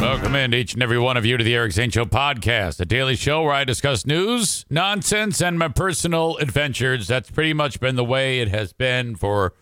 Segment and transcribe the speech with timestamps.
[0.00, 2.86] Welcome in each and every one of you to the Eric Zane Show podcast, a
[2.86, 7.06] daily show where I discuss news, nonsense, and my personal adventures.
[7.06, 9.52] That's pretty much been the way it has been for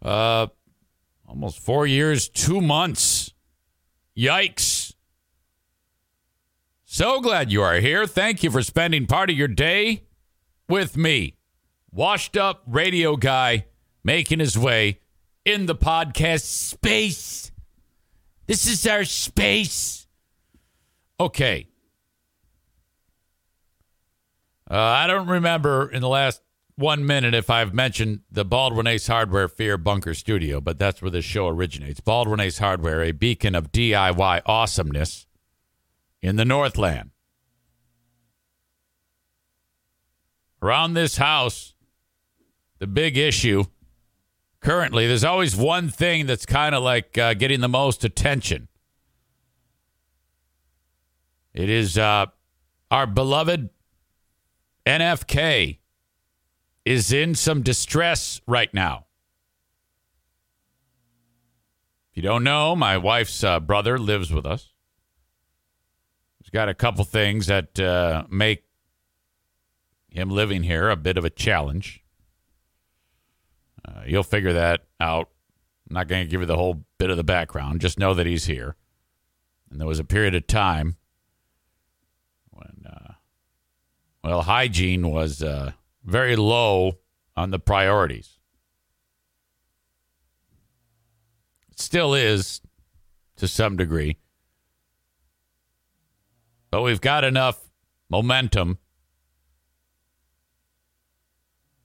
[0.00, 0.46] uh,
[1.26, 3.34] almost four years, two months.
[4.16, 4.94] Yikes.
[6.84, 8.06] So glad you are here.
[8.06, 10.04] Thank you for spending part of your day
[10.68, 11.34] with me,
[11.90, 13.66] washed up radio guy
[14.04, 15.00] making his way
[15.44, 17.50] in the podcast space.
[18.46, 20.06] This is our space.
[21.18, 21.68] Okay.
[24.70, 26.42] Uh, I don't remember in the last
[26.76, 31.10] one minute if I've mentioned the Baldwin Ace Hardware Fear Bunker Studio, but that's where
[31.10, 32.00] this show originates.
[32.00, 35.26] Baldwin Ace Hardware, a beacon of DIY awesomeness
[36.20, 37.10] in the Northland.
[40.62, 41.74] Around this house,
[42.78, 43.64] the big issue
[44.66, 48.66] currently, there's always one thing that's kind of like uh, getting the most attention.
[51.54, 52.26] It is uh,
[52.90, 53.70] our beloved
[54.84, 55.78] NFK
[56.84, 59.06] is in some distress right now.
[62.10, 64.72] If you don't know, my wife's uh, brother lives with us.
[66.40, 68.64] He's got a couple things that uh, make
[70.08, 72.02] him living here a bit of a challenge.
[73.86, 75.30] Uh, you'll figure that out.
[75.88, 77.80] I'm not going to give you the whole bit of the background.
[77.80, 78.74] Just know that he's here.
[79.70, 80.96] And there was a period of time
[82.50, 83.12] when, uh,
[84.24, 85.72] well, hygiene was uh,
[86.04, 86.98] very low
[87.36, 88.38] on the priorities.
[91.70, 92.60] It still is
[93.36, 94.16] to some degree.
[96.70, 97.60] But we've got enough
[98.08, 98.78] momentum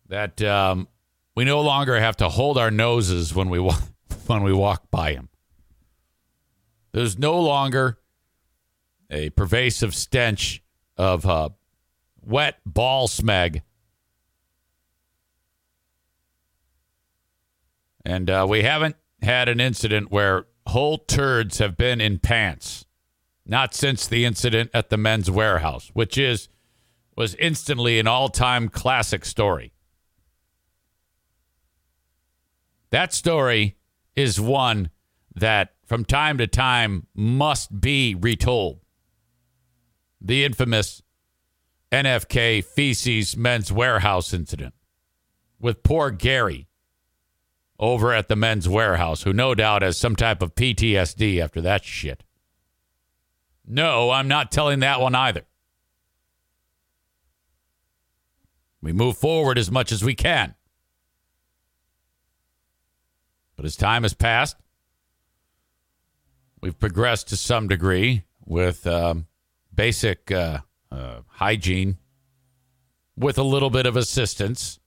[0.07, 0.88] that um,
[1.36, 3.81] we no longer have to hold our noses when we walk,
[4.28, 5.30] when we walk by him.
[6.92, 7.97] There's no longer
[9.09, 10.62] a pervasive stench
[10.97, 11.50] of uh,
[12.22, 13.62] wet ball smeg.
[18.03, 22.86] And uh, we haven't had an incident where whole turds have been in pants.
[23.46, 26.48] Not since the incident at the men's warehouse, which is
[27.18, 29.74] was instantly an all-time classic story.
[32.91, 33.78] That story
[34.16, 34.90] is one
[35.34, 38.79] that from time to time must be retold.
[40.19, 41.01] The infamous
[41.91, 44.74] NFK feces men's warehouse incident
[45.59, 46.68] with poor Gary
[47.80, 51.84] over at the men's warehouse, who no doubt has some type of PTSD after that
[51.84, 52.24] shit.
[53.66, 55.46] No, I'm not telling that one either.
[58.81, 60.56] We move forward as much as we can.
[63.62, 64.58] But as time has passed,
[66.62, 69.28] we've progressed to some degree with um,
[69.72, 70.62] basic uh,
[70.92, 72.00] uh, hygiene,
[73.16, 74.80] with a little bit of assistance.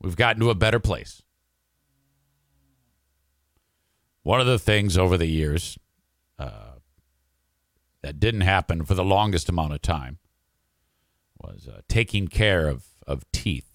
[0.00, 1.22] We've gotten to a better place.
[4.22, 5.78] One of the things over the years
[6.38, 6.76] uh,
[8.00, 10.16] that didn't happen for the longest amount of time
[11.38, 13.69] was uh, taking care of, of teeth.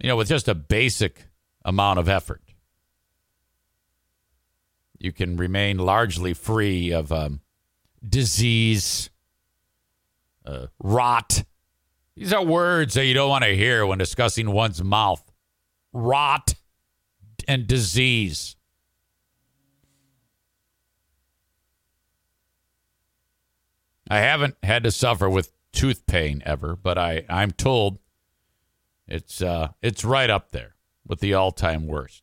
[0.00, 1.26] You know, with just a basic
[1.64, 2.42] amount of effort,
[4.98, 7.40] you can remain largely free of um,
[8.06, 9.10] disease,
[10.46, 11.44] uh, rot.
[12.16, 15.22] These are words that you don't want to hear when discussing one's mouth.
[15.92, 16.54] Rot
[17.46, 18.56] and disease.
[24.10, 27.98] I haven't had to suffer with tooth pain ever, but I, I'm told
[29.10, 30.76] it's uh, it's right up there
[31.06, 32.22] with the all time worst.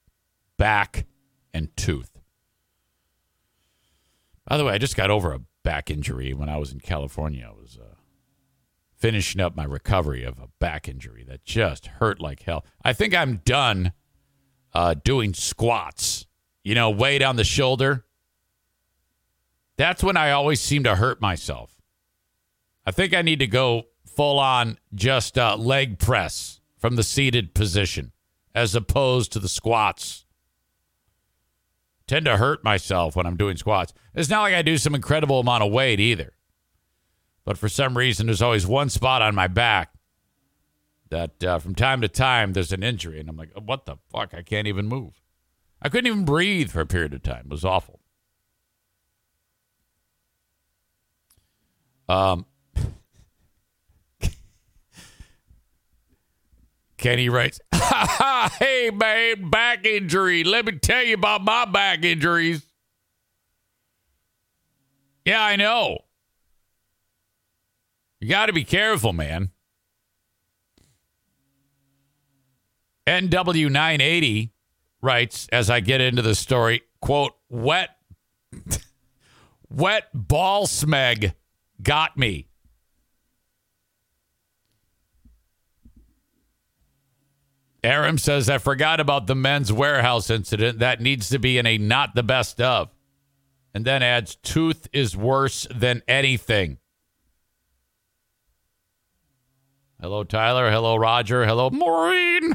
[0.58, 1.06] Back
[1.54, 2.18] and tooth.
[4.48, 7.48] By the way, I just got over a back injury when I was in California.
[7.48, 7.96] I was uh,
[8.96, 12.66] finishing up my recovery of a back injury that just hurt like hell.
[12.84, 13.92] I think I'm done
[14.74, 16.26] uh, doing squats.
[16.64, 18.06] You know, weight on the shoulder.
[19.78, 21.82] That's when I always seem to hurt myself.
[22.86, 27.54] I think I need to go full on just uh, leg press from the seated
[27.54, 28.12] position
[28.54, 30.26] as opposed to the squats.
[32.08, 33.94] Tend to hurt myself when I'm doing squats.
[34.16, 36.34] It's not like I do some incredible amount of weight either.
[37.44, 39.94] But for some reason, there's always one spot on my back
[41.10, 43.20] that uh, from time to time there's an injury.
[43.20, 44.34] And I'm like, what the fuck?
[44.34, 45.22] I can't even move.
[45.82, 47.44] I couldn't even breathe for a period of time.
[47.46, 48.00] It was awful.
[52.10, 52.46] Um,
[56.98, 60.44] Kenny writes, Hey, man, back injury.
[60.44, 62.64] Let me tell you about my back injuries.
[65.26, 66.00] Yeah, I know.
[68.20, 69.52] You got to be careful, man.
[73.06, 74.52] NW980
[75.02, 77.92] writes, as I get into the story, quote, wet,
[79.70, 81.34] wet ball smeg
[81.82, 82.48] got me.
[87.84, 90.80] Aram says, I forgot about the men's warehouse incident.
[90.80, 92.90] That needs to be in a not the best of.
[93.74, 96.80] And then adds, tooth is worse than anything.
[100.02, 100.70] Hello, Tyler.
[100.70, 101.46] Hello, Roger.
[101.46, 102.54] Hello, Maureen.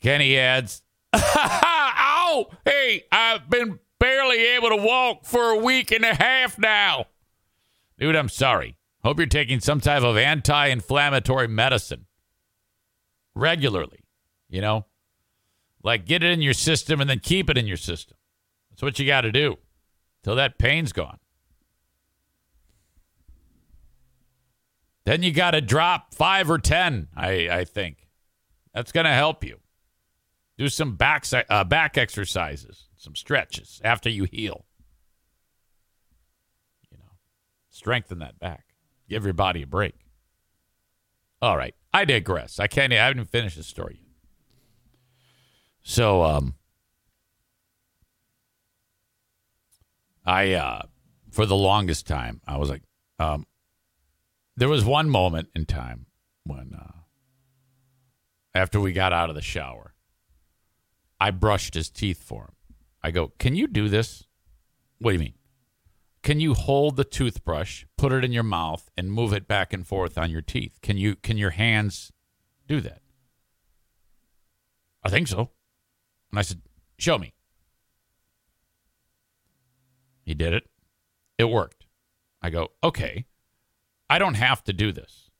[0.00, 0.82] Kenny adds,
[1.14, 2.48] Ow!
[2.64, 7.06] Hey, I've been barely able to walk for a week and a half now.
[7.98, 8.77] Dude, I'm sorry.
[9.08, 12.04] Hope you're taking some type of anti inflammatory medicine
[13.34, 14.04] regularly.
[14.50, 14.84] You know,
[15.82, 18.18] like get it in your system and then keep it in your system.
[18.68, 19.56] That's what you got to do
[20.22, 21.16] till that pain's gone.
[25.06, 28.08] Then you got to drop five or 10, I, I think.
[28.74, 29.56] That's going to help you.
[30.58, 34.66] Do some back, uh, back exercises, some stretches after you heal.
[36.90, 37.12] You know,
[37.70, 38.67] strengthen that back.
[39.08, 39.94] Give your body a break.
[41.40, 41.74] All right.
[41.92, 42.58] I digress.
[42.58, 44.08] I can't, I haven't finished the story yet.
[45.82, 46.54] So, um,
[50.26, 50.82] I, uh,
[51.30, 52.82] for the longest time, I was like,
[53.18, 53.46] um,
[54.56, 56.06] there was one moment in time
[56.44, 56.98] when, uh,
[58.54, 59.94] after we got out of the shower,
[61.20, 62.54] I brushed his teeth for him.
[63.02, 64.24] I go, Can you do this?
[64.98, 65.34] What do you mean?
[66.22, 69.86] Can you hold the toothbrush, put it in your mouth, and move it back and
[69.86, 70.78] forth on your teeth?
[70.82, 72.12] Can you can your hands
[72.66, 73.00] do that?
[75.02, 75.50] I think so.
[76.30, 76.62] And I said,
[76.98, 77.34] Show me.
[80.24, 80.68] He did it.
[81.38, 81.86] It worked.
[82.42, 83.24] I go, okay.
[84.10, 85.30] I don't have to do this.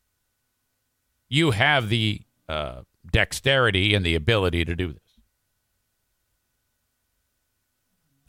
[1.29, 5.21] You have the uh, dexterity and the ability to do this.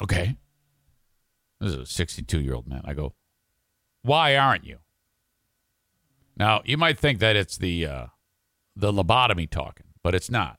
[0.01, 0.35] Okay.
[1.59, 2.81] This is a 62 year old man.
[2.85, 3.13] I go,
[4.01, 4.79] why aren't you?
[6.37, 8.05] Now, you might think that it's the, uh,
[8.75, 10.57] the lobotomy talking, but it's not.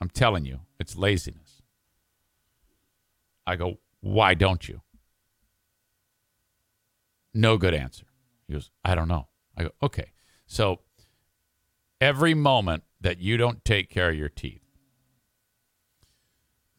[0.00, 1.62] I'm telling you, it's laziness.
[3.46, 4.82] I go, why don't you?
[7.32, 8.06] No good answer.
[8.48, 9.28] He goes, I don't know.
[9.56, 10.12] I go, okay.
[10.46, 10.80] So
[12.00, 14.64] every moment that you don't take care of your teeth,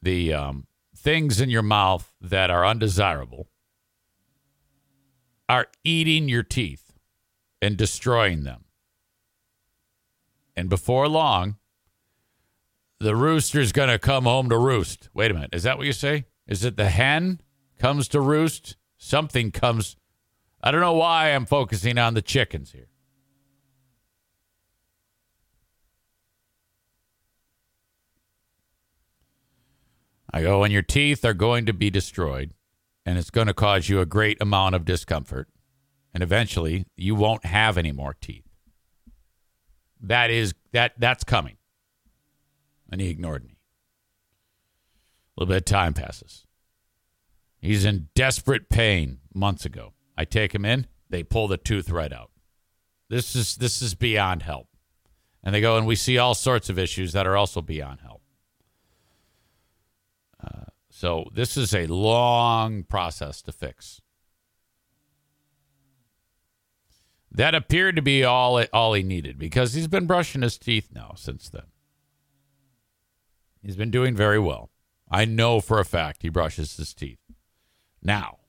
[0.01, 0.67] the um,
[1.01, 3.47] things in your mouth that are undesirable
[5.49, 6.93] are eating your teeth
[7.61, 8.65] and destroying them.
[10.55, 11.57] And before long,
[12.99, 15.09] the rooster's going to come home to roost.
[15.13, 15.49] Wait a minute.
[15.53, 16.25] Is that what you say?
[16.47, 17.41] Is it the hen
[17.79, 18.77] comes to roost?
[18.97, 19.95] Something comes.
[20.61, 22.90] I don't know why I'm focusing on the chickens here.
[30.33, 32.53] I go, and your teeth are going to be destroyed,
[33.05, 35.49] and it's going to cause you a great amount of discomfort.
[36.13, 38.45] And eventually, you won't have any more teeth.
[39.99, 41.57] That is that that's coming.
[42.91, 43.57] And he ignored me.
[45.37, 46.45] A little bit of time passes.
[47.59, 49.93] He's in desperate pain months ago.
[50.17, 52.31] I take him in, they pull the tooth right out.
[53.09, 54.67] This is this is beyond help.
[55.43, 58.20] And they go, and we see all sorts of issues that are also beyond help.
[60.89, 64.01] So this is a long process to fix.
[67.31, 71.13] That appeared to be all all he needed because he's been brushing his teeth now
[71.15, 71.63] since then.
[73.63, 74.69] He's been doing very well.
[75.09, 77.19] I know for a fact he brushes his teeth
[78.03, 78.39] now,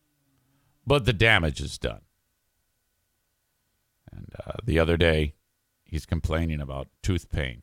[0.87, 2.03] but the damage is done.
[4.11, 5.35] And uh, the other day,
[5.85, 7.63] he's complaining about tooth pain.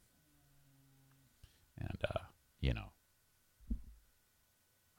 [1.78, 2.24] And, uh,
[2.60, 2.89] you know,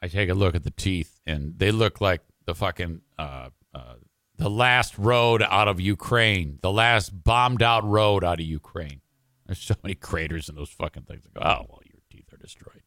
[0.03, 3.95] I take a look at the teeth, and they look like the fucking uh, uh,
[4.37, 9.03] the last road out of Ukraine, the last bombed out road out of Ukraine.
[9.47, 11.25] There's so many craters in those fucking things.
[11.27, 12.83] I go, oh well, your teeth are destroyed.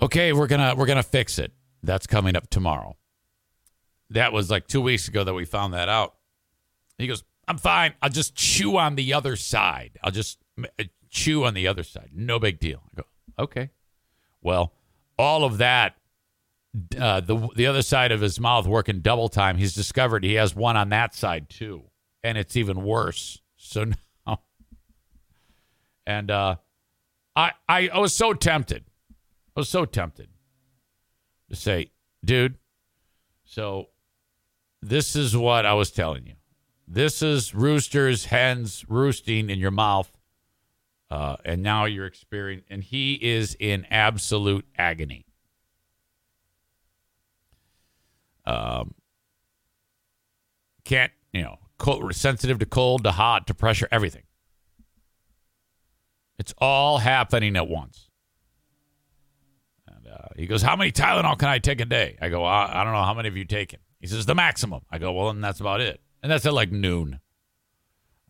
[0.00, 1.52] Okay, we're gonna we're gonna fix it.
[1.82, 2.96] That's coming up tomorrow.
[4.10, 6.14] That was like two weeks ago that we found that out.
[6.98, 7.94] He goes, I'm fine.
[8.02, 9.98] I'll just chew on the other side.
[10.02, 12.10] I'll just uh, chew on the other side.
[12.14, 12.82] No big deal.
[12.92, 13.02] I go,
[13.38, 13.70] okay.
[14.42, 14.72] Well,
[15.18, 15.96] all of that,
[16.98, 19.58] uh, the the other side of his mouth working double time.
[19.58, 21.84] He's discovered he has one on that side too,
[22.22, 23.40] and it's even worse.
[23.56, 23.84] So
[24.26, 24.40] now,
[26.06, 26.56] and uh,
[27.36, 28.84] I, I I was so tempted.
[29.56, 30.28] I was so tempted
[31.48, 31.90] to say,
[32.24, 32.56] dude.
[33.44, 33.88] So
[34.80, 36.34] this is what I was telling you.
[36.86, 40.10] This is roosters, hens roosting in your mouth.
[41.10, 45.26] Uh, and now you're experiencing, and he is in absolute agony.
[48.46, 48.94] Um,
[50.84, 54.22] can't, you know, cold, sensitive to cold, to hot, to pressure, everything.
[56.38, 58.08] It's all happening at once.
[59.86, 62.16] And uh, he goes, How many Tylenol can I take a day?
[62.20, 63.02] I go, I, I don't know.
[63.02, 63.80] How many have you taken?
[64.00, 64.82] He says, The maximum.
[64.90, 66.00] I go, Well, and that's about it.
[66.22, 67.20] And that's at like noon.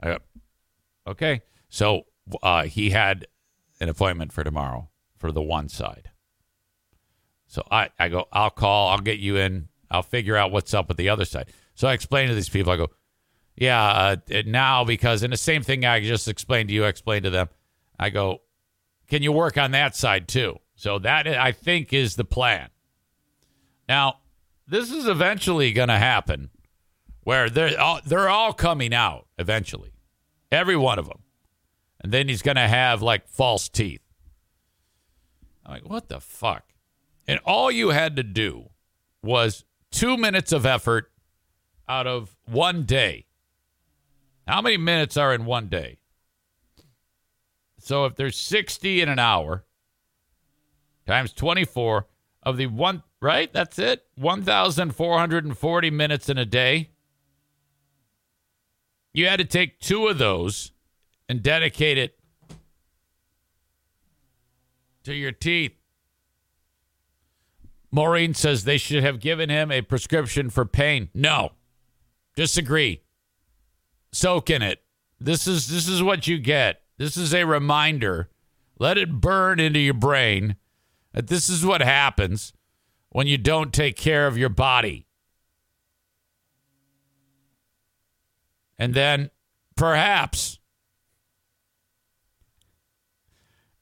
[0.02, 0.18] I go,
[1.06, 1.42] Okay.
[1.68, 2.06] So
[2.42, 3.26] uh, he had
[3.80, 6.10] an appointment for tomorrow for the one side.
[7.46, 10.88] So I, I go, I'll call, I'll get you in, I'll figure out what's up
[10.88, 11.52] with the other side.
[11.74, 12.90] So I explain to these people, I go,
[13.56, 17.24] yeah, uh, now because, and the same thing I just explained to you, I explained
[17.24, 17.48] to them.
[17.98, 18.42] I go,
[19.08, 20.58] can you work on that side too?
[20.76, 22.68] So that I think is the plan.
[23.88, 24.20] Now,
[24.66, 26.50] this is eventually going to happen
[27.24, 29.92] where they're all, they're all coming out eventually,
[30.50, 31.22] every one of them
[32.00, 34.02] and then he's going to have like false teeth.
[35.64, 36.64] I'm like, what the fuck?
[37.28, 38.70] And all you had to do
[39.22, 41.12] was two minutes of effort
[41.88, 43.26] out of one day.
[44.48, 45.98] How many minutes are in one day?
[47.78, 49.64] So if there's 60 in an hour
[51.06, 52.06] times 24
[52.42, 53.52] of the one, right?
[53.52, 54.04] That's it.
[54.16, 56.90] 1,440 minutes in a day.
[59.12, 60.72] You had to take two of those
[61.30, 62.18] and dedicate it
[65.04, 65.76] to your teeth.
[67.92, 71.08] Maureen says they should have given him a prescription for pain.
[71.14, 71.52] No.
[72.34, 73.04] Disagree.
[74.10, 74.82] Soak in it.
[75.20, 76.82] This is this is what you get.
[76.98, 78.28] This is a reminder.
[78.80, 80.56] Let it burn into your brain
[81.12, 82.52] that this is what happens
[83.10, 85.06] when you don't take care of your body.
[88.76, 89.30] And then
[89.76, 90.59] perhaps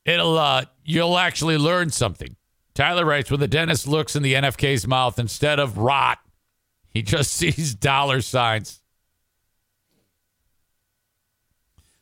[0.08, 2.36] it'll uh, you'll actually learn something.
[2.74, 6.18] Tyler writes when the dentist looks in the NFK's mouth instead of rot,
[6.88, 8.80] he just sees dollar signs.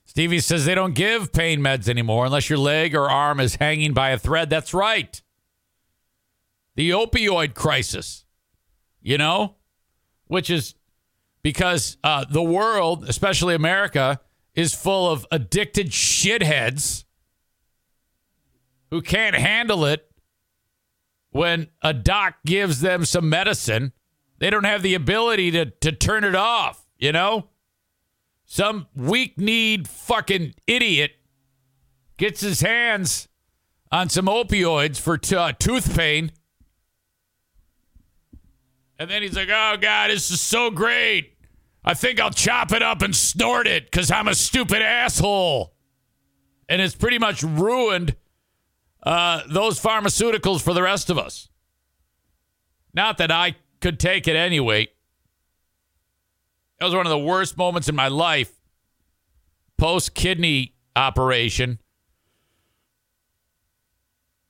[0.04, 3.92] Stevie says they don't give pain meds anymore unless your leg or arm is hanging
[3.92, 4.48] by a thread.
[4.48, 5.20] That's right.
[6.74, 8.24] The opioid crisis,
[9.02, 9.56] you know,
[10.26, 10.74] which is
[11.42, 14.20] because uh, the world, especially America,
[14.54, 17.04] is full of addicted shitheads
[18.90, 20.10] who can't handle it
[21.30, 23.92] when a doc gives them some medicine.
[24.38, 27.48] They don't have the ability to, to turn it off, you know?
[28.44, 31.12] Some weak kneed fucking idiot
[32.16, 33.28] gets his hands
[33.90, 36.32] on some opioids for t- uh, tooth pain.
[38.98, 41.34] And then he's like, oh, God, this is so great.
[41.84, 45.74] I think I'll chop it up and snort it because I'm a stupid asshole.
[46.68, 48.16] And it's pretty much ruined
[49.06, 51.48] uh, those pharmaceuticals for the rest of us.
[52.92, 54.88] Not that I could take it anyway.
[56.78, 58.52] That was one of the worst moments in my life
[59.78, 61.78] post kidney operation.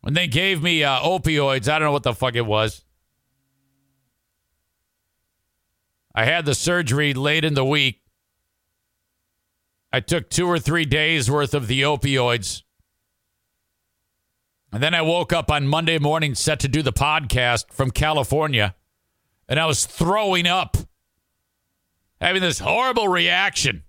[0.00, 2.82] When they gave me uh, opioids, I don't know what the fuck it was.
[6.14, 8.00] I had the surgery late in the week.
[9.92, 12.62] I took two or three days worth of the opioids.
[14.76, 18.74] And then I woke up on Monday morning set to do the podcast from California,
[19.48, 20.76] and I was throwing up,
[22.20, 23.84] having this horrible reaction.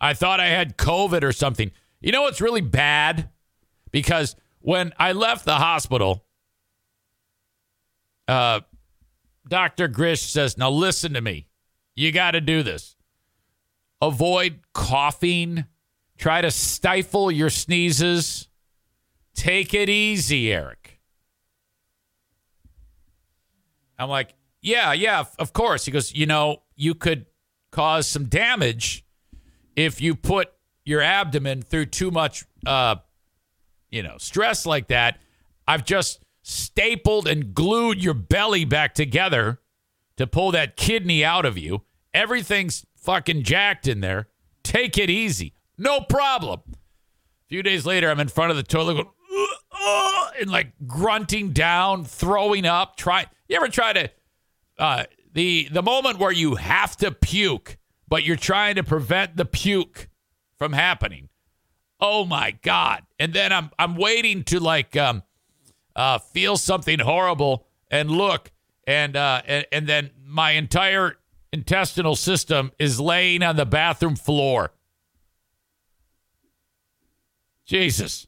[0.00, 1.70] I thought I had COVID or something.
[2.00, 3.30] You know what's really bad?
[3.94, 6.24] because when I left the hospital,
[8.26, 8.62] uh,
[9.46, 9.86] Dr.
[9.86, 11.46] Grish says, Now listen to me.
[11.94, 12.96] You got to do this.
[14.02, 15.66] Avoid coughing.
[16.18, 18.48] Try to stifle your sneezes.
[19.34, 21.00] Take it easy, Eric.
[23.98, 25.84] I'm like, Yeah, yeah, of course.
[25.84, 27.26] He goes, You know, you could
[27.70, 29.04] cause some damage
[29.76, 30.52] if you put
[30.84, 32.96] your abdomen through too much, uh,
[33.90, 35.18] you know, stress like that.
[35.66, 39.60] I've just stapled and glued your belly back together
[40.16, 41.82] to pull that kidney out of you.
[42.12, 44.28] Everything's fucking jacked in there.
[44.62, 45.54] Take it easy.
[45.76, 46.60] No problem.
[46.68, 49.08] A few days later, I'm in front of the toilet going,
[49.72, 52.96] uh, and like grunting down, throwing up.
[52.96, 53.26] Try.
[53.48, 54.10] You ever try to
[54.78, 57.76] uh, the the moment where you have to puke,
[58.08, 60.08] but you're trying to prevent the puke
[60.56, 61.28] from happening?
[62.00, 63.04] Oh my god!
[63.18, 65.22] And then I'm I'm waiting to like um,
[65.94, 68.50] uh, feel something horrible and look,
[68.86, 71.16] and uh, and, and then my entire
[71.52, 74.72] intestinal system is laying on the bathroom floor.
[77.64, 78.26] Jesus.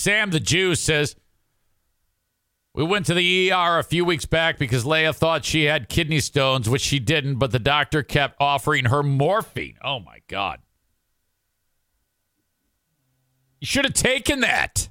[0.00, 1.14] Sam the Jew says,
[2.72, 6.20] We went to the ER a few weeks back because Leah thought she had kidney
[6.20, 9.76] stones, which she didn't, but the doctor kept offering her morphine.
[9.84, 10.60] Oh my God.
[13.60, 14.88] You should have taken that.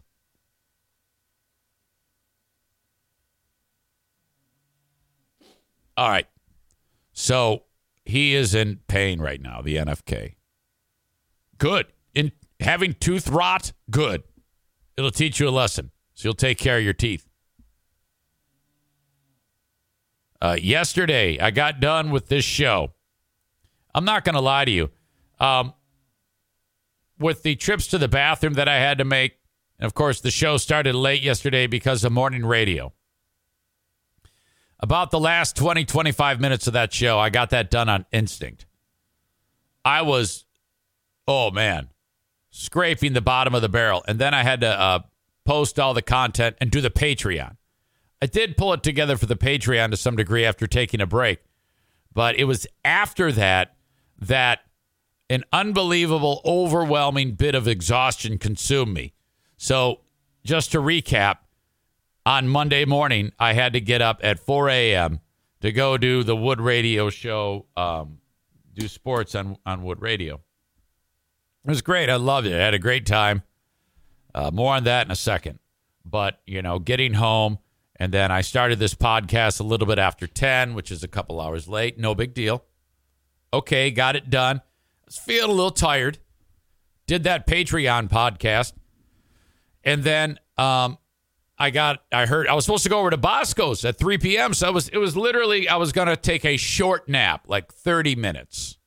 [5.97, 6.27] All right.
[7.13, 7.63] So
[8.05, 10.35] he is in pain right now, the NFK.
[11.57, 11.87] Good.
[12.13, 14.21] In having tooth rot, good.
[14.99, 15.91] It'll teach you a lesson.
[16.13, 17.25] So you'll take care of your teeth.
[20.41, 22.91] Uh, yesterday, I got done with this show.
[23.95, 24.89] I'm not going to lie to you.
[25.39, 25.73] Um,
[27.17, 29.39] with the trips to the bathroom that I had to make,
[29.79, 32.91] and of course, the show started late yesterday because of morning radio.
[34.81, 38.65] About the last 20, 25 minutes of that show, I got that done on instinct.
[39.85, 40.43] I was,
[41.25, 41.87] oh man,
[42.51, 44.03] scraping the bottom of the barrel.
[44.07, 44.99] And then I had to uh,
[45.45, 47.57] post all the content and do the Patreon.
[48.21, 51.39] I did pull it together for the Patreon to some degree after taking a break.
[52.13, 53.75] But it was after that
[54.19, 54.59] that
[55.29, 59.13] an unbelievable, overwhelming bit of exhaustion consumed me.
[59.57, 60.01] So,
[60.43, 61.37] just to recap,
[62.25, 65.19] on Monday morning, I had to get up at 4 a.m.
[65.61, 68.19] to go do the Wood Radio show, um,
[68.73, 70.41] do sports on, on Wood Radio.
[71.69, 72.09] It was great.
[72.09, 72.53] I loved it.
[72.53, 73.43] I had a great time.
[74.33, 75.59] Uh, more on that in a second.
[76.03, 77.59] But, you know, getting home,
[77.95, 81.39] and then I started this podcast a little bit after 10, which is a couple
[81.39, 81.99] hours late.
[81.99, 82.65] No big deal.
[83.53, 84.57] Okay, got it done.
[84.57, 86.17] I was feeling a little tired.
[87.05, 88.73] Did that Patreon podcast.
[89.83, 90.97] And then um,
[91.59, 94.55] I got I heard I was supposed to go over to Bosco's at 3 p.m.
[94.55, 98.15] So it was it was literally I was gonna take a short nap, like 30
[98.15, 98.79] minutes,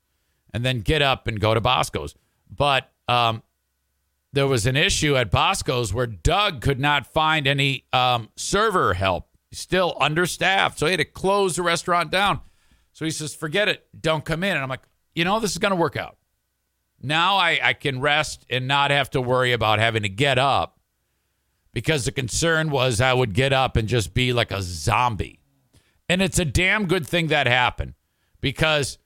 [0.53, 2.17] and then get up and go to Bosco's.
[2.55, 3.43] But um,
[4.33, 9.29] there was an issue at Bosco's where Doug could not find any um, server help.
[9.51, 12.41] He's still understaffed, so he had to close the restaurant down.
[12.93, 14.83] So he says, "Forget it, don't come in." And I'm like,
[15.15, 16.17] you know, this is gonna work out.
[17.03, 20.79] Now I, I can rest and not have to worry about having to get up
[21.73, 25.41] because the concern was I would get up and just be like a zombie.
[26.09, 27.95] And it's a damn good thing that happened
[28.41, 28.99] because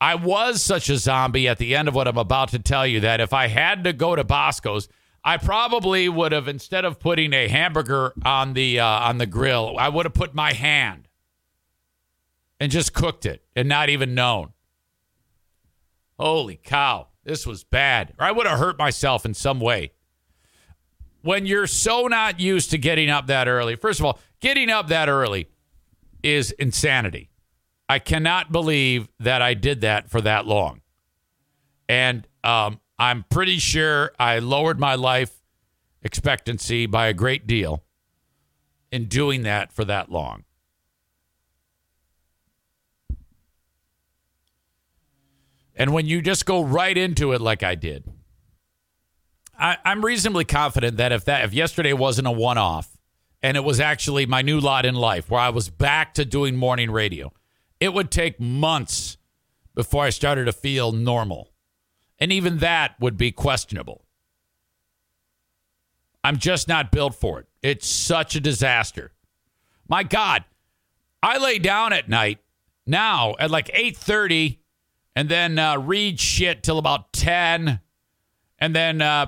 [0.00, 3.00] I was such a zombie at the end of what I'm about to tell you
[3.00, 4.88] that if I had to go to Bosco's,
[5.24, 9.74] I probably would have instead of putting a hamburger on the uh, on the grill,
[9.78, 11.08] I would have put my hand
[12.60, 14.52] and just cooked it and not even known.
[16.18, 18.14] Holy cow, this was bad.
[18.18, 19.92] Or I would have hurt myself in some way
[21.22, 24.88] when you're so not used to getting up that early, first of all, getting up
[24.88, 25.48] that early
[26.22, 27.30] is insanity.
[27.88, 30.82] I cannot believe that I did that for that long.
[31.88, 35.34] And um, I'm pretty sure I lowered my life
[36.02, 37.82] expectancy by a great deal
[38.92, 40.44] in doing that for that long.
[45.74, 48.04] And when you just go right into it like I did,
[49.58, 52.98] I, am reasonably confident that if that if yesterday wasn't a one off
[53.42, 56.56] and it was actually my new lot in life where I was back to doing
[56.56, 57.32] morning radio,
[57.80, 59.16] it would take months
[59.74, 61.50] before I started to feel normal.
[62.18, 64.04] And even that would be questionable.
[66.24, 67.46] I'm just not built for it.
[67.62, 69.12] It's such a disaster.
[69.88, 70.44] My God,
[71.22, 72.40] I lay down at night
[72.86, 74.58] now at like 8:30
[75.14, 77.80] and then uh, read shit till about 10
[78.58, 79.26] and then uh,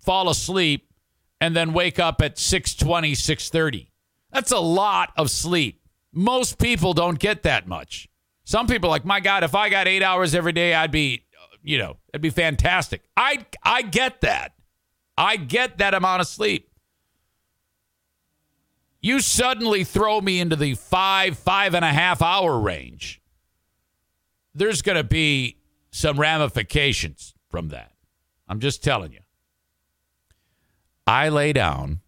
[0.00, 0.90] fall asleep
[1.40, 3.88] and then wake up at 6:20, 6:30.
[4.32, 5.83] That's a lot of sleep.
[6.14, 8.08] Most people don't get that much.
[8.44, 11.56] Some people like, "My god, if I got 8 hours every day, I'd be, uh,
[11.62, 14.54] you know, it'd be fantastic." I I get that.
[15.16, 16.70] I get that amount of sleep.
[19.00, 23.20] You suddenly throw me into the five, five and a half hour range.
[24.54, 25.58] There's going to be
[25.90, 27.92] some ramifications from that.
[28.48, 29.20] I'm just telling you.
[31.06, 32.00] I lay down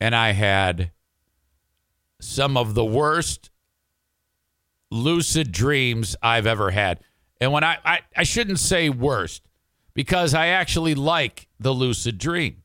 [0.00, 0.92] and I had
[2.20, 3.50] some of the worst
[4.90, 7.00] lucid dreams I've ever had.
[7.40, 9.42] And when I, I, I shouldn't say worst
[9.94, 12.62] because I actually like the lucid dream.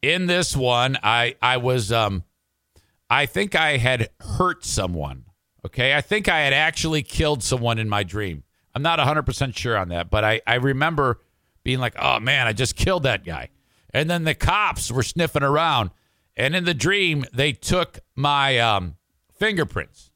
[0.00, 2.24] In this one, I I was um
[3.08, 5.26] I think I had hurt someone.
[5.64, 5.94] Okay?
[5.94, 8.42] I think I had actually killed someone in my dream.
[8.74, 11.20] I'm not 100% sure on that, but I, I remember
[11.62, 13.50] being like, oh man, I just killed that guy.
[13.92, 15.90] And then the cops were sniffing around.
[16.36, 18.96] And in the dream, they took my um,
[19.34, 20.12] fingerprints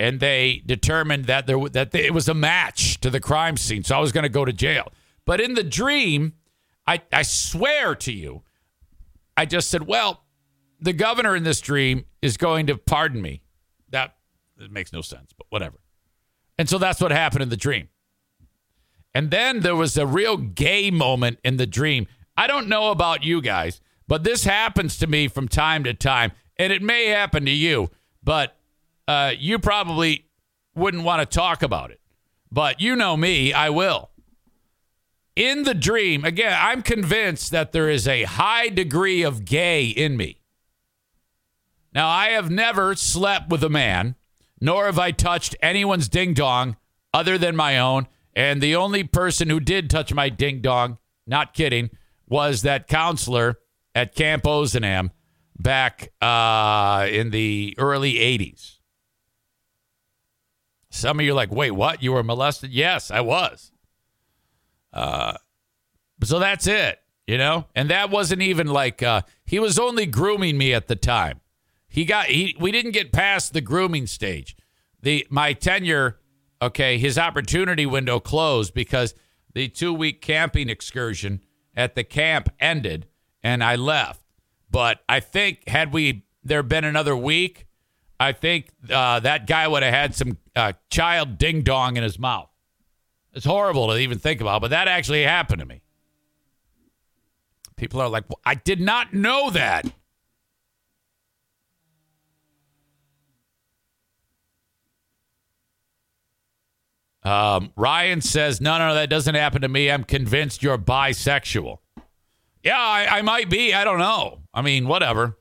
[0.00, 3.84] and they determined that there that it was a match to the crime scene.
[3.84, 4.90] So I was going to go to jail.
[5.26, 6.32] But in the dream,
[6.86, 8.42] I, I swear to you,
[9.36, 10.24] I just said, well,
[10.80, 13.42] the governor in this dream is going to pardon me.
[13.90, 14.16] That,
[14.56, 15.78] that makes no sense, but whatever.
[16.56, 17.90] And so that's what happened in the dream.
[19.14, 22.06] And then there was a real gay moment in the dream.
[22.40, 26.32] I don't know about you guys, but this happens to me from time to time.
[26.56, 27.90] And it may happen to you,
[28.24, 28.56] but
[29.06, 30.24] uh, you probably
[30.74, 32.00] wouldn't want to talk about it.
[32.50, 34.08] But you know me, I will.
[35.36, 40.16] In the dream, again, I'm convinced that there is a high degree of gay in
[40.16, 40.40] me.
[41.92, 44.14] Now, I have never slept with a man
[44.62, 46.78] nor have I touched anyone's ding dong
[47.12, 48.08] other than my own.
[48.34, 51.90] And the only person who did touch my ding dong, not kidding,
[52.30, 53.58] was that counselor
[53.94, 55.10] at Camp Ozanam
[55.58, 58.76] back uh, in the early 80s.
[60.88, 62.02] Some of you are like, wait, what?
[62.02, 62.70] You were molested?
[62.70, 63.70] Yes, I was.
[64.92, 65.34] Uh,
[66.24, 67.66] so that's it, you know?
[67.74, 71.40] And that wasn't even like, uh, he was only grooming me at the time.
[71.90, 74.56] He got he we didn't get past the grooming stage.
[75.02, 76.20] The my tenure,
[76.62, 79.12] okay, his opportunity window closed because
[79.54, 81.40] the two week camping excursion
[81.76, 83.06] at the camp ended
[83.42, 84.22] and I left.
[84.70, 87.66] But I think had we there been another week,
[88.18, 92.18] I think uh, that guy would have had some uh, child ding dong in his
[92.18, 92.48] mouth.
[93.32, 95.80] It's horrible to even think about, but that actually happened to me.
[97.76, 99.90] People are like, well, I did not know that.
[107.22, 109.90] Um, Ryan says, no, no, that doesn't happen to me.
[109.90, 111.78] I'm convinced you're bisexual.
[112.62, 113.74] Yeah, I, I might be.
[113.74, 114.40] I don't know.
[114.52, 115.38] I mean, whatever.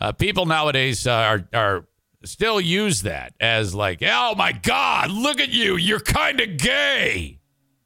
[0.00, 1.88] Uh, people nowadays uh, are are
[2.24, 5.76] still use that as like, oh my God, look at you.
[5.76, 7.40] You're kind of gay.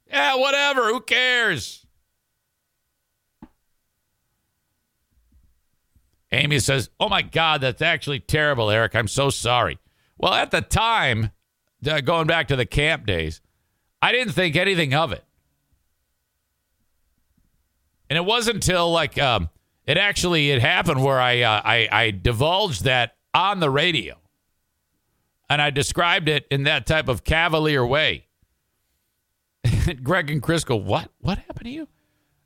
[0.07, 0.87] Yeah, whatever.
[0.89, 1.85] Who cares?
[6.33, 8.95] Amy says, oh my God, that's actually terrible, Eric.
[8.95, 9.77] I'm so sorry.
[10.17, 11.31] Well, at the time,
[11.87, 13.41] uh, going back to the camp days,
[14.01, 15.23] I didn't think anything of it.
[18.09, 19.49] And it wasn't until like um,
[19.85, 24.15] it actually it happened where I, uh, I I divulged that on the radio,
[25.49, 28.27] and I described it in that type of cavalier way.
[30.03, 31.09] Greg and Chris go, "What?
[31.19, 31.87] What happened to you?"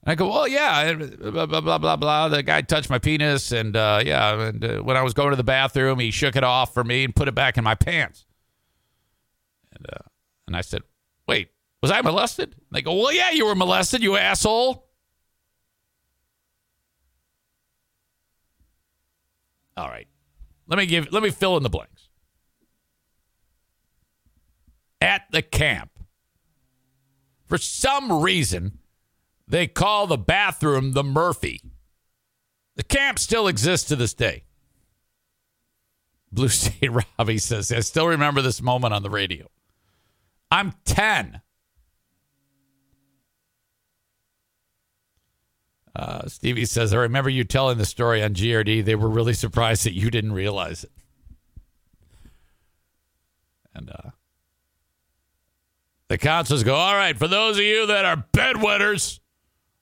[0.03, 2.27] And I go, "Well, yeah, blah blah blah blah blah.
[2.29, 5.35] The guy touched my penis, and uh, yeah, and uh, when I was going to
[5.35, 8.25] the bathroom, he shook it off for me and put it back in my pants."
[9.75, 10.07] And, uh,
[10.47, 10.81] and I said,
[11.27, 11.49] wait,
[11.81, 12.53] was I molested?
[12.53, 14.85] And they go, well, yeah, you were molested, you asshole.
[19.77, 20.07] All right.
[20.67, 22.09] Let me give let me fill in the blanks.
[25.01, 25.91] At the camp,
[27.45, 28.79] for some reason,
[29.47, 31.61] they call the bathroom the Murphy.
[32.75, 34.45] The camp still exists to this day.
[36.31, 39.47] Blue State Robbie says, I still remember this moment on the radio.
[40.51, 41.41] I'm 10.
[45.95, 48.83] Uh, Stevie says, I remember you telling the story on GRD.
[48.83, 50.91] They were really surprised that you didn't realize it.
[53.73, 54.11] And uh,
[56.07, 59.19] the counselors go, All right, for those of you that are bedwetters,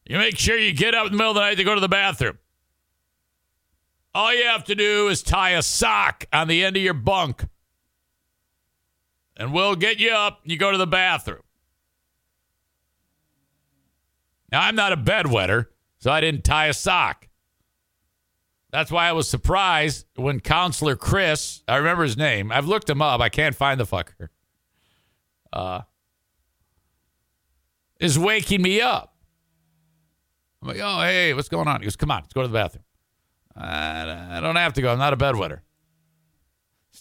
[0.05, 1.81] you make sure you get up in the middle of the night to go to
[1.81, 2.37] the bathroom.
[4.15, 7.45] All you have to do is tie a sock on the end of your bunk
[9.37, 10.41] and we'll get you up.
[10.43, 11.41] You go to the bathroom.
[14.51, 15.67] Now, I'm not a bedwetter,
[15.97, 17.27] so I didn't tie a sock.
[18.71, 22.51] That's why I was surprised when Counselor Chris, I remember his name.
[22.51, 23.21] I've looked him up.
[23.21, 24.29] I can't find the fucker.
[25.51, 25.81] Uh,
[27.99, 29.15] is waking me up.
[30.61, 31.81] I'm like, oh, hey, what's going on?
[31.81, 32.83] He goes, come on, let's go to the bathroom.
[33.55, 34.91] I, I don't have to go.
[34.91, 35.59] I'm not a bedwetter.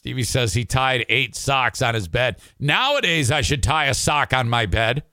[0.02, 2.40] Stevie says he tied eight socks on his bed.
[2.58, 5.04] Nowadays, I should tie a sock on my bed.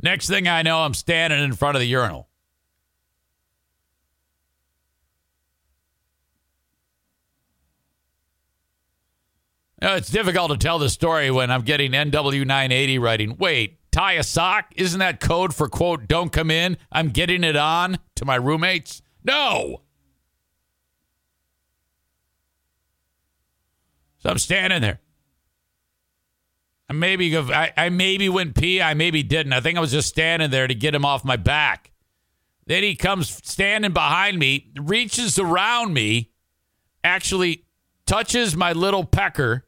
[0.00, 2.28] Next thing I know, I'm standing in front of the urinal.
[9.80, 14.22] Know, it's difficult to tell the story when I'm getting NW980 writing, wait, tie a
[14.22, 14.72] sock?
[14.76, 16.76] Isn't that code for, quote, don't come in?
[16.92, 19.02] I'm getting it on to my roommates?
[19.24, 19.80] No.
[24.22, 25.00] So I'm standing there.
[26.88, 28.80] I maybe I, I maybe went pee.
[28.80, 29.52] I maybe didn't.
[29.52, 31.90] I think I was just standing there to get him off my back.
[32.66, 36.30] Then he comes standing behind me, reaches around me,
[37.02, 37.64] actually
[38.06, 39.66] touches my little pecker,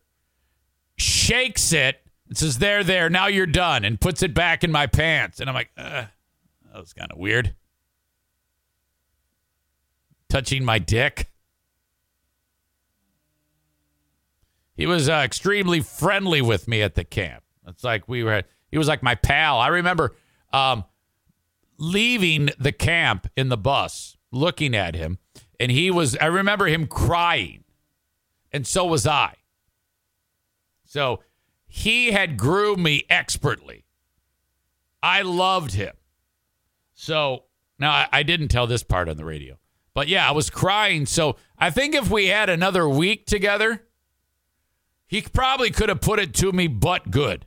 [0.96, 3.10] shakes it, and says, "There, there.
[3.10, 5.40] Now you're done," and puts it back in my pants.
[5.40, 6.10] And I'm like, "That
[6.74, 7.56] was kind of weird."
[10.28, 11.28] Touching my dick.
[14.76, 17.44] He was uh, extremely friendly with me at the camp.
[17.66, 18.42] It's like we were.
[18.70, 19.58] He was like my pal.
[19.60, 20.16] I remember
[20.52, 20.84] um,
[21.78, 25.18] leaving the camp in the bus, looking at him,
[25.60, 26.16] and he was.
[26.16, 27.64] I remember him crying,
[28.52, 29.36] and so was I.
[30.84, 31.20] So
[31.66, 33.84] he had groomed me expertly.
[35.02, 35.94] I loved him.
[36.94, 37.44] So
[37.78, 39.58] now I, I didn't tell this part on the radio,
[39.92, 41.06] but yeah, I was crying.
[41.06, 43.83] So I think if we had another week together
[45.14, 47.46] he probably could have put it to me, but good.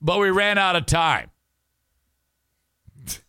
[0.00, 1.30] But we ran out of time.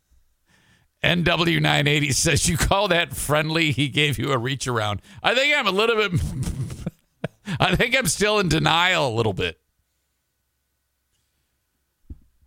[1.04, 3.70] NW980 says, You call that friendly?
[3.70, 5.04] He gave you a reach around.
[5.22, 6.20] I think I'm a little bit,
[7.60, 9.60] I think I'm still in denial a little bit.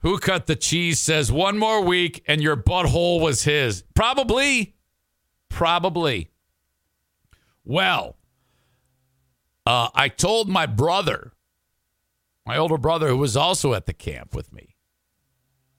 [0.00, 3.84] Who cut the cheese says, One more week and your butthole was his.
[3.94, 4.74] Probably.
[5.48, 6.32] Probably.
[7.64, 8.15] Well,
[9.66, 11.32] uh, I told my brother,
[12.46, 14.76] my older brother, who was also at the camp with me.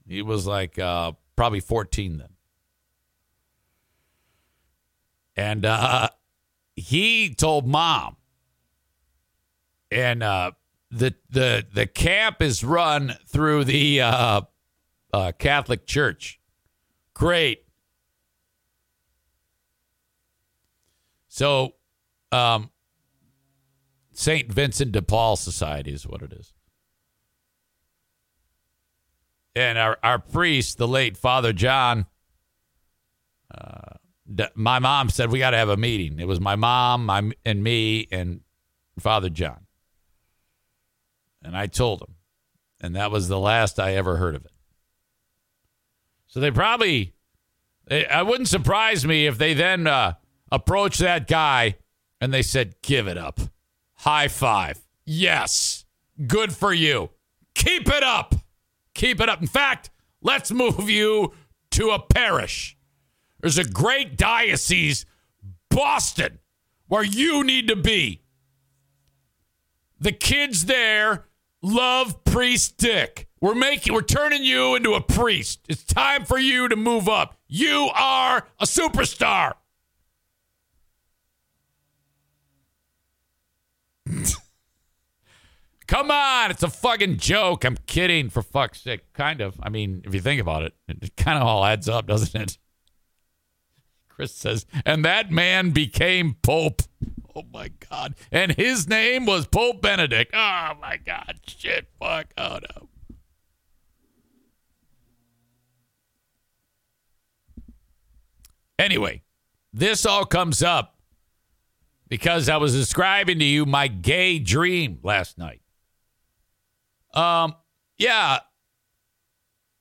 [0.06, 2.30] He was like uh, probably 14 then.
[5.38, 6.10] And uh,
[6.76, 8.18] he told mom.
[9.90, 10.52] And uh,
[10.92, 14.42] the the the camp is run through the uh,
[15.14, 16.42] uh, Catholic Church.
[17.14, 17.64] Great.
[21.30, 21.76] So
[22.34, 22.70] um,
[24.18, 24.52] St.
[24.52, 26.52] Vincent de Paul Society is what it is.
[29.56, 32.08] And our, our priest, the late Father John,
[33.54, 33.94] uh,
[34.56, 36.20] my mom said we got to have a meeting.
[36.20, 38.42] It was my mom, my, and me, and
[39.00, 39.68] Father John.
[41.44, 42.16] And I told him.
[42.82, 44.52] And that was the last I ever heard of it.
[46.26, 47.14] So they probably,
[47.92, 50.14] I wouldn't surprise me if they then uh,
[50.52, 51.76] approached that guy
[52.20, 53.40] and they said, give it up.
[53.98, 54.80] High five.
[55.06, 55.86] Yes.
[56.26, 57.12] Good for you.
[57.56, 58.36] Keep it up.
[58.94, 59.42] Keep it up.
[59.42, 59.90] In fact,
[60.22, 61.34] let's move you
[61.72, 62.78] to a parish.
[63.42, 65.06] There's a great diocese,
[65.70, 66.40] Boston,
[66.88, 68.22] where you need to be.
[70.00, 71.26] The kids there
[71.62, 73.28] love priest Dick.
[73.40, 75.60] We're making we're turning you into a priest.
[75.70, 77.38] It's time for you to move up.
[77.48, 79.54] You are a superstar.
[85.88, 87.64] Come on, it's a fucking joke.
[87.64, 89.14] I'm kidding, for fuck's sake.
[89.14, 89.56] Kind of.
[89.64, 92.58] I mean, if you think about it, it kind of all adds up, doesn't it?
[94.10, 96.82] Chris says, and that man became Pope.
[97.36, 98.16] Oh my God.
[98.32, 100.34] And his name was Pope Benedict.
[100.34, 101.40] Oh my God.
[101.46, 101.88] Shit.
[102.00, 102.34] Fuck.
[102.36, 102.90] Oh no.
[108.80, 109.22] Anyway,
[109.72, 110.97] this all comes up
[112.10, 115.62] because I was describing to you my gay dream last night.
[117.14, 117.56] Um,
[117.98, 118.40] yeah.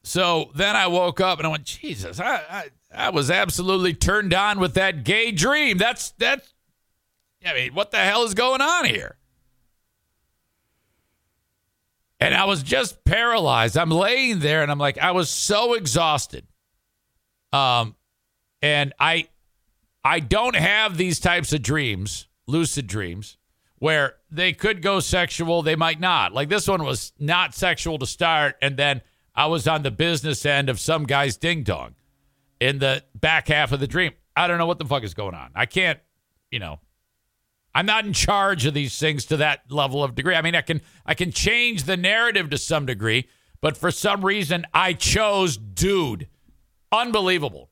[0.02, 4.32] So then I woke up and I went, Jesus, I, I, I was absolutely turned
[4.32, 5.78] on with that gay dream.
[5.78, 6.52] That's that's.
[7.44, 9.16] I mean, what the hell is going on here?
[12.18, 13.76] And I was just paralyzed.
[13.76, 16.46] I'm laying there and I'm like, I was so exhausted.
[17.52, 17.94] Um,
[18.62, 19.28] and I
[20.06, 23.38] I don't have these types of dreams, lucid dreams,
[23.80, 26.32] where they could go sexual, they might not.
[26.32, 29.02] Like this one was not sexual to start, and then
[29.34, 31.96] I was on the business end of some guy's ding dong
[32.60, 34.12] in the back half of the dream.
[34.36, 35.50] I don't know what the fuck is going on.
[35.56, 35.98] I can't,
[36.52, 36.78] you know,
[37.74, 40.36] I'm not in charge of these things to that level of degree.
[40.36, 43.28] I mean, I can I can change the narrative to some degree,
[43.60, 46.28] but for some reason I chose dude.
[46.92, 47.70] Unbelievable.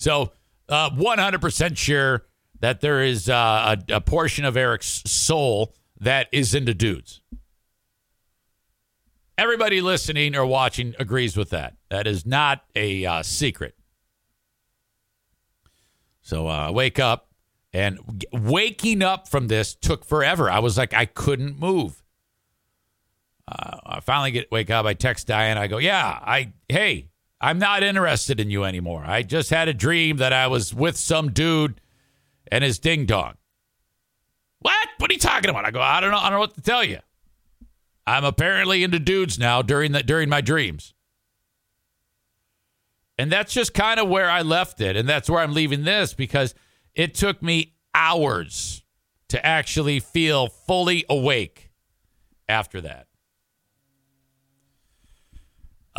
[0.00, 0.32] So,
[0.66, 2.24] uh, 100% sure
[2.60, 7.20] that there is uh, a, a portion of Eric's soul that is into dudes.
[9.36, 11.74] Everybody listening or watching agrees with that.
[11.90, 13.74] That is not a uh, secret.
[16.22, 17.26] So uh, wake up.
[17.72, 20.50] And waking up from this took forever.
[20.50, 22.02] I was like, I couldn't move.
[23.46, 24.86] Uh, I finally get wake up.
[24.86, 25.56] I text Diane.
[25.56, 27.10] I go, Yeah, I hey,
[27.40, 29.02] I'm not interested in you anymore.
[29.06, 31.80] I just had a dream that I was with some dude
[32.50, 33.34] and his ding dong.
[34.58, 34.88] What?
[34.98, 35.64] What are you talking about?
[35.64, 36.18] I go, I don't know.
[36.18, 36.98] I don't know what to tell you.
[38.06, 40.94] I'm apparently into dudes now during the during my dreams.
[43.16, 44.96] And that's just kind of where I left it.
[44.96, 46.54] And that's where I'm leaving this because
[46.94, 48.82] it took me hours
[49.28, 51.70] to actually feel fully awake
[52.48, 53.06] after that.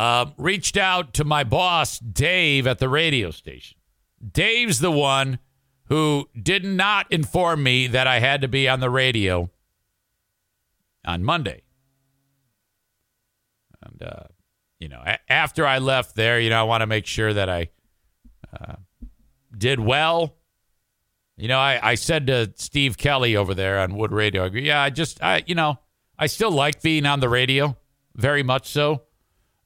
[0.02, 3.78] Um, reached out to my boss, Dave, at the radio station.
[4.34, 5.40] Dave's the one
[5.86, 9.50] who did not inform me that I had to be on the radio
[11.06, 11.62] on Monday.
[13.84, 14.24] And, uh,
[14.80, 17.50] you know, a- after I left there, you know, I want to make sure that
[17.50, 17.70] I
[18.60, 18.76] uh,
[19.56, 20.36] did well
[21.42, 24.60] you know, I, I said to Steve Kelly over there on Wood Radio, I go,
[24.60, 25.80] yeah, I just, I, you know,
[26.20, 27.76] I still like being on the radio,
[28.16, 29.02] very much so.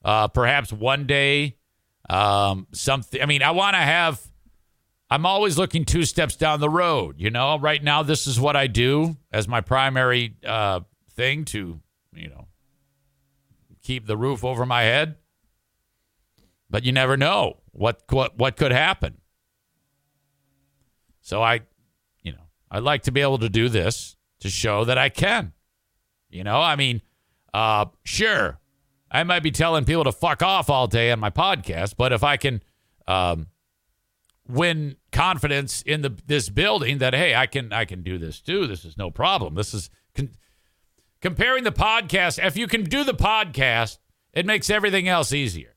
[0.06, 1.56] Uh, perhaps one day,
[2.08, 3.20] um, something.
[3.20, 4.22] I mean, I want to have.
[5.10, 7.16] I'm always looking two steps down the road.
[7.18, 11.80] You know, right now this is what I do as my primary uh, thing to,
[12.14, 12.46] you know,
[13.82, 15.16] keep the roof over my head.
[16.70, 19.20] But you never know what what what could happen.
[21.20, 21.62] So I,
[22.22, 25.52] you know, I'd like to be able to do this to show that I can.
[26.30, 27.02] You know, I mean,
[27.52, 28.60] uh, sure,
[29.10, 32.24] I might be telling people to fuck off all day on my podcast, but if
[32.24, 32.62] I can
[33.06, 33.46] um,
[34.48, 38.66] win confidence in the this building that hey, I can I can do this too.
[38.66, 39.54] This is no problem.
[39.54, 40.34] This is con-
[41.20, 42.44] comparing the podcast.
[42.44, 43.98] If you can do the podcast,
[44.32, 45.74] it makes everything else easier.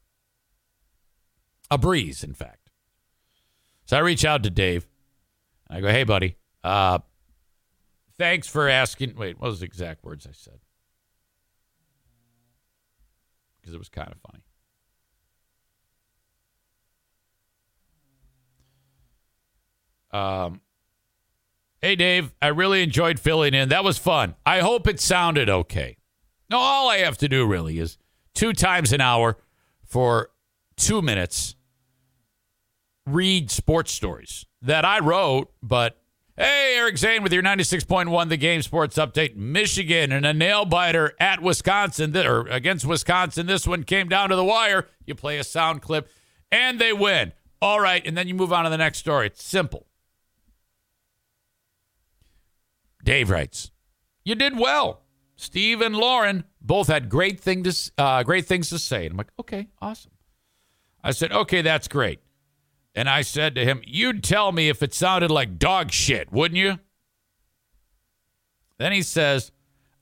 [1.72, 2.72] A breeze, in fact.
[3.86, 4.88] So I reach out to Dave.
[5.70, 7.00] I go, hey, buddy, uh,
[8.18, 9.16] thanks for asking.
[9.16, 10.59] Wait, what was the exact words I said?
[13.60, 14.44] Because it was kind of funny.
[20.12, 20.62] Um,
[21.82, 23.70] hey, Dave, I really enjoyed filling in.
[23.70, 24.36] That was fun.
[24.46, 25.98] I hope it sounded okay.
[26.50, 27.98] No, all I have to do really is
[28.34, 29.38] two times an hour
[29.86, 30.32] for
[30.78, 31.56] two minutes
[33.06, 35.99] read sports stories that I wrote, but
[36.40, 39.36] hey, Eric Zane with your 96.1 The Game Sports Update.
[39.36, 43.46] Michigan and a nail biter at Wisconsin, or against Wisconsin.
[43.46, 44.88] This one came down to the wire.
[45.06, 46.10] You play a sound clip,
[46.52, 47.34] and they win.
[47.62, 49.28] All right, and then you move on to the next story.
[49.28, 49.86] It's simple.
[53.04, 53.72] Dave writes,
[54.24, 55.02] "You did well.
[55.36, 59.18] Steve and Lauren both had great thing to uh, great things to say." And I'm
[59.18, 60.12] like, "Okay, awesome."
[61.04, 62.22] I said, "Okay, that's great."
[63.00, 66.58] And I said to him, You'd tell me if it sounded like dog shit, wouldn't
[66.58, 66.80] you?
[68.78, 69.54] Then he says,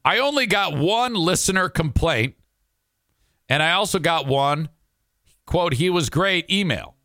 [0.04, 2.34] I only got one listener complaint,
[3.48, 4.70] and I also got one,
[5.46, 6.96] quote, he was great email.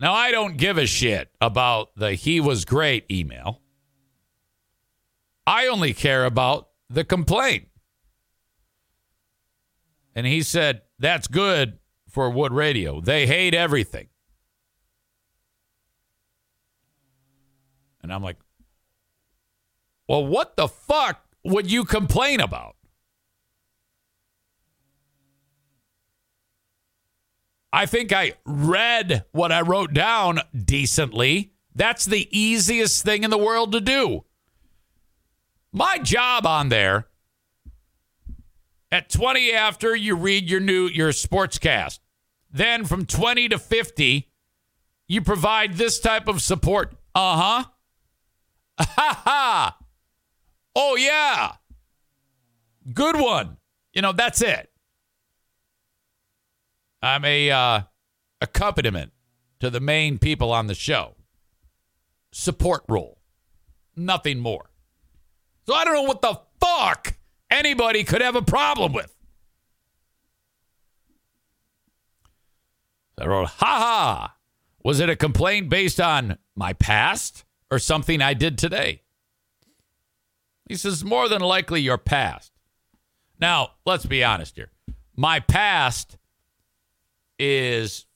[0.00, 3.60] Now, I don't give a shit about the he was great email.
[5.46, 7.68] I only care about the complaint.
[10.16, 11.78] And he said, That's good
[12.16, 13.02] for Wood Radio.
[13.02, 14.08] They hate everything.
[18.02, 18.38] And I'm like,
[20.08, 22.74] well, what the fuck would you complain about?
[27.70, 31.52] I think I read what I wrote down decently.
[31.74, 34.24] That's the easiest thing in the world to do.
[35.70, 37.08] My job on there
[38.90, 42.00] at 20 after you read your new your sports cast.
[42.56, 44.30] Then from 20 to 50,
[45.08, 46.96] you provide this type of support.
[47.14, 47.64] Uh huh.
[48.80, 49.78] Ha ha.
[50.74, 51.52] Oh, yeah.
[52.94, 53.58] Good one.
[53.92, 54.70] You know, that's it.
[57.02, 57.80] I'm a uh,
[58.40, 59.12] accompaniment
[59.60, 61.14] to the main people on the show.
[62.32, 63.18] Support role.
[63.94, 64.70] Nothing more.
[65.66, 67.18] So I don't know what the fuck
[67.50, 69.14] anybody could have a problem with.
[73.18, 74.36] I wrote, ha ha.
[74.84, 79.02] Was it a complaint based on my past or something I did today?
[80.68, 82.52] He says, more than likely your past.
[83.40, 84.70] Now, let's be honest here.
[85.16, 86.18] My past
[87.38, 88.06] is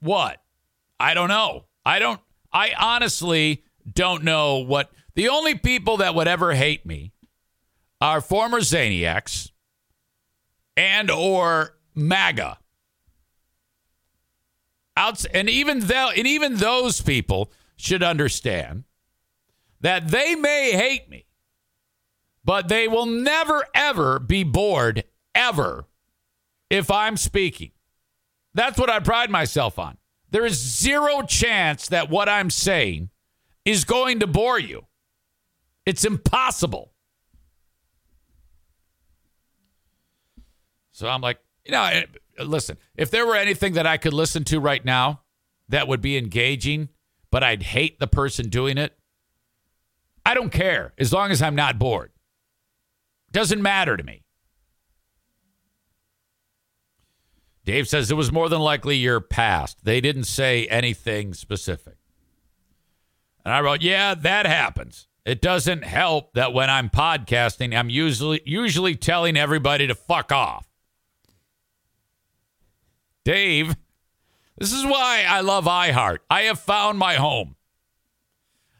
[0.00, 0.40] what?
[0.98, 1.64] I don't know.
[1.84, 2.20] I don't,
[2.52, 4.90] I honestly don't know what.
[5.14, 7.12] The only people that would ever hate me
[8.00, 9.50] are former Zaniacs
[10.76, 12.58] and or MAGA.
[14.96, 18.84] Outs, and even though, and even those people should understand
[19.80, 21.26] that they may hate me,
[22.44, 25.84] but they will never ever be bored ever
[26.70, 27.72] if I'm speaking.
[28.54, 29.98] That's what I pride myself on.
[30.30, 33.10] There is zero chance that what I'm saying
[33.64, 34.86] is going to bore you.
[35.84, 36.92] It's impossible.
[40.92, 42.02] So I'm like, you know,
[42.38, 45.22] listen, if there were anything that I could listen to right now
[45.68, 46.88] that would be engaging,
[47.30, 48.96] but I'd hate the person doing it,
[50.24, 52.12] I don't care as long as I'm not bored.
[53.32, 54.22] Doesn't matter to me.
[57.64, 59.84] Dave says it was more than likely your past.
[59.84, 61.96] They didn't say anything specific.
[63.44, 65.08] And I wrote, "Yeah, that happens.
[65.24, 70.68] It doesn't help that when I'm podcasting, I'm usually usually telling everybody to fuck off."
[73.26, 73.74] Dave,
[74.56, 76.18] this is why I love iHeart.
[76.30, 77.56] I have found my home.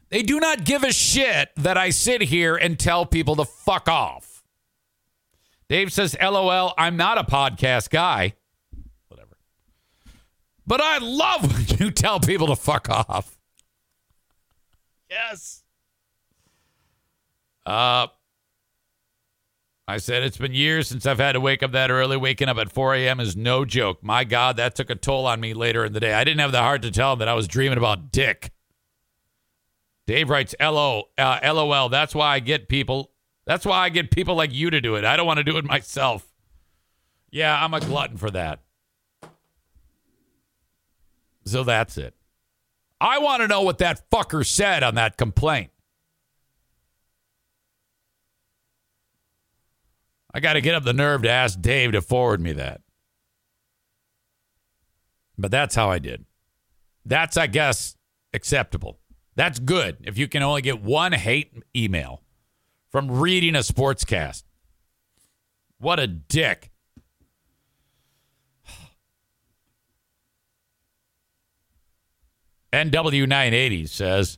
[0.09, 3.89] They do not give a shit that I sit here and tell people to fuck
[3.89, 4.45] off.
[5.69, 8.35] Dave says, LOL, I'm not a podcast guy.
[9.09, 9.37] Whatever.
[10.65, 13.37] But I love when you tell people to fuck off.
[15.11, 15.65] Yes.
[17.67, 18.07] Uh,
[19.89, 22.17] I said, it's been years since I've had to wake up that early.
[22.17, 23.21] Waking up at 4 a.m.
[23.21, 24.03] is no joke.
[24.03, 26.13] My God, that took a toll on me later in the day.
[26.13, 28.51] I didn't have the heart to tell him that I was dreaming about dick.
[30.09, 31.89] Dave writes, LO, uh, LOL.
[31.89, 33.13] That's why I get people.
[33.45, 35.05] That's why I get people like you to do it.
[35.05, 36.33] I don't want to do it myself.
[37.31, 38.61] Yeah, I'm a glutton for that.
[41.45, 42.15] So that's it.
[43.01, 45.71] I want to know what that fucker said on that complaint.
[50.37, 52.83] I got to get up the nerve to ask Dave to forward me that.
[55.39, 56.27] But that's how I did.
[57.07, 57.97] That's, I guess,
[58.35, 58.99] acceptable.
[59.35, 62.21] That's good if you can only get one hate email
[62.91, 64.43] from reading a sportscast.
[65.79, 66.71] What a dick.
[72.75, 74.37] NW980 says,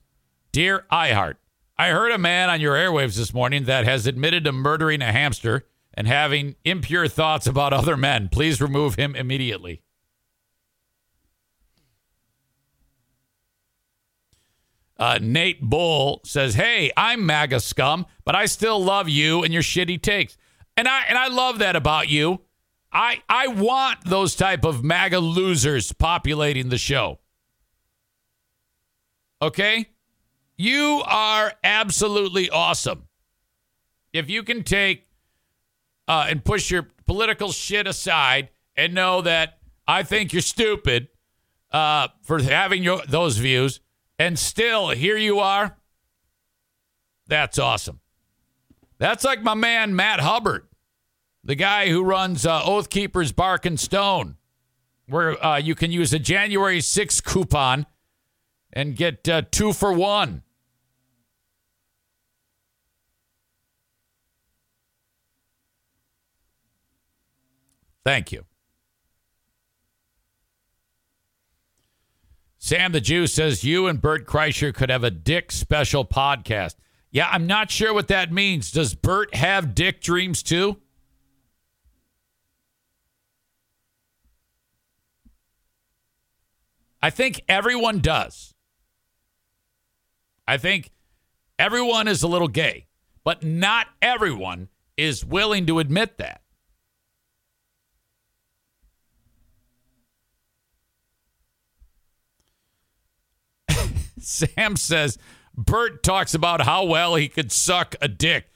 [0.53, 1.34] Dear iHeart,
[1.76, 5.11] I heard a man on your airwaves this morning that has admitted to murdering a
[5.11, 5.64] hamster
[5.99, 8.28] and having impure thoughts about other men.
[8.28, 9.82] Please remove him immediately.
[14.96, 19.64] Uh, Nate Bull says, "Hey, I'm MAGA scum, but I still love you and your
[19.64, 20.36] shitty takes."
[20.76, 22.42] And I and I love that about you.
[22.92, 27.18] I I want those type of MAGA losers populating the show.
[29.42, 29.88] Okay?
[30.57, 33.09] You are absolutely awesome.
[34.12, 35.08] If you can take
[36.09, 41.09] uh, and push your political shit aside and know that I think you're stupid
[41.71, 43.81] uh, for having your, those views,
[44.19, 45.77] and still here you are,
[47.27, 48.01] that's awesome.
[48.99, 50.67] That's like my man Matt Hubbard,
[51.45, 54.37] the guy who runs uh, Oath Keepers Bark and Stone,
[55.07, 57.87] where uh, you can use a January 6th coupon
[58.73, 60.43] and get uh, two for one.
[68.09, 68.47] Thank you.
[72.57, 76.77] Sam the Jew says you and Bert Kreischer could have a dick special podcast.
[77.11, 78.73] Yeah, I'm not sure what that means.
[78.73, 80.79] Does Bert have dick dreams too?
[87.03, 88.55] I think everyone does.
[90.47, 90.93] I think
[91.59, 92.87] everyone is a little gay,
[93.23, 96.41] but not everyone is willing to admit that.
[104.23, 105.19] Sam says
[105.57, 108.51] Bert talks about how well he could suck a dick.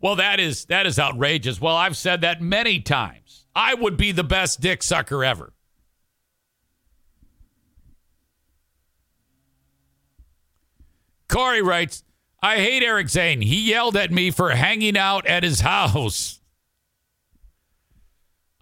[0.00, 1.60] Well, that is that is outrageous.
[1.60, 3.46] Well, I've said that many times.
[3.54, 5.52] I would be the best dick sucker ever.
[11.28, 12.04] Corey writes,
[12.42, 13.40] I hate Eric Zane.
[13.40, 16.40] He yelled at me for hanging out at his house.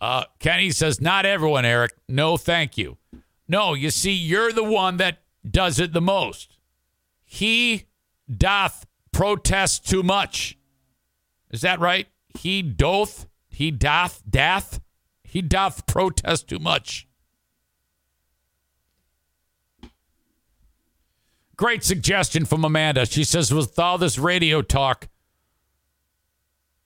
[0.00, 1.92] Uh, Kenny says, Not everyone, Eric.
[2.08, 2.96] No, thank you.
[3.48, 5.18] No, you see, you're the one that
[5.50, 6.58] does it the most.
[7.24, 7.86] He
[8.34, 10.58] doth protest too much.
[11.50, 12.06] Is that right?
[12.38, 14.80] He doth, he doth, doth,
[15.22, 17.06] he doth protest too much.
[21.56, 23.06] Great suggestion from Amanda.
[23.06, 25.08] She says, with all this radio talk,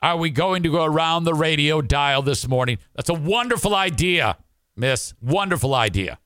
[0.00, 2.78] are we going to go around the radio dial this morning?
[2.94, 4.38] That's a wonderful idea,
[4.76, 5.12] miss.
[5.20, 6.18] Wonderful idea.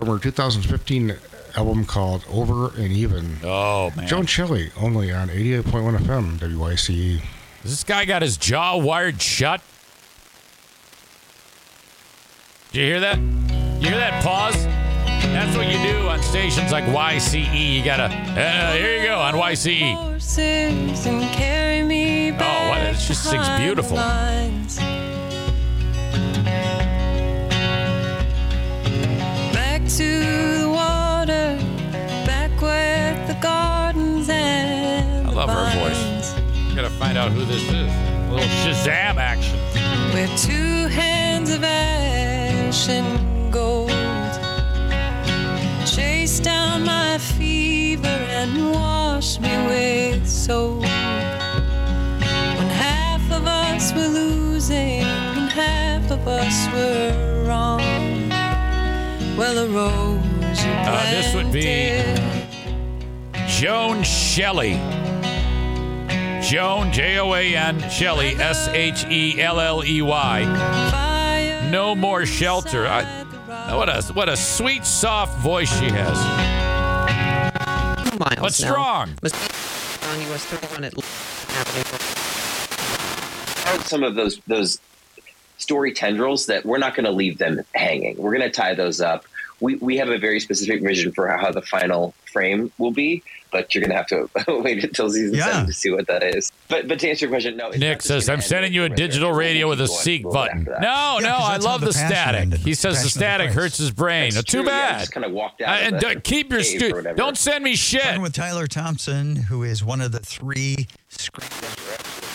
[0.00, 1.14] From her 2015
[1.56, 3.36] album called Over and Even.
[3.44, 4.08] Oh, man.
[4.08, 7.20] Joan Shelley, only on 88.1 FM, WYCE.
[7.60, 9.60] Has this guy got his jaw wired shut?
[12.72, 13.18] Did you hear that?
[13.18, 14.64] You hear that pause?
[14.64, 17.76] That's what you do on stations like YCE.
[17.76, 20.18] You gotta, uh, here you go on YCE.
[22.40, 22.80] Oh, what?
[22.80, 23.98] It just sings beautiful.
[30.00, 31.58] To the water,
[32.24, 36.02] back where the gardens and I love her voice.
[36.32, 37.90] vines, Gotta find out who this is.
[38.28, 39.58] A little Shazam action.
[40.14, 43.90] Where two hands of ash and gold
[45.84, 50.80] chase down my fever and wash me with soap.
[52.58, 57.79] When half of us were losing and half of us were wrong.
[59.40, 62.02] Well, a rose Uh, this would be-
[63.48, 64.74] Joan Shelley.
[66.42, 71.68] Joan, J O A N, Shelley, S H E L L E Y.
[71.70, 72.86] No more shelter.
[72.86, 73.76] I, inside the rock.
[73.78, 76.18] what a what a sweet, soft voice she has.
[78.18, 78.50] miles But now.
[78.50, 79.14] strong.
[79.22, 79.34] Must
[80.04, 80.92] on US 31 at
[83.86, 84.78] some of those those
[85.60, 88.16] story tendrils that we're not going to leave them hanging.
[88.16, 89.24] We're going to tie those up.
[89.60, 93.74] We we have a very specific vision for how the final frame will be, but
[93.74, 94.30] you're going to have to
[94.62, 95.44] wait until season Yeah.
[95.50, 96.50] seven to see what that is.
[96.68, 97.68] But but to answer your question, no.
[97.68, 100.60] it's Nick says, I'm sending you a digital radio with a seek button.
[100.60, 100.80] after that.
[100.80, 102.40] No, Yeah, no, 'cause I love the the static.
[102.40, 104.32] ended, He says the the static hurts his brain.
[104.32, 104.98] That's too true, yeah, bad.
[105.00, 105.68] just kind of walked out.
[105.76, 108.00] Uh, of and the don't- keep your cave stu- Don't send me shit.
[108.00, 112.29] Talking with Tyler Thompson, who is one of the three screen.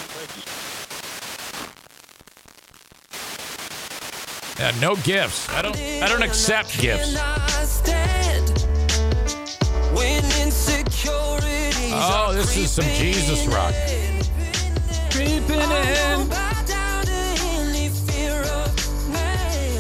[4.60, 5.49] Yeah, no gifts.
[5.49, 5.78] I don't.
[5.78, 7.14] I don't accept gifts.
[11.97, 13.74] Oh, this is some Jesus rock.
[15.12, 16.32] Creeping in.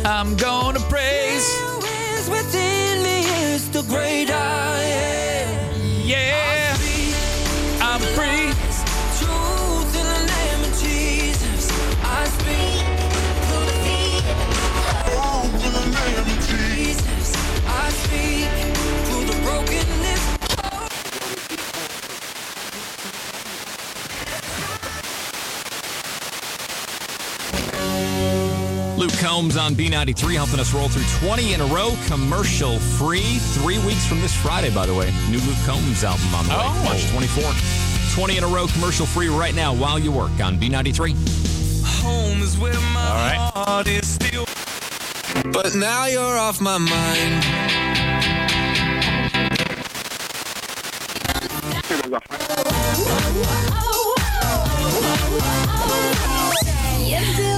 [0.05, 1.47] I'm gonna praise.
[6.03, 6.44] Yeah,
[29.05, 33.37] Luke Combs on B93 helping us roll through 20 in a row, commercial free.
[33.53, 35.13] Three weeks from this Friday, by the way.
[35.29, 36.57] New Luke Combs album on the way.
[36.59, 36.83] Oh.
[36.83, 37.53] March 24.
[38.15, 41.13] 20 in a row, commercial free right now while you work on B93.
[42.01, 43.51] home is where my All right.
[43.53, 44.45] heart is still.
[45.51, 47.45] But now you're off my mind.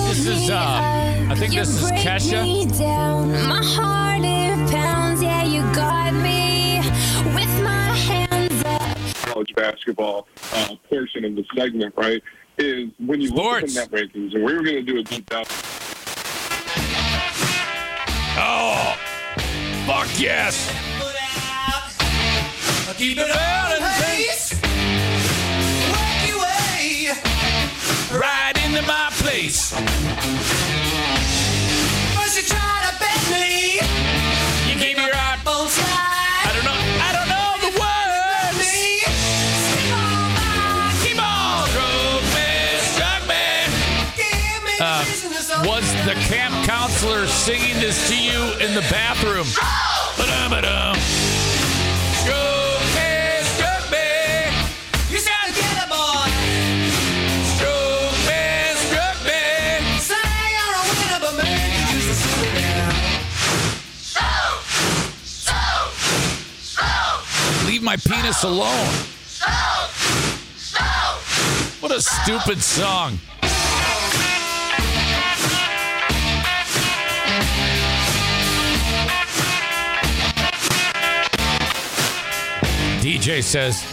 [0.10, 2.44] This is, uh, I think this is Kesha.
[3.48, 6.78] My heart it pounds, yeah, you got me
[7.36, 9.26] with my hands up.
[9.26, 12.24] college basketball uh, portion of the segment, right,
[12.58, 13.74] is when you look at Sports.
[13.74, 15.48] the net rankings, and we were going to do a deep dive.
[18.40, 18.98] Oh,
[19.86, 20.74] fuck yes.
[22.98, 23.68] Keep it out
[28.12, 29.74] right into my place.
[46.08, 49.46] the camp counselor singing this to you in the bathroom.
[49.46, 49.54] Me,
[55.90, 56.32] boy.
[58.24, 60.00] Me, me.
[60.00, 60.16] Say
[60.56, 62.24] you're a winner, but maybe just
[67.68, 68.94] Leave my penis alone.
[71.82, 73.20] What a stupid song.
[83.08, 83.86] DJ says,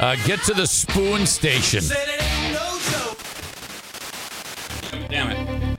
[0.00, 1.84] uh, get to the spoon station.
[5.10, 5.76] Damn it.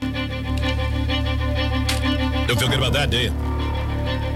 [2.47, 3.31] Don't feel good about that, do you?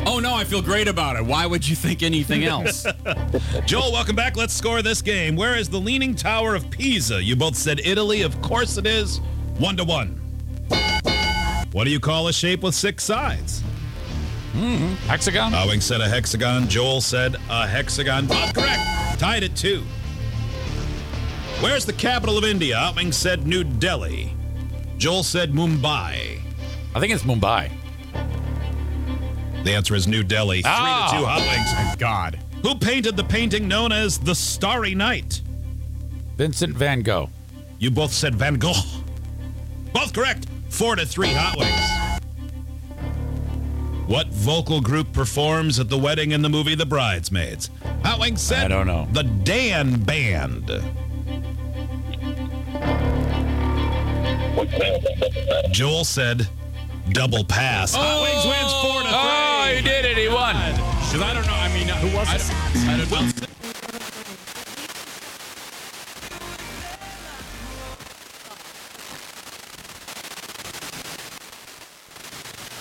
[0.07, 1.23] Oh no, I feel great about it.
[1.23, 2.83] Why would you think anything else?
[3.67, 4.35] Joel, welcome back.
[4.35, 5.35] Let's score this game.
[5.35, 7.21] Where is the Leaning Tower of Pisa?
[7.21, 8.23] You both said Italy.
[8.23, 9.19] Of course it is.
[9.59, 10.19] One to one.
[11.73, 13.61] What do you call a shape with six sides?
[14.53, 14.95] Mm-hmm.
[15.07, 15.53] Hexagon?
[15.53, 16.67] Owing said a hexagon.
[16.67, 18.25] Joel said a hexagon.
[18.27, 19.19] Both correct.
[19.19, 19.83] Tied at two.
[21.61, 22.77] Where's the capital of India?
[22.95, 24.33] Owing said New Delhi.
[24.97, 26.39] Joel said Mumbai.
[26.95, 27.71] I think it's Mumbai.
[29.63, 30.61] The answer is New Delhi.
[30.61, 31.09] Three Ah.
[31.11, 31.41] to two hot.
[31.41, 32.39] Thank God.
[32.63, 35.41] Who painted the painting known as The Starry Night?
[36.37, 37.29] Vincent Van Gogh.
[37.79, 38.73] You both said Van Gogh.
[39.93, 40.47] Both correct.
[40.69, 42.06] Four to three hot wings.
[44.47, 47.69] What vocal group performs at the wedding in the movie The Bridesmaids?
[48.05, 49.05] Hot wings said I don't know.
[49.11, 50.67] The Dan Band.
[55.73, 56.47] Joel said
[57.09, 57.93] double pass.
[57.93, 59.17] Oh, Hot wings wins four to three.
[59.17, 60.17] Oh, he did it.
[60.17, 60.55] He won.
[60.55, 61.53] Because I don't know.
[61.53, 62.49] I mean, who was it?
[62.87, 63.47] I, don't know.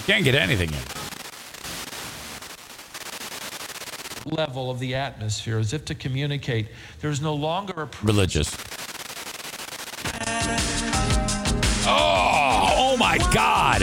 [0.06, 1.05] Can't get anything in.
[4.26, 6.68] Level of the atmosphere as if to communicate
[7.00, 8.54] there's no longer a Religious.
[11.88, 13.82] Oh, oh my God.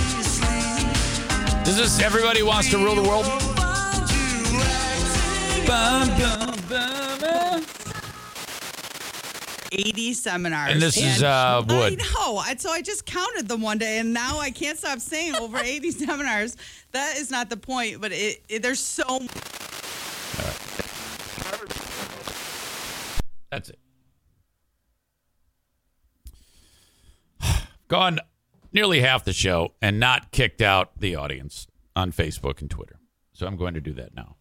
[1.68, 3.26] Is this Everybody Wants to Rule the World?
[9.72, 10.72] 80 seminars.
[10.74, 12.00] And this is, uh, Wood.
[12.00, 12.38] I know.
[12.38, 15.58] I- So I just counted them one day, and now I can't stop saying over
[15.58, 16.56] 80 seminars.
[16.92, 19.22] That is not the point, but it, it there's so
[23.54, 23.78] That's it.
[27.88, 28.20] Gone
[28.72, 33.00] nearly half the show and not kicked out the audience on Facebook and Twitter.
[33.32, 34.38] So I'm going to do that now.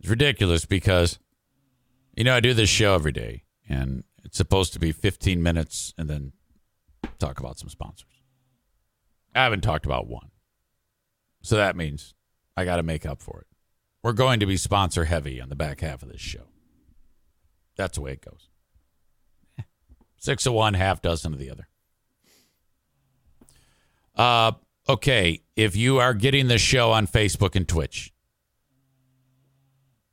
[0.00, 1.20] It's ridiculous because,
[2.16, 5.94] you know, I do this show every day and it's supposed to be 15 minutes
[5.96, 6.32] and then
[7.20, 8.20] talk about some sponsors.
[9.32, 10.30] I haven't talked about one.
[11.42, 12.14] So that means
[12.56, 13.49] I got to make up for it.
[14.02, 16.44] We're going to be sponsor heavy on the back half of this show.
[17.76, 18.48] That's the way it goes.
[20.18, 21.68] Six of one, half dozen of the other.
[24.14, 24.52] Uh,
[24.88, 25.42] okay.
[25.56, 28.12] If you are getting the show on Facebook and Twitch,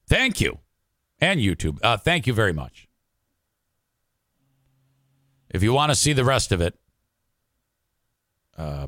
[0.07, 0.59] thank you.
[1.19, 1.79] And YouTube.
[1.81, 2.87] Uh, thank you very much.
[5.49, 6.77] If you want to see the rest of it,
[8.57, 8.87] uh,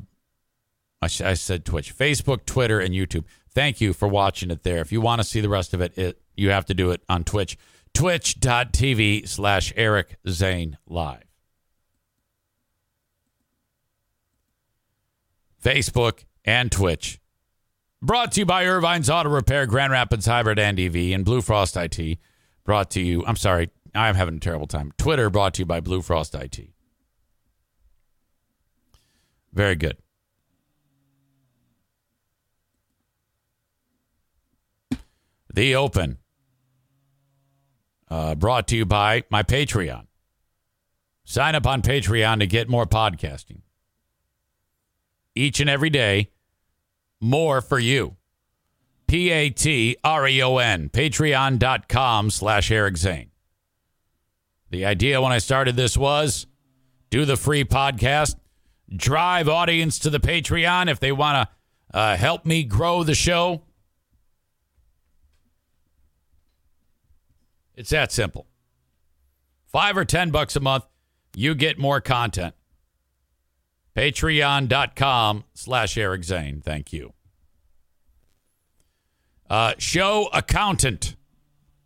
[1.02, 3.24] I, I said Twitch, Facebook, Twitter, and YouTube.
[3.52, 4.80] Thank you for watching it there.
[4.80, 7.02] If you want to see the rest of it, it you have to do it
[7.08, 7.58] on Twitch.
[7.92, 11.24] Twitch.tv slash Eric Zane Live.
[15.62, 17.20] Facebook and Twitch.
[18.02, 21.76] Brought to you by Irvine's Auto Repair, Grand Rapids Hybrid and EV, and Blue Frost
[21.76, 22.18] IT.
[22.64, 24.92] Brought to you, I'm sorry, I'm having a terrible time.
[24.96, 26.70] Twitter brought to you by Blue Frost IT.
[29.52, 29.98] Very good.
[35.52, 36.18] The Open.
[38.08, 40.06] Uh, brought to you by my Patreon.
[41.24, 43.60] Sign up on Patreon to get more podcasting.
[45.34, 46.30] Each and every day,
[47.20, 48.16] more for you.
[49.06, 53.30] P A T R E O N, patreon.com slash Eric Zane.
[54.70, 56.46] The idea when I started this was
[57.10, 58.36] do the free podcast,
[58.94, 61.48] drive audience to the Patreon if they want
[61.92, 63.62] to uh, help me grow the show.
[67.80, 68.46] It's that simple.
[69.64, 70.84] Five or ten bucks a month,
[71.34, 72.54] you get more content.
[73.96, 76.60] Patreon.com slash Eric Zane.
[76.60, 77.14] Thank you.
[79.48, 81.16] Uh, show accountant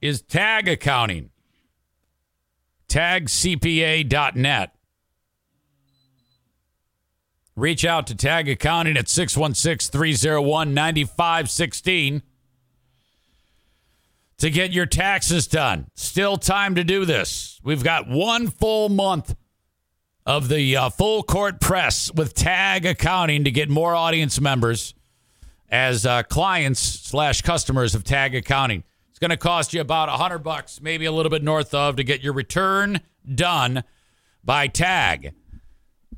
[0.01, 1.31] is tag accounting.
[2.89, 4.75] Tagcpa.net.
[7.55, 12.23] Reach out to Tag Accounting at 616 301 9516
[14.39, 15.87] to get your taxes done.
[15.95, 17.61] Still time to do this.
[17.63, 19.35] We've got one full month
[20.27, 24.95] of the uh, full court press with Tag Accounting to get more audience members
[25.69, 28.85] as uh, clients slash customers of Tag Accounting.
[29.11, 31.97] It's going to cost you about a hundred bucks, maybe a little bit north of,
[31.97, 33.01] to get your return
[33.33, 33.85] done
[34.43, 35.35] by Tag.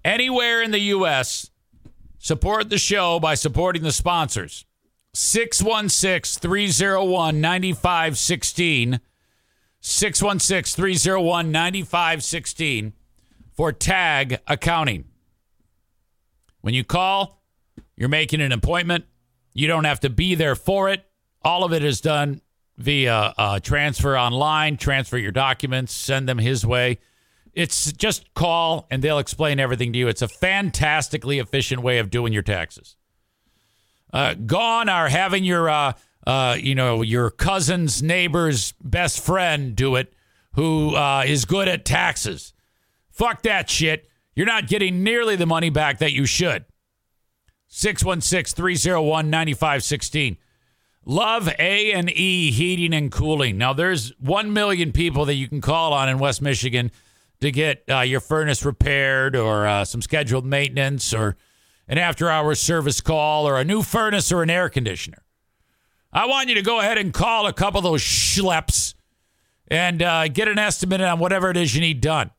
[0.04, 1.50] Anywhere in the U.S.,
[2.18, 4.64] support the show by supporting the sponsors.
[5.18, 9.00] 616 301 9516.
[9.80, 12.92] 616 301 9516
[13.54, 15.06] for Tag Accounting.
[16.60, 17.40] When you call,
[17.96, 19.06] you're making an appointment.
[19.54, 21.06] You don't have to be there for it.
[21.40, 22.42] All of it is done
[22.76, 26.98] via uh, transfer online, transfer your documents, send them his way.
[27.54, 30.08] It's just call and they'll explain everything to you.
[30.08, 32.96] It's a fantastically efficient way of doing your taxes.
[34.12, 35.92] Uh, gone are having your, uh,
[36.26, 40.12] uh, you know, your cousin's neighbor's best friend do it,
[40.52, 42.52] who uh, is good at taxes.
[43.10, 44.08] Fuck that shit.
[44.34, 46.64] You're not getting nearly the money back that you should.
[47.68, 50.36] 616 301 9516.
[51.04, 53.56] Love A and E Heating and Cooling.
[53.56, 56.90] Now there's 1 million people that you can call on in West Michigan
[57.40, 61.36] to get uh, your furnace repaired or uh, some scheduled maintenance or
[61.88, 65.22] an after hours service call or a new furnace or an air conditioner.
[66.12, 68.94] I want you to go ahead and call a couple of those schleps
[69.68, 72.30] and uh, get an estimate on whatever it is you need done,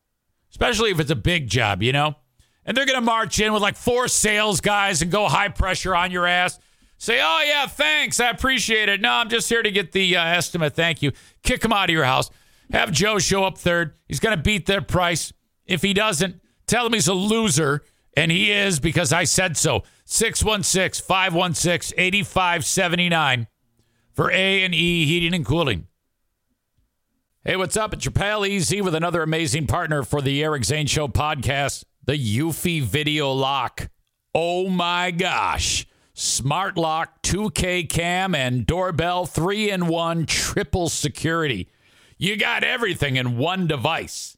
[0.50, 2.16] especially if it's a big job, you know?
[2.64, 5.94] And they're going to march in with like four sales guys and go high pressure
[5.94, 6.58] on your ass.
[6.98, 8.18] Say, oh, yeah, thanks.
[8.18, 9.00] I appreciate it.
[9.00, 10.74] No, I'm just here to get the uh, estimate.
[10.74, 11.12] Thank you.
[11.42, 12.30] Kick them out of your house.
[12.72, 13.94] Have Joe show up third.
[14.08, 15.32] He's going to beat their price.
[15.64, 17.84] If he doesn't, tell him he's a loser.
[18.18, 19.84] And he is because I said so.
[20.04, 23.46] 616 516 8579
[24.10, 25.86] for A and E Heating and Cooling.
[27.44, 27.94] Hey, what's up?
[27.94, 32.14] It's your pal Easy with another amazing partner for the Eric Zane Show podcast, the
[32.14, 33.88] Eufy Video Lock.
[34.34, 35.86] Oh my gosh.
[36.12, 41.68] Smart Lock, 2K cam, and doorbell, three in one, triple security.
[42.16, 44.37] You got everything in one device.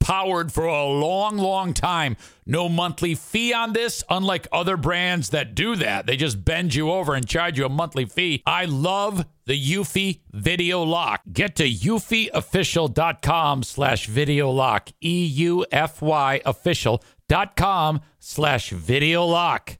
[0.00, 2.16] powered for a long, long time.
[2.44, 6.06] No monthly fee on this, unlike other brands that do that.
[6.06, 8.42] They just bend you over and charge you a monthly fee.
[8.44, 11.22] I love the Eufy Video Lock.
[11.32, 14.90] Get to eufyofficial.com slash video lock.
[15.00, 19.79] E-U-F-Y official.com slash video lock.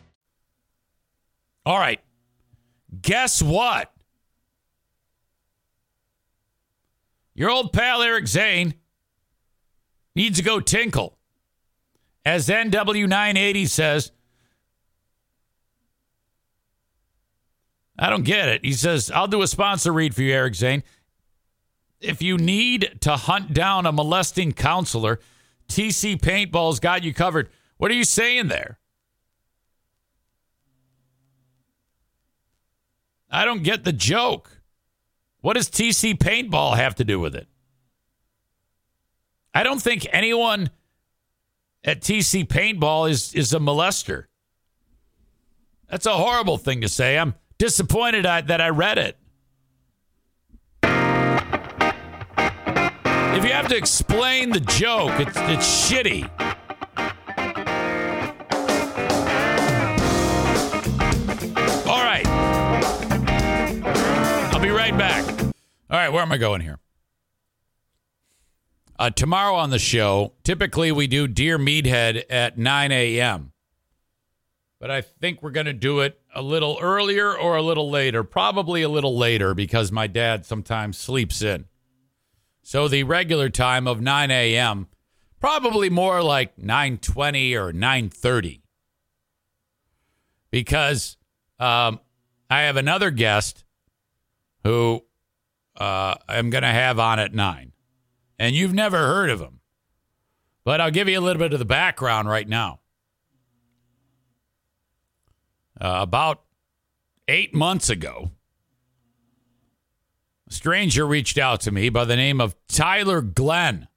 [1.65, 1.99] All right.
[3.01, 3.91] Guess what?
[7.33, 8.73] Your old pal Eric Zane
[10.15, 11.17] needs to go tinkle.
[12.25, 14.11] As NW980 says,
[17.97, 18.65] I don't get it.
[18.65, 20.83] He says, I'll do a sponsor read for you, Eric Zane.
[21.99, 25.19] If you need to hunt down a molesting counselor,
[25.67, 27.49] TC Paintball's got you covered.
[27.77, 28.79] What are you saying there?
[33.31, 34.61] I don't get the joke.
[35.39, 37.47] What does TC Paintball have to do with it?
[39.53, 40.69] I don't think anyone
[41.83, 44.25] at TC Paintball is, is a molester.
[45.89, 47.17] That's a horrible thing to say.
[47.17, 49.17] I'm disappointed I, that I read it.
[53.33, 56.29] If you have to explain the joke, it's, it's shitty.
[65.91, 66.79] All right, where am I going here?
[68.97, 73.51] Uh, tomorrow on the show, typically we do Dear Meathead at 9 a.m.
[74.79, 78.23] But I think we're going to do it a little earlier or a little later.
[78.23, 81.65] Probably a little later because my dad sometimes sleeps in.
[82.63, 84.87] So the regular time of 9 a.m.,
[85.41, 88.61] probably more like 9:20 or 9:30.
[90.51, 91.17] Because
[91.59, 91.99] um,
[92.49, 93.65] I have another guest
[94.63, 95.03] who
[95.81, 97.71] uh, I'm going to have on at 9.
[98.37, 99.61] And you've never heard of him.
[100.63, 102.81] But I'll give you a little bit of the background right now.
[105.79, 106.43] Uh, about
[107.27, 108.29] eight months ago,
[110.47, 113.87] a stranger reached out to me by the name of Tyler Glenn.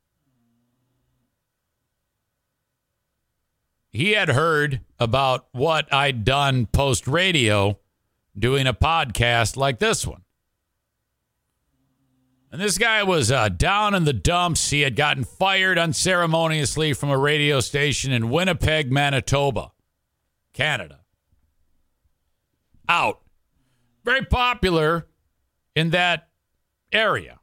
[3.91, 7.78] He had heard about what I'd done post radio
[8.37, 10.24] doing a podcast like this one.
[12.55, 14.71] And this guy was uh, down in the dumps.
[14.71, 19.73] He had gotten fired unceremoniously from a radio station in Winnipeg, Manitoba,
[20.53, 21.01] Canada.
[22.89, 23.23] Out.
[24.05, 25.09] Very popular
[25.75, 26.29] in that
[26.93, 27.41] area.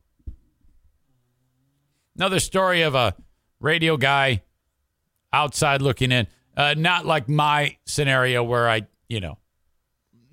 [2.15, 3.13] Another story of a
[3.59, 4.43] radio guy
[5.33, 6.25] outside looking in.
[6.55, 9.39] Uh, not like my scenario where I, you know,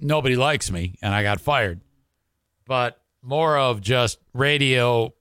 [0.01, 1.81] nobody likes me and I got fired,
[2.65, 5.13] but more of just radio,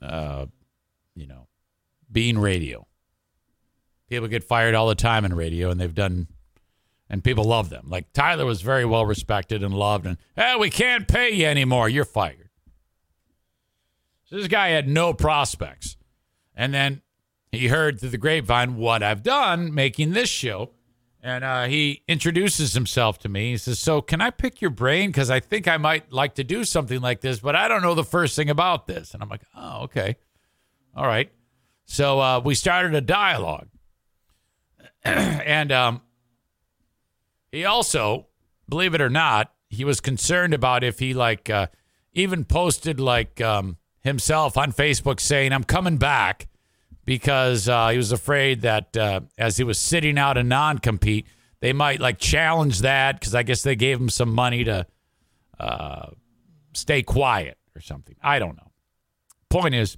[0.00, 0.46] uh,
[1.16, 1.48] you know,
[2.10, 2.86] being radio.
[4.08, 6.28] People get fired all the time in radio, and they've done,
[7.10, 7.86] and people love them.
[7.88, 11.88] Like Tyler was very well respected and loved, and hey, we can't pay you anymore.
[11.88, 12.50] You're fired.
[14.26, 15.96] So this guy had no prospects,
[16.54, 17.02] and then
[17.50, 20.70] he heard through the grapevine what I've done making this show.
[21.26, 23.50] And uh, he introduces himself to me.
[23.50, 25.08] He says, So, can I pick your brain?
[25.08, 27.96] Because I think I might like to do something like this, but I don't know
[27.96, 29.12] the first thing about this.
[29.12, 30.14] And I'm like, Oh, okay.
[30.94, 31.28] All right.
[31.84, 33.66] So, uh, we started a dialogue.
[35.02, 36.00] and um,
[37.50, 38.28] he also,
[38.68, 41.66] believe it or not, he was concerned about if he, like, uh,
[42.12, 46.46] even posted, like, um, himself on Facebook saying, I'm coming back
[47.06, 51.26] because uh, he was afraid that uh, as he was sitting out a non compete,
[51.60, 54.86] they might like challenge that because I guess they gave him some money to
[55.58, 56.10] uh,
[56.74, 58.16] stay quiet or something.
[58.22, 58.70] I don't know.
[59.48, 59.96] Point is,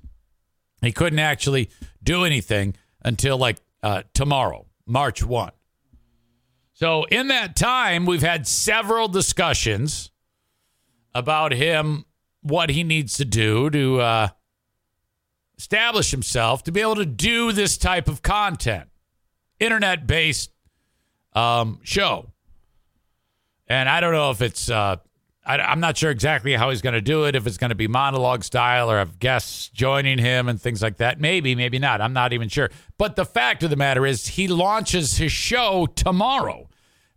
[0.82, 1.70] he couldn't actually
[2.02, 5.50] do anything until like uh, tomorrow, March 1.
[6.74, 10.12] So, in that time, we've had several discussions
[11.12, 12.04] about him,
[12.42, 14.28] what he needs to do to uh,
[15.58, 18.88] establish himself to be able to do this type of content,
[19.58, 20.50] internet based
[21.32, 22.30] um, show.
[23.66, 24.96] And I don't know if it's, uh,
[25.44, 27.74] I, I'm not sure exactly how he's going to do it, if it's going to
[27.74, 31.20] be monologue style or have guests joining him and things like that.
[31.20, 32.00] Maybe, maybe not.
[32.00, 32.70] I'm not even sure.
[32.96, 36.68] But the fact of the matter is, he launches his show tomorrow.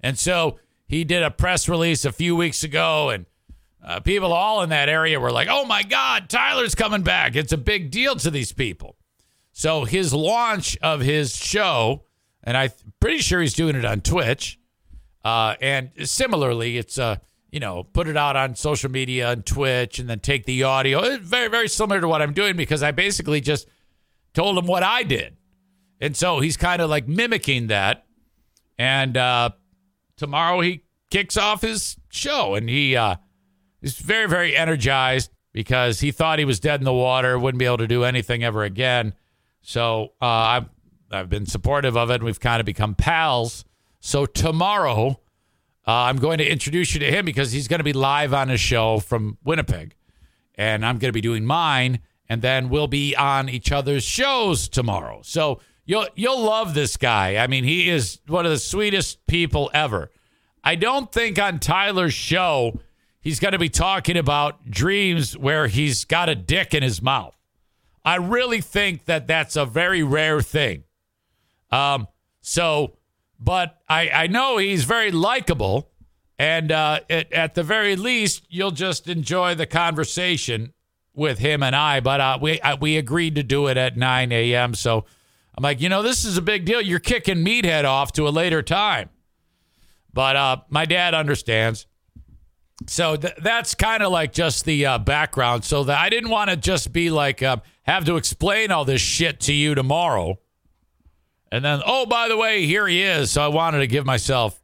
[0.02, 3.26] And so he did a press release a few weeks ago and
[3.84, 7.36] uh, people all in that area were like, oh my God, Tyler's coming back.
[7.36, 8.96] It's a big deal to these people.
[9.52, 12.06] So his launch of his show,
[12.44, 14.60] and I'm pretty sure he's doing it on Twitch.
[15.24, 17.18] Uh, and similarly, it's, uh,
[17.52, 21.04] you know, put it out on social media and Twitch and then take the audio.
[21.04, 23.68] It's very, very similar to what I'm doing because I basically just
[24.34, 25.38] told him what I did.
[26.00, 28.06] And so he's kind of like mimicking that.
[28.80, 29.52] And uh,
[30.18, 33.18] tomorrow he kicks off his show, and he uh,
[33.82, 37.66] is very, very energized because he thought he was dead in the water, wouldn't be
[37.66, 39.14] able to do anything ever again.
[39.62, 40.70] So uh, I've
[41.12, 43.66] I've been supportive of it, and we've kind of become pals.
[44.00, 45.20] So tomorrow,
[45.86, 48.50] uh, I'm going to introduce you to him because he's going to be live on
[48.50, 49.96] his show from Winnipeg,
[50.56, 54.70] and I'm going to be doing mine, and then we'll be on each other's shows
[54.70, 55.22] tomorrow.
[55.24, 57.38] So you'll you'll love this guy.
[57.38, 60.12] I mean, he is one of the sweetest people ever.
[60.64, 62.80] I don't think on Tyler's show
[63.22, 67.38] he's going to be talking about dreams where he's got a dick in his mouth.
[68.04, 70.84] I really think that that's a very rare thing.
[71.72, 72.08] Um,
[72.42, 72.98] so,
[73.40, 75.88] but I, I know he's very likable.
[76.38, 80.74] And uh, at, at the very least, you'll just enjoy the conversation
[81.14, 82.00] with him and I.
[82.00, 84.74] But uh, we I, we agreed to do it at 9 a.m.
[84.74, 85.06] So
[85.56, 86.82] I'm like, you know, this is a big deal.
[86.82, 89.10] You're kicking Meathead off to a later time.
[90.14, 91.86] But uh, my dad understands.
[92.88, 95.64] So th- that's kind of like just the uh, background.
[95.64, 99.02] So that I didn't want to just be like uh, have to explain all this
[99.02, 100.40] shit to you tomorrow,
[101.52, 103.32] and then oh by the way here he is.
[103.32, 104.62] So I wanted to give myself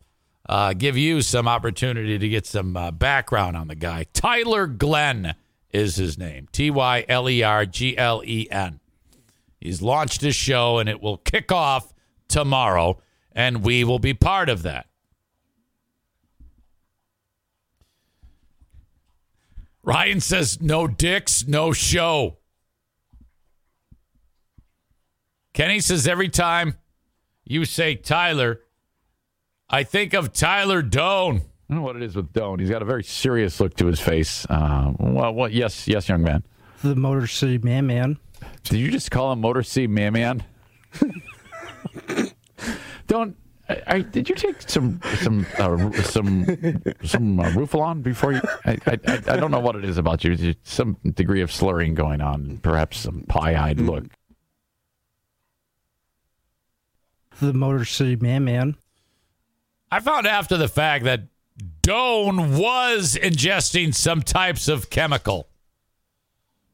[0.47, 4.05] uh, give you some opportunity to get some uh, background on the guy.
[4.13, 5.35] Tyler Glenn
[5.71, 6.47] is his name.
[6.51, 8.79] T Y L E R G L E N.
[9.59, 11.93] He's launched his show and it will kick off
[12.27, 13.01] tomorrow,
[13.31, 14.87] and we will be part of that.
[19.87, 22.39] Ryan says, no dicks, no show.
[25.53, 26.75] Kenny says, every time
[27.45, 28.59] you say Tyler,
[29.69, 31.37] I think of Tyler Doan.
[31.37, 32.59] I don't know what it is with Doan.
[32.59, 34.45] He's got a very serious look to his face.
[34.49, 35.53] Uh, well, what?
[35.53, 36.43] Yes, yes, young man.
[36.83, 38.17] The Motor City Man Man.
[38.63, 40.43] Did you just call him Motor City Man Man?
[43.07, 43.37] don't.
[43.69, 46.45] I, I, did you take some some uh, some
[47.03, 48.41] some uh, Rufalon before you?
[48.65, 50.35] I, I I don't know what it is about you.
[50.35, 54.05] There's Some degree of slurring going on, perhaps some pie-eyed look.
[57.41, 58.75] The Motor City Man Man.
[59.91, 61.27] I found after the fact that
[61.81, 65.47] Doan was ingesting some types of chemical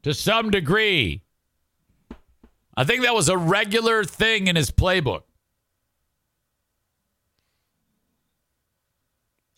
[0.02, 1.22] to some degree.
[2.76, 5.22] I think that was a regular thing in his playbook.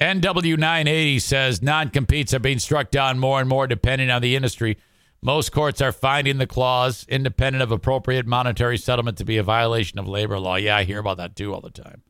[0.01, 4.76] NW980 says non competes are being struck down more and more depending on the industry.
[5.22, 9.99] Most courts are finding the clause independent of appropriate monetary settlement to be a violation
[9.99, 10.57] of labor law.
[10.57, 12.03] Yeah, I hear about that too all the time.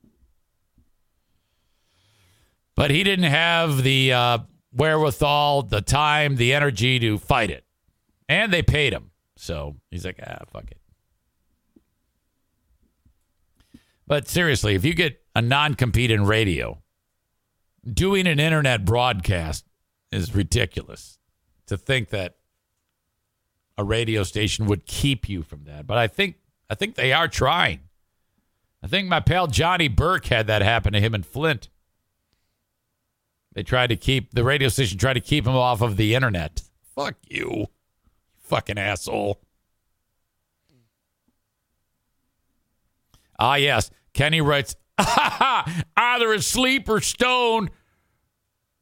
[2.74, 4.38] But he didn't have the uh,
[4.72, 7.64] wherewithal, the time, the energy to fight it.
[8.28, 9.12] And they paid him.
[9.36, 10.80] So he's like, ah, fuck it.
[14.06, 16.82] But seriously, if you get a non compete in radio,
[17.92, 19.64] doing an internet broadcast
[20.10, 21.18] is ridiculous
[21.66, 22.36] to think that
[23.78, 25.86] a radio station would keep you from that.
[25.86, 26.36] But I think
[26.68, 27.80] I think they are trying.
[28.82, 31.68] I think my pal Johnny Burke had that happen to him in Flint.
[33.52, 36.62] They tried to keep the radio station tried to keep him off of the internet.
[36.94, 37.66] Fuck you.
[38.38, 39.40] Fucking asshole.
[43.38, 43.90] Ah, yes.
[44.12, 44.76] Kenny writes,
[45.96, 47.70] either asleep or stoned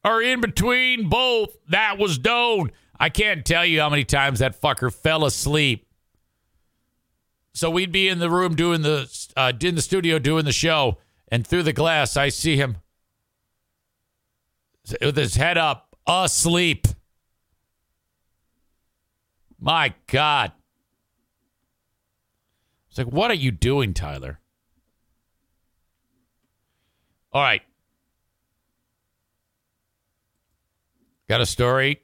[0.04, 1.56] or in between both.
[1.68, 2.70] That was Doan.
[2.98, 5.86] I can't tell you how many times that fucker fell asleep.
[7.52, 10.98] So we'd be in the room doing the uh, in the studio doing the show,
[11.28, 12.78] and through the glass I see him
[15.00, 16.86] with his head up, asleep.
[19.58, 20.52] My God.
[22.88, 24.40] It's like, what are you doing, Tyler?
[27.35, 27.62] All right.
[31.28, 32.01] Got a story.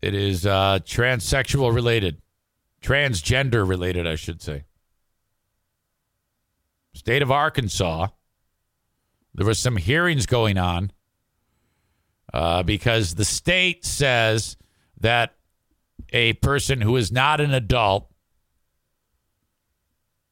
[0.00, 2.22] It is uh, transsexual related,
[2.82, 4.64] transgender related, I should say.
[6.94, 8.08] State of Arkansas.
[9.34, 10.90] There was some hearings going on
[12.32, 14.56] uh, because the state says
[15.00, 15.34] that
[16.12, 18.10] a person who is not an adult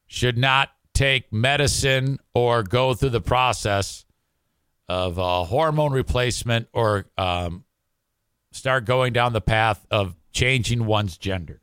[0.07, 4.05] should not take medicine or go through the process
[4.87, 7.63] of a hormone replacement or um,
[8.51, 11.61] start going down the path of changing one's gender.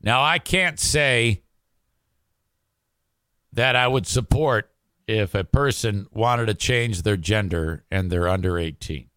[0.00, 1.42] Now, I can't say
[3.52, 4.70] that I would support
[5.08, 9.07] if a person wanted to change their gender and they're under 18.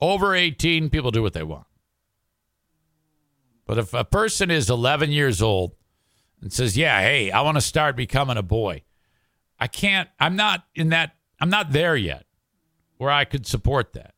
[0.00, 1.66] Over 18, people do what they want.
[3.66, 5.76] But if a person is 11 years old
[6.40, 8.82] and says, "Yeah, hey, I want to start becoming a boy,"
[9.60, 10.08] I can't.
[10.18, 11.14] I'm not in that.
[11.38, 12.26] I'm not there yet,
[12.96, 14.14] where I could support that.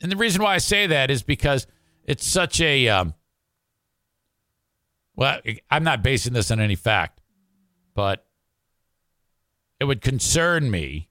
[0.00, 1.66] And the reason why I say that is because
[2.04, 2.88] it's such a.
[2.88, 3.14] Um,
[5.16, 5.40] well,
[5.70, 7.20] I'm not basing this on any fact,
[7.94, 8.26] but
[9.80, 11.08] it would concern me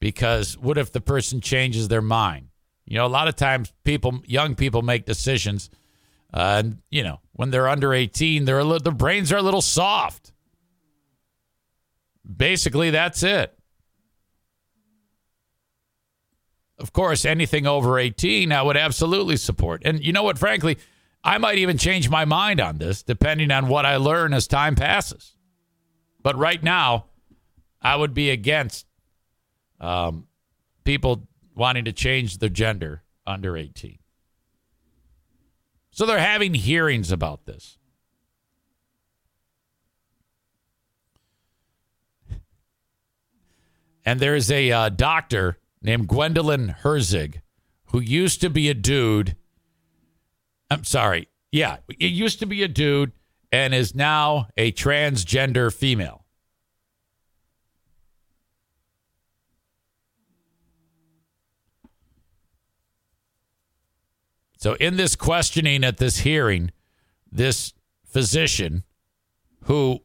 [0.00, 2.48] because what if the person changes their mind?
[2.84, 5.70] You know, a lot of times people, young people make decisions,
[6.32, 9.42] uh, and you know, when they're under 18, they're a little, their brains are a
[9.42, 10.32] little soft.
[12.24, 13.56] Basically, that's it.
[16.78, 19.82] Of course, anything over 18, I would absolutely support.
[19.84, 20.76] And you know what, frankly,
[21.24, 24.74] I might even change my mind on this depending on what I learn as time
[24.74, 25.36] passes.
[26.22, 27.06] But right now,
[27.80, 28.86] I would be against
[29.80, 30.26] um,
[30.84, 33.98] people wanting to change their gender under 18.
[35.90, 37.78] So they're having hearings about this.
[44.04, 47.40] And there's a uh, doctor named Gwendolyn Herzig
[47.86, 49.36] who used to be a dude.
[50.70, 51.28] I'm sorry.
[51.50, 53.12] Yeah, it used to be a dude
[53.50, 56.25] and is now a transgender female.
[64.66, 66.72] So, in this questioning at this hearing,
[67.30, 67.72] this
[68.04, 68.82] physician
[69.66, 70.02] who,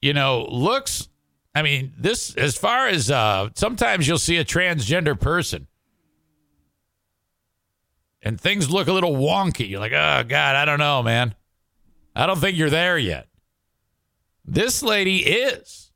[0.00, 1.08] you know, looks,
[1.52, 5.66] I mean, this, as far as uh, sometimes you'll see a transgender person
[8.22, 9.68] and things look a little wonky.
[9.68, 11.34] You're like, oh, God, I don't know, man.
[12.14, 13.26] I don't think you're there yet.
[14.44, 15.90] This lady is.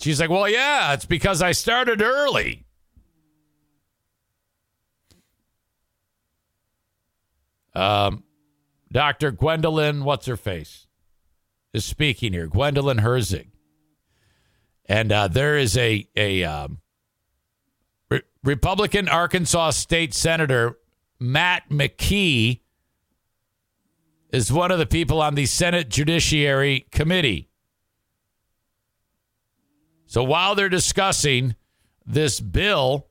[0.00, 2.61] She's like, well, yeah, it's because I started early.
[7.74, 8.24] Um,
[8.90, 9.30] Dr.
[9.30, 10.86] Gwendolyn, what's her face,
[11.72, 12.46] is speaking here.
[12.46, 13.48] Gwendolyn Herzig.
[14.86, 16.80] And uh, there is a, a um,
[18.10, 20.78] Re- Republican Arkansas State Senator
[21.18, 22.60] Matt McKee
[24.32, 27.48] is one of the people on the Senate Judiciary Committee.
[30.06, 31.54] So while they're discussing
[32.04, 33.06] this bill,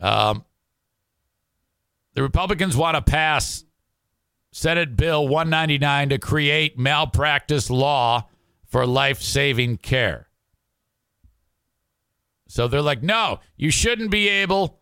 [0.00, 0.44] um,
[2.14, 3.64] the Republicans want to pass
[4.50, 8.28] Senate Bill 199 to create malpractice law
[8.66, 10.28] for life saving care.
[12.48, 14.80] So they're like, no, you shouldn't be able.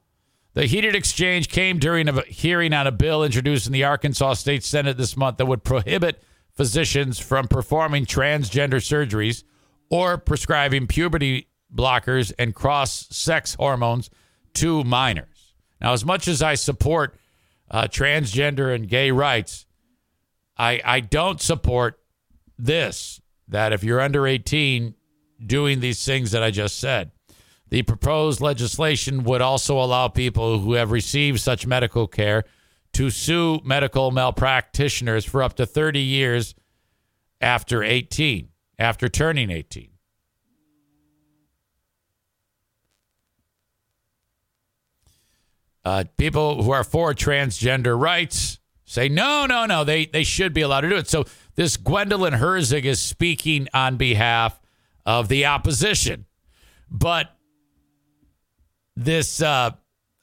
[0.54, 4.64] The heated exchange came during a hearing on a bill introduced in the Arkansas State
[4.64, 6.20] Senate this month that would prohibit
[6.52, 9.44] physicians from performing transgender surgeries
[9.88, 14.10] or prescribing puberty blockers and cross sex hormones
[14.54, 15.54] to minors.
[15.80, 17.16] Now, as much as I support
[17.70, 19.66] uh, transgender and gay rights,
[20.56, 22.00] I, I don't support
[22.58, 24.94] this that if you're under 18
[25.44, 27.10] doing these things that I just said.
[27.68, 32.44] The proposed legislation would also allow people who have received such medical care
[32.94, 36.54] to sue medical malpractitioners for up to 30 years
[37.40, 39.90] after 18, after turning 18.
[45.84, 49.84] Uh, people who are for transgender rights say no, no, no.
[49.84, 51.08] They they should be allowed to do it.
[51.08, 51.24] So
[51.54, 54.60] this Gwendolyn Herzig is speaking on behalf
[55.06, 56.26] of the opposition,
[56.90, 57.30] but
[58.96, 59.70] this uh,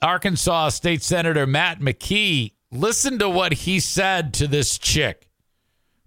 [0.01, 5.29] Arkansas State Senator Matt McKee, listen to what he said to this chick.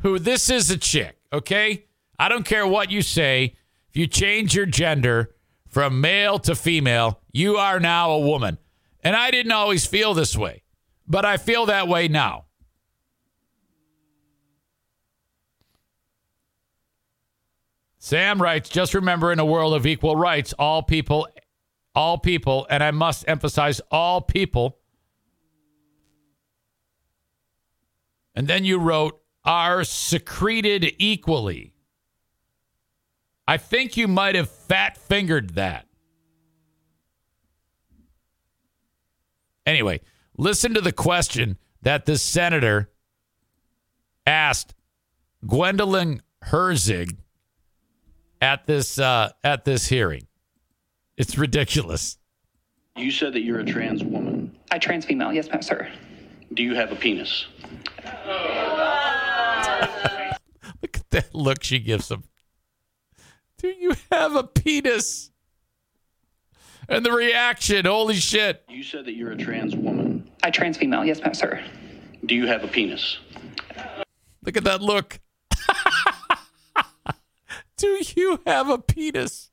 [0.02, 1.86] Who this is a chick, okay?
[2.18, 3.56] I don't care what you say.
[3.88, 5.34] If you change your gender
[5.66, 8.58] from male to female, you are now a woman.
[9.02, 10.62] And I didn't always feel this way,
[11.06, 12.44] but I feel that way now.
[17.98, 21.28] Sam writes, just remember in a world of equal rights, all people,
[21.94, 24.78] all people, and I must emphasize all people.
[28.34, 31.74] And then you wrote, are secreted equally.
[33.46, 35.86] I think you might have fat fingered that.
[39.66, 40.00] Anyway,
[40.36, 42.90] listen to the question that the senator
[44.26, 44.74] asked
[45.46, 47.16] Gwendolyn Herzig
[48.40, 50.26] at this uh, at this hearing.
[51.16, 52.18] It's ridiculous.
[52.96, 54.56] You said that you're a trans woman.
[54.72, 55.90] A trans female, yes, ma'am, sir.
[56.54, 57.46] Do you have a penis?
[60.82, 62.24] Look at that look she gives him.
[63.58, 65.29] Do you have a penis?
[66.90, 68.64] And the reaction, holy shit.
[68.68, 70.28] You said that you're a trans woman.
[70.42, 71.62] I trans female, yes, ma'am, sir.
[72.26, 73.18] Do you have a penis?
[74.44, 75.20] Look at that look.
[77.76, 79.50] Do you have a penis?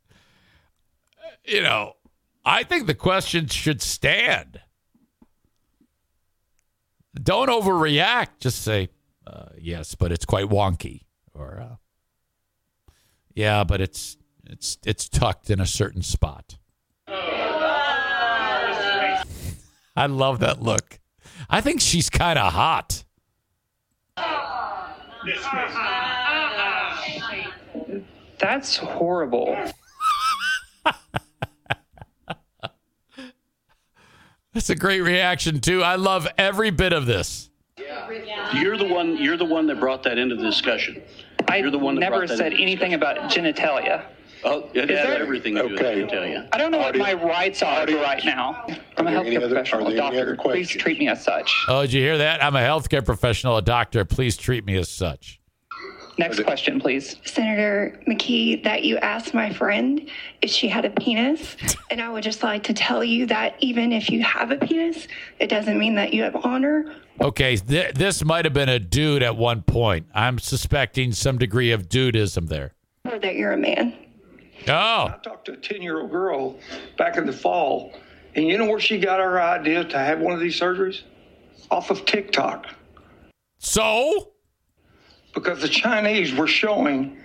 [1.45, 1.93] You know,
[2.43, 4.61] I think the question should stand.
[7.13, 8.39] Don't overreact.
[8.39, 8.89] Just say,
[9.27, 11.01] uh, yes, but it's quite wonky.
[11.35, 11.75] Or, uh,
[13.35, 16.57] yeah, but it's it's it's tucked in a certain spot.
[19.97, 20.99] I love that look.
[21.49, 23.03] I think she's kind of hot.
[28.37, 29.57] That's horrible.
[34.53, 35.81] That's a great reaction too.
[35.81, 37.49] I love every bit of this.
[38.53, 39.17] You're the one.
[39.17, 41.01] You're the one that brought that into the discussion.
[41.47, 44.05] I You're the one that never that said into anything about genitalia.
[44.43, 46.47] Oh, it Is has there- everything to do with genitalia.
[46.51, 48.65] I don't know what my rights are right now.
[48.97, 50.35] I'm a there any healthcare other- professional, a doctor.
[50.35, 51.65] Please treat me as such.
[51.67, 52.43] Oh, did you hear that?
[52.43, 54.05] I'm a healthcare professional, a doctor.
[54.05, 55.39] Please treat me as such.
[56.19, 57.15] Next question, please.
[57.25, 60.09] Senator McKee, that you asked my friend
[60.41, 61.55] if she had a penis.
[61.89, 65.07] And I would just like to tell you that even if you have a penis,
[65.39, 69.23] it doesn't mean that you have honor Okay, th- this might have been a dude
[69.23, 70.05] at one point.
[70.13, 72.73] I'm suspecting some degree of dudism there.
[73.09, 73.93] or that you're a man.
[74.67, 74.71] Oh,
[75.13, 76.57] I talked to a 10 year old girl
[76.97, 77.93] back in the fall,
[78.35, 81.03] and you know where she got her idea to have one of these surgeries?
[81.71, 82.67] Off of TikTok.
[83.59, 84.31] So?
[85.33, 87.17] Because the Chinese were showing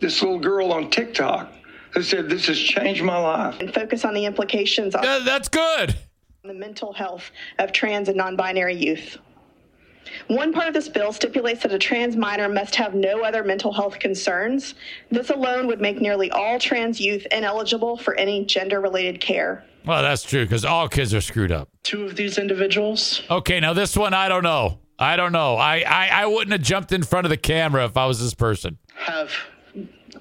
[0.00, 1.52] this little girl on TikTok
[1.92, 3.58] who said, This has changed my life.
[3.60, 5.96] and focus on the implications of that's good.
[6.44, 9.18] the mental health of trans and non-binary youth.
[10.28, 13.72] One part of this bill stipulates that a trans minor must have no other mental
[13.72, 14.74] health concerns.
[15.10, 19.64] This alone would make nearly all trans youth ineligible for any gender-related care.
[19.86, 21.68] well, that's true because all kids are screwed up.
[21.82, 24.78] Two of these individuals Okay, now this one, I don't know.
[24.98, 25.56] I don't know.
[25.56, 28.34] I, I, I wouldn't have jumped in front of the camera if I was this
[28.34, 28.78] person.
[28.96, 29.32] have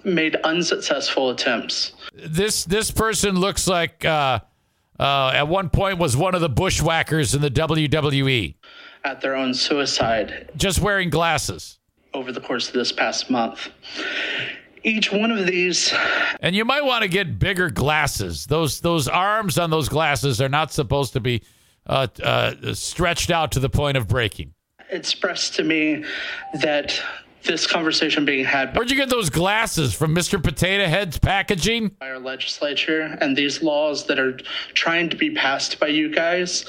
[0.06, 1.93] made unsuccessful attempts.
[2.14, 4.39] This this person looks like uh,
[4.97, 8.56] uh, at one point was one of the bushwhackers in the WWE,
[9.03, 11.80] at their own suicide just wearing glasses.
[12.13, 13.69] over the course of this past month.
[14.84, 15.93] Each one of these
[16.39, 18.45] And you might want to get bigger glasses.
[18.45, 21.43] Those those arms on those glasses are not supposed to be
[21.85, 24.53] uh, uh, stretched out to the point of breaking.
[24.89, 26.03] expressed to me
[26.61, 26.99] that
[27.43, 30.41] this conversation being had Where'd you get those glasses from, Mr.
[30.43, 31.89] Potato Head's packaging?
[31.99, 34.38] by our legislature and these laws that are
[34.73, 36.65] trying to be passed by you guys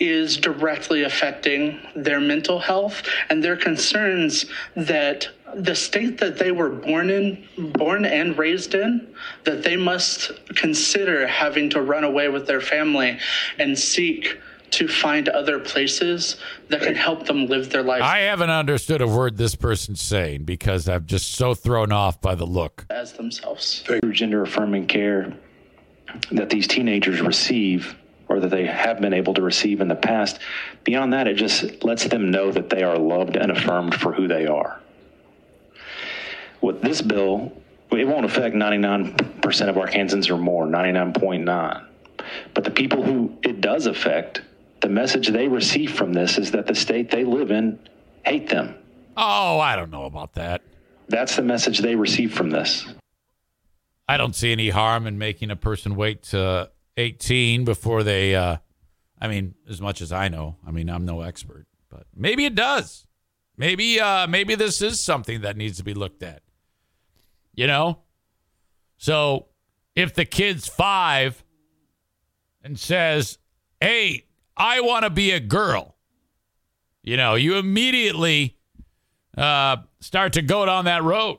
[0.00, 6.70] is directly affecting their mental health and their concerns that the state that they were
[6.70, 9.14] born in born and raised in
[9.44, 13.18] that they must consider having to run away with their family
[13.58, 14.38] and seek
[14.70, 16.36] to find other places
[16.68, 20.44] that can help them live their life I haven't understood a word this person's saying
[20.44, 22.86] because I'm just so thrown off by the look.
[22.88, 23.80] as themselves.
[23.80, 25.36] through gender affirming care
[26.30, 27.96] that these teenagers receive
[28.32, 30.38] or that they have been able to receive in the past.
[30.84, 34.26] Beyond that, it just lets them know that they are loved and affirmed for who
[34.26, 34.80] they are.
[36.62, 37.52] With this bill,
[37.90, 41.86] it won't affect 99% of Arkansans or more, 99.9.
[42.54, 44.40] But the people who it does affect,
[44.80, 47.78] the message they receive from this is that the state they live in
[48.24, 48.74] hate them.
[49.14, 50.62] Oh, I don't know about that.
[51.08, 52.86] That's the message they receive from this.
[54.08, 58.34] I don't see any harm in making a person wait to 18 before they.
[58.34, 58.56] Uh,
[59.20, 62.54] I mean, as much as I know, I mean, I'm no expert, but maybe it
[62.54, 63.06] does.
[63.56, 66.42] Maybe, uh, maybe this is something that needs to be looked at.
[67.54, 67.98] You know,
[68.96, 69.46] so
[69.94, 71.44] if the kid's five
[72.62, 73.38] and says,
[73.80, 74.24] "Hey,
[74.56, 75.96] I want to be a girl,"
[77.02, 78.56] you know, you immediately
[79.36, 81.38] uh, start to go down that road.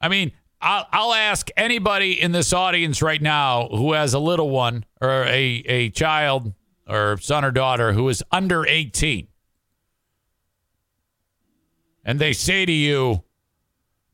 [0.00, 4.50] I mean, I'll, I'll ask anybody in this audience right now who has a little
[4.50, 6.52] one or a, a child
[6.86, 9.28] or son or daughter who is under 18.
[12.04, 13.22] And they say to you,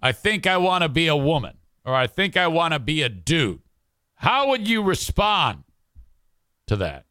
[0.02, 3.02] I think I want to be a woman or I think I want to be
[3.02, 3.60] a dude.
[4.16, 5.64] How would you respond
[6.66, 7.06] to that?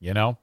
[0.00, 0.38] You know?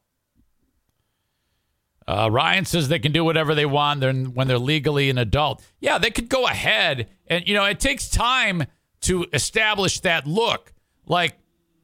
[2.07, 4.03] Uh, Ryan says they can do whatever they want
[4.35, 5.63] when they're legally an adult.
[5.79, 8.65] Yeah, they could go ahead and, you know, it takes time
[9.01, 10.73] to establish that look.
[11.07, 11.37] Like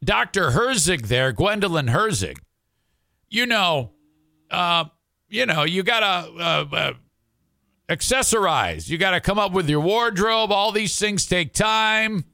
[0.03, 0.51] Dr.
[0.51, 2.37] Herzig there, Gwendolyn Herzig,
[3.29, 3.91] you know,
[4.49, 4.85] uh,
[5.29, 6.93] you know, you got to uh, uh,
[7.89, 8.89] accessorize.
[8.89, 10.51] You got to come up with your wardrobe.
[10.51, 12.25] All these things take time.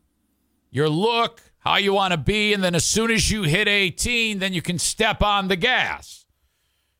[0.72, 2.54] Your look, how you want to be.
[2.54, 6.26] And then as soon as you hit 18, then you can step on the gas.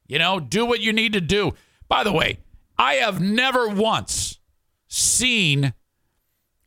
[0.08, 1.54] You know, do what you need to do.
[1.88, 2.40] By the way,
[2.78, 4.40] I have never once
[4.88, 5.74] seen,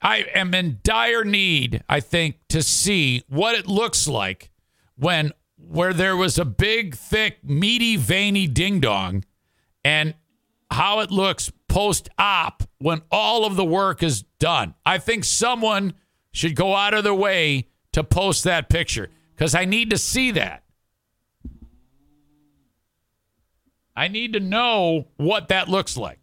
[0.02, 4.50] I am in dire need, I think, to see what it looks like
[4.96, 9.24] when where there was a big, thick, meaty, veiny ding dong
[9.84, 10.14] and
[10.70, 14.74] how it looks post op when all of the work is done.
[14.84, 15.94] I think someone
[16.32, 20.30] should go out of their way to post that picture because I need to see
[20.32, 20.64] that.
[24.00, 26.20] I need to know what that looks like.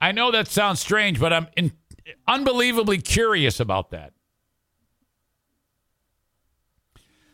[0.00, 1.72] I know that sounds strange, but I'm in,
[2.28, 4.12] unbelievably curious about that.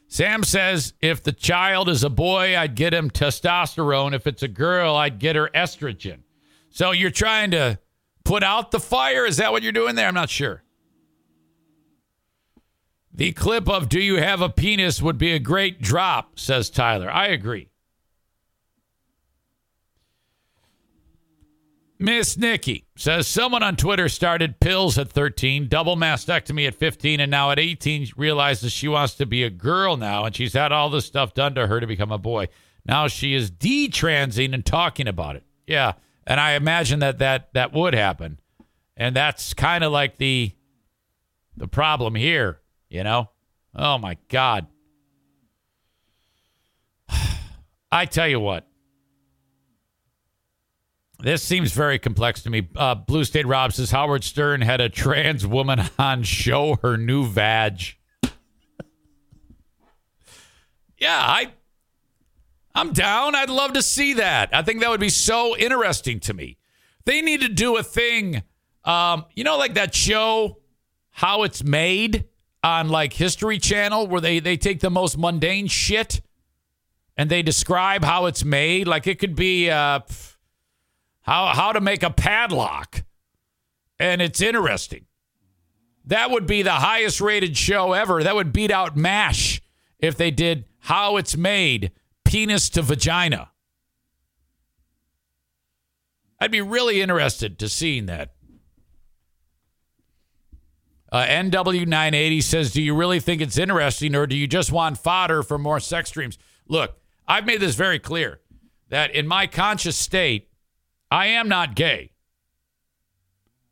[0.09, 4.15] Sam says if the child is a boy, I'd get him testosterone.
[4.15, 6.21] If it's a girl, I'd get her estrogen.
[6.71, 7.79] So you're trying to
[8.25, 9.27] put out the fire?
[9.27, 10.09] Is that what you're doing there?
[10.09, 10.63] I'm not sure.
[13.13, 17.11] The clip of Do You Have a Penis would be a great drop, says Tyler.
[17.11, 17.69] I agree.
[21.98, 27.31] Miss Nikki says someone on Twitter started pills at 13, double mastectomy at 15, and
[27.31, 30.90] now at 18 realizes she wants to be a girl now, and she's had all
[30.90, 32.48] this stuff done to her to become a boy.
[32.85, 35.44] Now she is detransing and talking about it.
[35.66, 35.94] Yeah,
[36.27, 38.40] and I imagine that that that would happen,
[38.97, 40.52] and that's kind of like the
[41.56, 42.60] the problem here.
[42.89, 43.31] You know?
[43.74, 44.66] Oh my God.
[47.90, 48.66] I tell you what.
[51.18, 52.68] This seems very complex to me.
[52.76, 57.26] Uh, Blue State Rob says Howard Stern had a trans woman on show her new
[57.26, 57.80] vag.
[60.98, 61.52] yeah, I,
[62.74, 63.34] I'm down.
[63.34, 64.51] I'd love to see that.
[64.52, 66.59] I think that would be so interesting to me.
[67.06, 68.43] They need to do a thing,
[68.84, 70.59] um, you know, like that show,
[71.10, 72.26] How It's Made
[72.62, 76.20] on like History Channel, where they they take the most mundane shit
[77.16, 78.86] and they describe how it's made.
[78.86, 79.70] Like it could be.
[79.70, 80.01] Uh,
[81.27, 83.05] how how to make a padlock,
[83.98, 85.07] and it's interesting.
[86.05, 88.23] That would be the highest rated show ever.
[88.23, 89.61] That would beat out MASH
[89.98, 91.90] if they did how it's made,
[92.24, 93.51] penis to vagina.
[96.39, 98.35] I'd be really interested to seeing that.
[101.11, 105.43] Uh, NW980 says, Do you really think it's interesting or do you just want fodder
[105.43, 106.36] for more sex dreams?
[106.69, 108.40] Look, I've made this very clear
[108.90, 110.45] that in my conscious state,
[111.11, 112.12] I am not gay.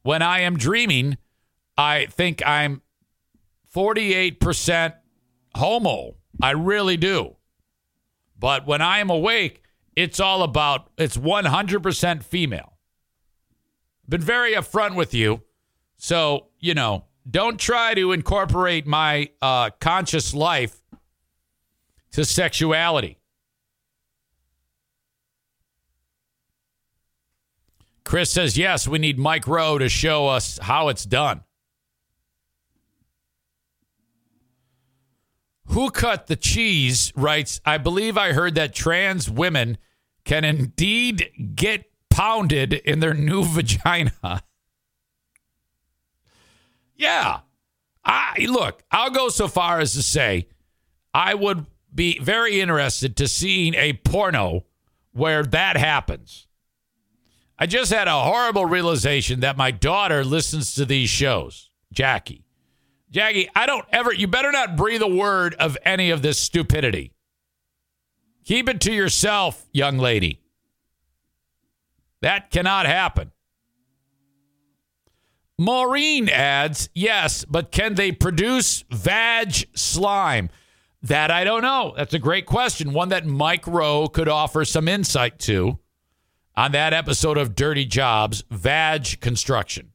[0.03, 1.17] When I am dreaming,
[1.77, 2.83] I think I'm
[3.75, 4.95] 48%
[5.55, 6.17] homo.
[6.43, 7.37] I really do.
[8.39, 9.63] But when I am awake,
[9.97, 12.75] it's all about, it's 100% female.
[14.09, 15.43] Been very upfront with you.
[15.97, 20.83] So, you know, don't try to incorporate my uh, conscious life
[22.13, 23.19] to sexuality.
[28.05, 31.43] Chris says, yes, we need Mike Rowe to show us how it's done.
[35.69, 39.79] Who Cut the Cheese writes, I believe I heard that trans women
[40.25, 44.43] can indeed get pounded in their new vagina.
[46.97, 47.41] yeah.
[48.05, 50.49] I look, I'll go so far as to say
[51.15, 51.65] I would
[51.95, 54.65] be very interested to seeing a porno
[55.13, 56.47] where that happens.
[57.65, 62.45] I just had a horrible realization that my daughter listens to these shows, Jackie.
[63.11, 67.15] Jackie, I don't ever, you better not breathe a word of any of this stupidity.
[68.45, 70.43] Keep it to yourself, young lady.
[72.21, 73.33] That cannot happen.
[75.59, 80.51] Maureen adds, yes, but can they produce vag slime?
[81.01, 81.95] That I don't know.
[81.97, 82.93] That's a great question.
[82.93, 85.79] One that Mike Rowe could offer some insight to
[86.57, 89.93] on that episode of Dirty Jobs, Vag Construction?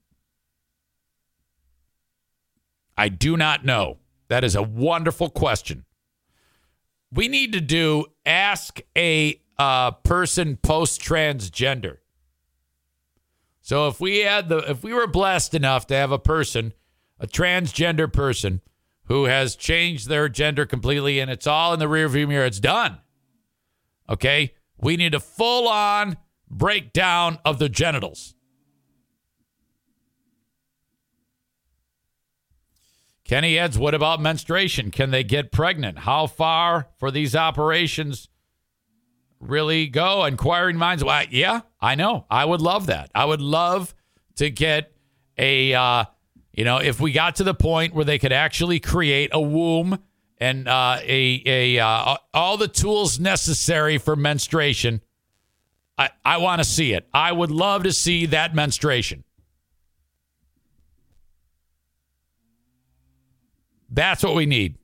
[2.98, 4.00] I do not know.
[4.28, 5.86] That is a wonderful question.
[7.12, 11.98] We need to do ask a uh, person post transgender.
[13.62, 16.74] So if we had the if we were blessed enough to have a person,
[17.20, 18.62] a transgender person
[19.06, 23.00] who has changed their gender completely and it's all in the rearview mirror, it's done.
[24.08, 24.54] Okay?
[24.78, 26.18] We need a full on
[26.50, 28.36] breakdown of the genitals.
[33.24, 34.90] Kenny adds, what about menstruation?
[34.90, 36.00] Can they get pregnant?
[36.00, 38.28] How far for these operations
[39.40, 40.26] really go.
[40.26, 42.26] Inquiring minds, well, yeah, I know.
[42.30, 43.12] I would love that.
[43.14, 43.94] I would love
[44.38, 44.92] to get
[45.38, 46.06] a, uh,
[46.54, 50.00] you know, if we got to the point where they could actually create a womb
[50.40, 55.02] and uh, a a uh, all the tools necessary for menstruation.
[56.00, 57.08] I I want to see it.
[57.14, 59.26] I would love to see that menstruation.
[63.90, 64.78] That's what we need.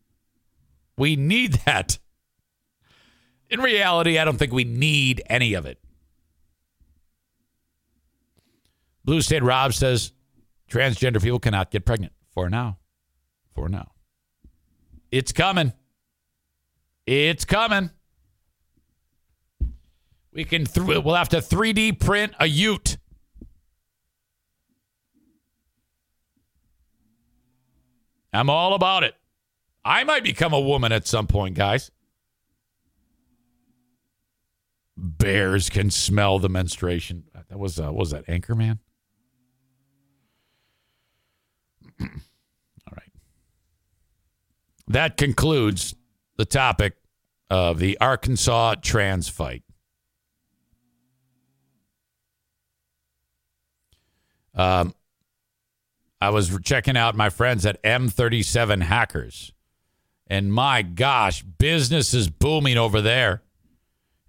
[0.97, 1.99] We need that.
[3.49, 5.79] In reality, I don't think we need any of it.
[9.05, 10.11] Blue State Rob says
[10.69, 12.79] transgender people cannot get pregnant for now.
[13.53, 13.91] For now.
[15.11, 15.71] It's coming.
[17.05, 17.91] It's coming.
[20.35, 22.97] We can th- we'll have to 3D print a ute.
[28.33, 29.15] I'm all about it.
[29.85, 31.89] I might become a woman at some point, guys.
[34.97, 37.23] Bears can smell the menstruation.
[37.49, 38.79] That was uh, what was that Anchorman?
[42.01, 42.07] All
[42.91, 43.11] right.
[44.87, 45.95] That concludes
[46.35, 46.95] the topic
[47.49, 49.64] of the Arkansas trans fight.
[54.55, 54.95] Um,
[56.21, 59.51] I was checking out my friends at M37 Hackers,
[60.27, 63.43] and my gosh, business is booming over there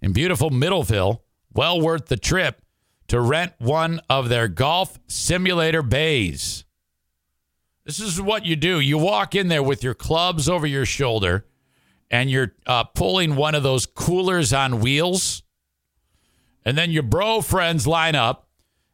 [0.01, 1.21] in beautiful Middleville.
[1.53, 2.61] Well worth the trip
[3.07, 6.65] to rent one of their golf simulator bays.
[7.85, 8.79] This is what you do.
[8.79, 11.45] You walk in there with your clubs over your shoulder
[12.11, 15.43] and you're uh, pulling one of those coolers on wheels.
[16.65, 18.46] And then your bro friends line up.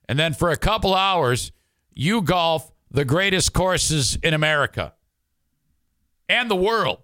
[0.07, 1.51] And then for a couple hours,
[1.93, 4.93] you golf the greatest courses in America
[6.29, 6.99] and the world,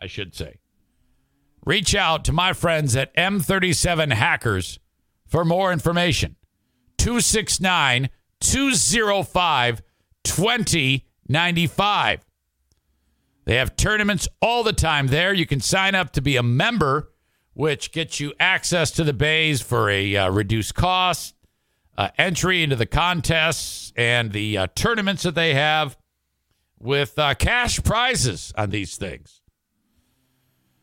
[0.00, 0.58] I should say.
[1.64, 4.78] Reach out to my friends at M37 Hackers
[5.26, 6.36] for more information.
[6.98, 8.10] 269
[8.40, 9.82] 205
[10.24, 12.24] 2095.
[13.46, 15.32] They have tournaments all the time there.
[15.32, 17.12] You can sign up to be a member,
[17.52, 21.34] which gets you access to the bays for a uh, reduced cost,
[21.96, 25.96] uh, entry into the contests and the uh, tournaments that they have
[26.78, 29.40] with uh, cash prizes on these things.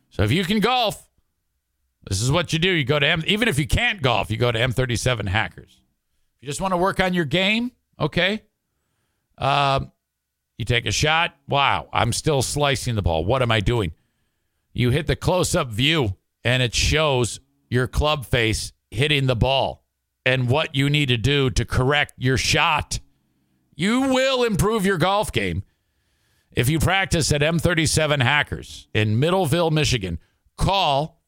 [0.10, 1.10] So if you can golf,
[2.10, 2.70] this is what you do.
[2.70, 5.82] You go to M, even if you can't golf, you go to M37 Hackers.
[6.38, 8.44] If you just want to work on your game, okay.
[9.38, 9.92] Um,
[10.58, 11.36] you take a shot.
[11.48, 13.26] Wow, I'm still slicing the ball.
[13.26, 13.94] What am I doing?
[14.74, 17.40] You hit the close up view and it shows
[17.70, 19.81] your club face hitting the ball
[20.26, 23.00] and what you need to do to correct your shot.
[23.76, 25.64] You will improve your golf game
[26.52, 30.20] if you practice at M37 Hackers in Middleville, Michigan.
[30.58, 31.22] Call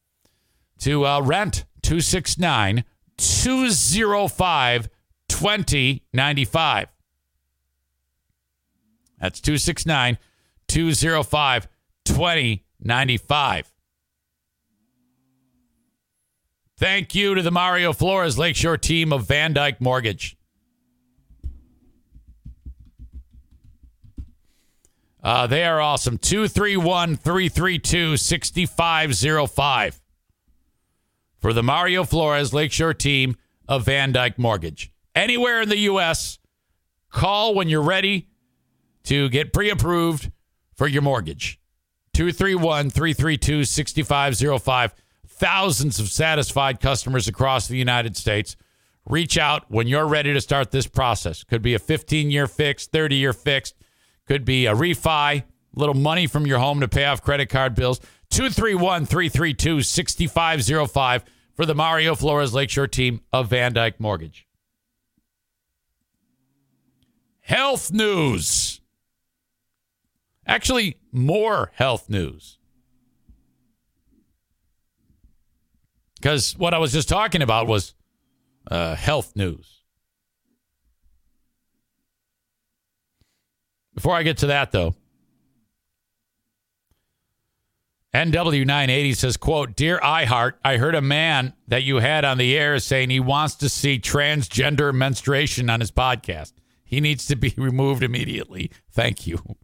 [0.80, 2.84] to uh, rent 269
[3.18, 4.90] 205
[5.30, 6.88] 2095.
[9.20, 10.18] That's 269
[10.68, 11.68] 205
[12.06, 13.72] 2095.
[16.84, 20.35] Thank you to the Mario Flores Lakeshore team of VanDyk Mortgage.
[25.23, 26.18] Uh, they are awesome.
[26.18, 30.01] 231 332 6505
[31.39, 34.91] for the Mario Flores Lakeshore team of VanDyk Mortgage.
[35.15, 36.38] Anywhere in the U.S.,
[37.10, 38.27] call when you're ready
[39.03, 40.34] to get pre approved
[40.76, 41.61] for your mortgage.
[42.11, 44.93] 231 332 6505.
[45.35, 48.55] Thousands of satisfied customers across the United States.
[49.05, 51.43] Reach out when you're ready to start this process.
[51.43, 53.76] Could be a 15 year fix, 30 year fixed,
[54.27, 55.43] could be a refi, a
[55.73, 57.99] little money from your home to pay off credit card bills.
[58.30, 61.23] 231 332 6505
[61.55, 64.47] for the Mario Flores Lakeshore team of VanDyk Mortgage.
[67.41, 68.81] Health news.
[70.45, 72.60] Actually, more health news.
[76.23, 77.95] Because what I was just talking about was
[78.71, 79.81] uh, health news.
[83.93, 84.95] Before I get to that, though,
[88.13, 92.79] NW980 says, quote, Dear iHeart, I heard a man that you had on the air
[92.79, 96.53] saying he wants to see transgender menstruation on his podcast.
[96.85, 98.71] He needs to be removed immediately.
[98.89, 99.57] Thank you.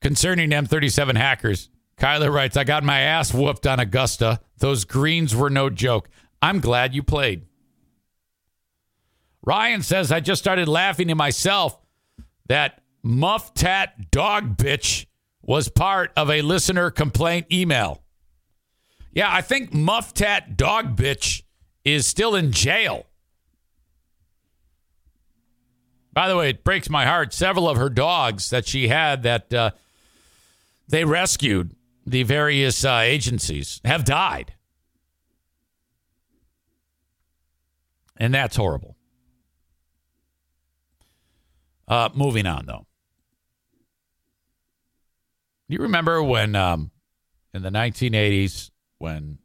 [0.00, 4.40] Concerning M37 hackers, Kyler writes, I got my ass whooped on Augusta.
[4.58, 6.08] Those greens were no joke.
[6.42, 7.46] I'm glad you played.
[9.42, 11.78] Ryan says, I just started laughing to myself
[12.48, 15.06] that muff tat dog bitch
[15.42, 18.02] was part of a listener complaint email.
[19.14, 21.42] Yeah, I think Mufftat Dog Bitch
[21.84, 23.06] is still in jail.
[26.12, 27.32] By the way, it breaks my heart.
[27.32, 29.70] Several of her dogs that she had that uh,
[30.88, 31.74] they rescued,
[32.06, 34.54] the various uh, agencies, have died.
[38.16, 38.96] And that's horrible.
[41.86, 42.86] Uh, moving on, though.
[45.68, 46.90] You remember when um,
[47.52, 49.38] in the 1980s, when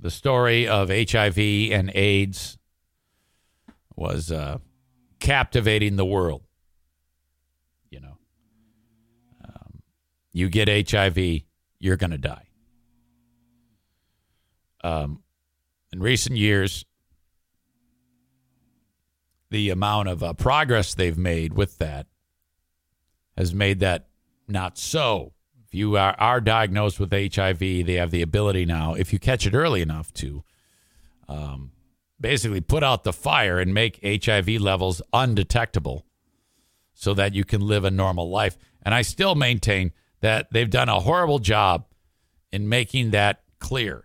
[0.00, 2.58] the story of HIV and AIDS
[3.94, 4.58] was uh,
[5.20, 6.42] captivating the world?
[7.90, 8.18] You know,
[9.44, 9.82] um,
[10.36, 11.16] you get HIV,
[11.78, 12.48] you're going to die.
[14.84, 15.22] Um,
[15.90, 16.84] in recent years,
[19.48, 22.06] the amount of uh, progress they've made with that
[23.38, 24.08] has made that
[24.46, 25.32] not so.
[25.64, 29.46] If you are, are diagnosed with HIV, they have the ability now, if you catch
[29.46, 30.44] it early enough, to
[31.30, 31.72] um,
[32.20, 36.04] basically put out the fire and make HIV levels undetectable
[36.92, 38.58] so that you can live a normal life.
[38.82, 41.86] And I still maintain that they've done a horrible job
[42.52, 44.04] in making that clear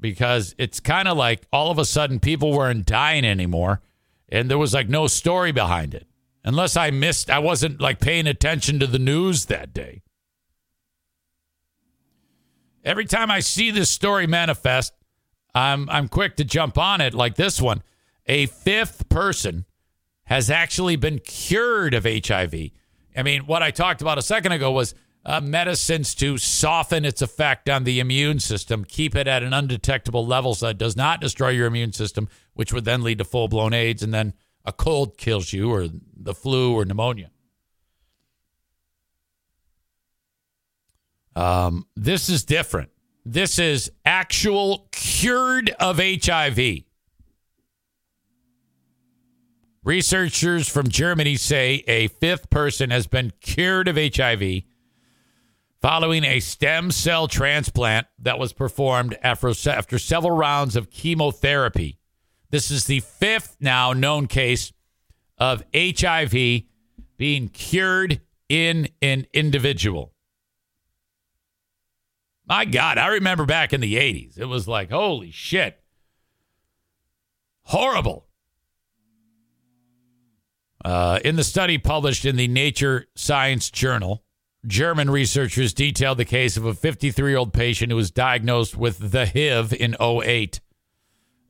[0.00, 3.80] because it's kind of like all of a sudden people weren't dying anymore
[4.28, 6.06] and there was like no story behind it.
[6.44, 10.02] Unless I missed, I wasn't like paying attention to the news that day.
[12.84, 14.92] Every time I see this story manifest,
[15.54, 17.82] I'm I'm quick to jump on it like this one.
[18.26, 19.66] A fifth person
[20.24, 22.54] has actually been cured of HIV.
[23.16, 24.94] I mean, what I talked about a second ago was
[25.24, 30.26] uh, medicines to soften its effect on the immune system, keep it at an undetectable
[30.26, 33.48] level so it does not destroy your immune system, which would then lead to full
[33.48, 34.34] blown AIDS, and then
[34.64, 37.30] a cold kills you, or the flu, or pneumonia.
[41.34, 42.90] Um, this is different.
[43.24, 46.84] This is actual cured of HIV.
[49.84, 54.62] Researchers from Germany say a fifth person has been cured of HIV
[55.82, 61.98] following a stem cell transplant that was performed after, after several rounds of chemotherapy.
[62.50, 64.72] This is the fifth now known case
[65.38, 66.62] of HIV
[67.16, 70.12] being cured in an individual.
[72.46, 75.80] My God, I remember back in the 80s, it was like, holy shit.
[77.64, 78.26] Horrible.
[80.84, 84.24] Uh, in the study published in the Nature Science Journal,
[84.66, 89.10] German researchers detailed the case of a 53 year old patient who was diagnosed with
[89.10, 90.60] the HIV in 08.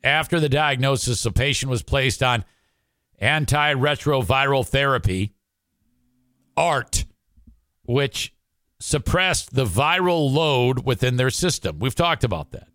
[0.02, 2.44] After the diagnosis, the patient was placed on
[3.20, 5.34] antiretroviral therapy,
[6.56, 7.04] ART,
[7.84, 8.34] which
[8.80, 11.78] suppressed the viral load within their system.
[11.78, 12.68] We've talked about that.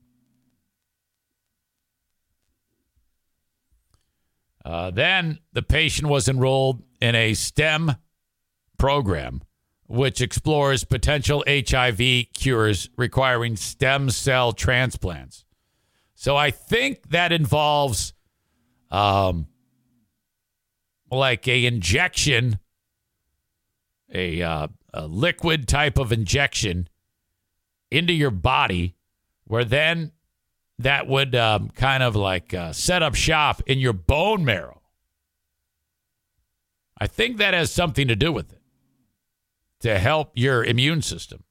[4.64, 7.95] Uh, then the patient was enrolled in a STEM
[8.77, 9.41] program,
[9.88, 15.45] which explores potential HIV cures requiring stem cell transplants.
[16.14, 18.14] So I think that involves
[18.91, 19.47] um,
[21.09, 22.59] like a injection,
[24.14, 26.89] a, uh, a liquid type of injection
[27.89, 28.95] into your body,
[29.45, 30.11] where then
[30.80, 34.81] that would um, kind of like uh, set up shop in your bone marrow.
[36.99, 38.56] I think that has something to do with it
[39.81, 41.43] to help your immune system.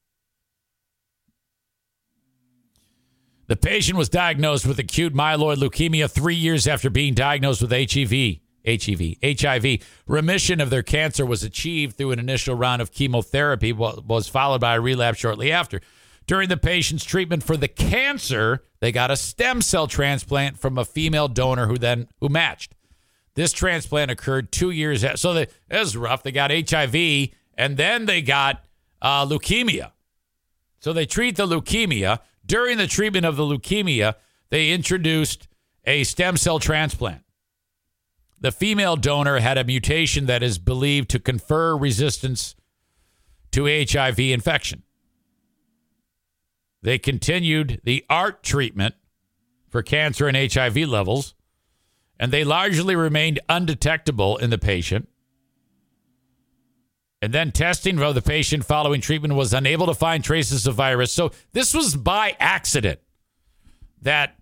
[3.47, 8.39] The patient was diagnosed with acute myeloid leukemia three years after being diagnosed with HIV.
[8.67, 9.79] HIV, HIV.
[10.05, 14.75] Remission of their cancer was achieved through an initial round of chemotherapy, was followed by
[14.75, 15.79] a relapse shortly after.
[16.25, 20.83] During the patient's treatment for the cancer, they got a stem cell transplant from a
[20.83, 22.75] female donor who then who matched.
[23.35, 25.17] This transplant occurred two years after.
[25.17, 26.23] So they, it was rough.
[26.23, 28.63] They got HIV and then they got
[29.01, 29.91] uh, leukemia.
[30.79, 32.19] So they treat the leukemia.
[32.45, 34.15] During the treatment of the leukemia,
[34.49, 35.47] they introduced
[35.85, 37.23] a stem cell transplant.
[38.39, 42.55] The female donor had a mutation that is believed to confer resistance
[43.51, 44.83] to HIV infection.
[46.83, 48.95] They continued the ART treatment
[49.67, 51.33] for cancer and HIV levels,
[52.19, 55.09] and they largely remained undetectable in the patient.
[57.21, 61.11] And then testing of the patient following treatment was unable to find traces of virus.
[61.11, 62.99] So this was by accident
[64.01, 64.35] that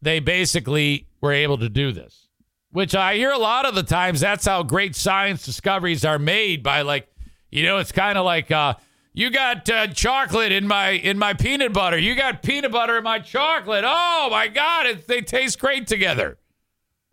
[0.00, 2.28] they basically were able to do this,
[2.70, 4.20] which I hear a lot of the times.
[4.20, 7.08] That's how great science discoveries are made by, like,
[7.50, 8.74] you know, it's kind of like, uh,
[9.12, 11.96] You got uh, chocolate in my in my peanut butter.
[11.96, 13.84] You got peanut butter in my chocolate.
[13.86, 16.38] Oh my God, it, they taste great together.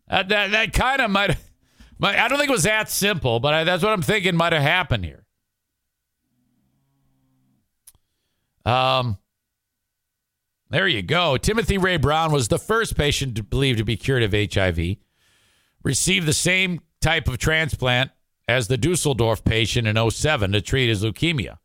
[0.09, 1.37] That that, that kind of might.
[2.01, 4.61] I don't think it was that simple, but I, that's what I'm thinking might have
[4.61, 5.25] happened here.
[8.65, 9.17] Um,
[10.69, 11.37] there you go.
[11.37, 14.97] Timothy Ray Brown was the first patient believed to be cured of HIV.
[15.83, 18.11] Received the same type of transplant
[18.47, 21.57] as the Dusseldorf patient in 07 to treat his leukemia.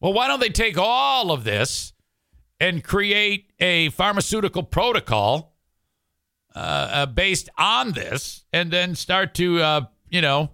[0.00, 1.92] Well, why don't they take all of this
[2.60, 5.56] and create a pharmaceutical protocol
[6.58, 9.80] uh, uh, based on this and then start to, uh,
[10.10, 10.50] you know,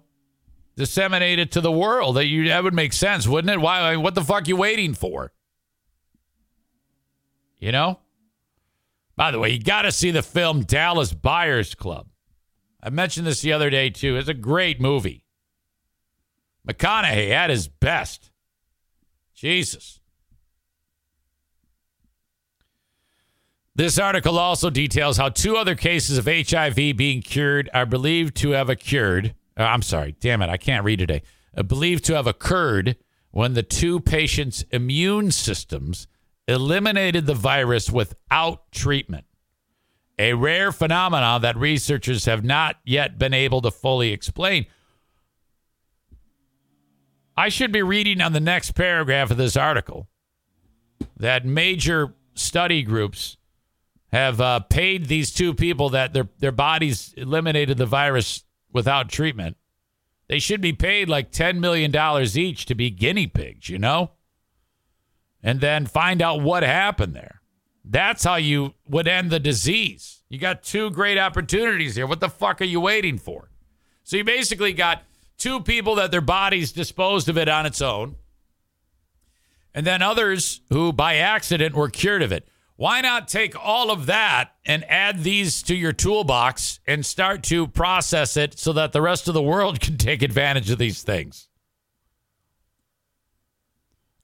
[0.75, 2.17] disseminate it to the world?
[2.17, 3.59] That, you, that would make sense, wouldn't it?
[3.59, 3.95] Why?
[3.95, 5.33] What the fuck are you waiting for?
[7.57, 7.99] You know?
[9.15, 12.07] By the way, you got to see the film Dallas Buyers Club.
[12.83, 14.17] I mentioned this the other day, too.
[14.17, 15.25] It's a great movie.
[16.67, 18.29] McConaughey at his best.
[19.33, 20.01] Jesus.
[23.77, 28.51] This article also details how two other cases of HIV being cured are believed to
[28.51, 29.35] have occurred.
[29.57, 31.23] uh, I'm sorry, damn it, I can't read today.
[31.55, 32.95] Uh, believed to have occurred
[33.31, 36.07] when the two patients' immune systems
[36.47, 39.25] eliminated the virus without treatment.
[40.17, 44.67] A rare phenomenon that researchers have not yet been able to fully explain.
[47.35, 50.07] I should be reading on the next paragraph of this article
[51.17, 53.35] that major study groups
[54.15, 59.57] have uh, paid these two people that their their bodies eliminated the virus without treatment.
[60.29, 64.11] They should be paid like ten million dollars each to be guinea pigs, you know,
[65.43, 67.41] and then find out what happened there.
[67.83, 70.23] That's how you would end the disease.
[70.29, 72.07] You got two great opportunities here.
[72.07, 73.51] What the fuck are you waiting for?
[74.03, 75.03] So you basically got
[75.37, 78.15] two people that their bodies disposed of it on its own,
[79.73, 82.47] and then others who by accident were cured of it.
[82.77, 87.67] Why not take all of that and add these to your toolbox and start to
[87.67, 91.47] process it so that the rest of the world can take advantage of these things?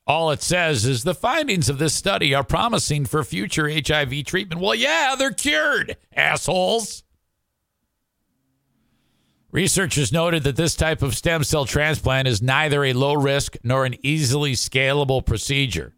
[0.05, 4.59] All it says is the findings of this study are promising for future HIV treatment.
[4.59, 7.03] Well, yeah, they're cured, assholes.
[9.51, 13.85] Researchers noted that this type of stem cell transplant is neither a low risk nor
[13.85, 15.93] an easily scalable procedure.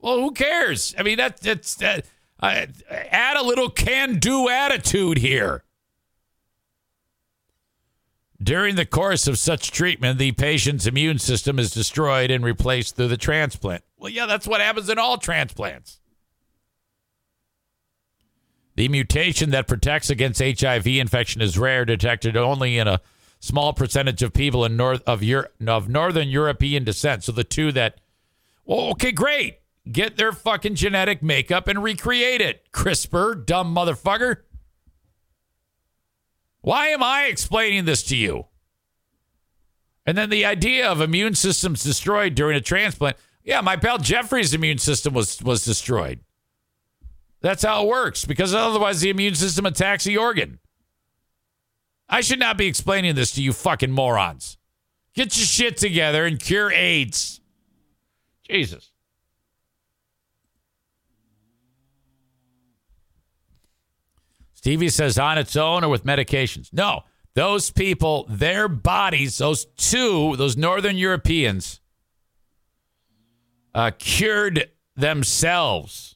[0.00, 0.94] Well, who cares?
[0.98, 2.06] I mean, that, that's that,
[2.40, 5.64] uh, add a little can do attitude here.
[8.42, 13.08] During the course of such treatment, the patient's immune system is destroyed and replaced through
[13.08, 13.84] the transplant.
[13.98, 16.00] Well, yeah, that's what happens in all transplants.
[18.76, 23.02] The mutation that protects against HIV infection is rare, detected only in a
[23.40, 27.24] small percentage of people in north of Europe, of northern European descent.
[27.24, 28.00] So the two that,
[28.64, 29.58] well, okay, great,
[29.90, 32.70] get their fucking genetic makeup and recreate it.
[32.72, 34.38] CRISPR, dumb motherfucker.
[36.62, 38.46] Why am I explaining this to you?
[40.06, 43.16] And then the idea of immune systems destroyed during a transplant.
[43.42, 46.20] Yeah, my pal Jeffrey's immune system was was destroyed.
[47.40, 50.58] That's how it works because otherwise the immune system attacks the organ.
[52.08, 54.58] I should not be explaining this to you fucking morons.
[55.14, 57.40] Get your shit together and cure AIDS.
[58.42, 58.89] Jesus.
[64.60, 66.70] Stevie says on its own or with medications.
[66.70, 71.80] No, those people, their bodies, those two, those Northern Europeans,
[73.74, 76.14] uh, cured themselves,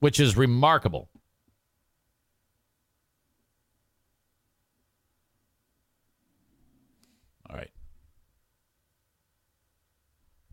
[0.00, 1.10] which is remarkable.
[7.50, 7.70] All right.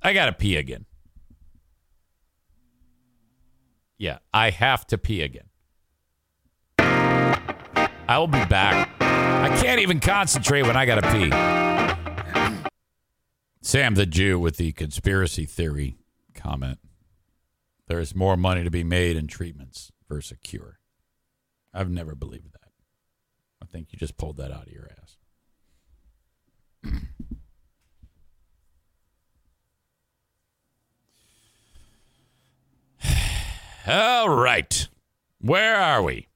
[0.01, 0.85] I got to pee again.
[3.99, 5.49] Yeah, I have to pee again.
[6.79, 8.89] I will be back.
[9.01, 11.29] I can't even concentrate when I got to pee.
[13.61, 15.97] Sam the Jew with the conspiracy theory
[16.33, 16.79] comment.
[17.87, 20.79] There is more money to be made in treatments versus a cure.
[21.73, 22.71] I've never believed that.
[23.61, 25.17] I think you just pulled that out of your ass.
[33.89, 34.87] All right.
[35.41, 36.27] Where are we?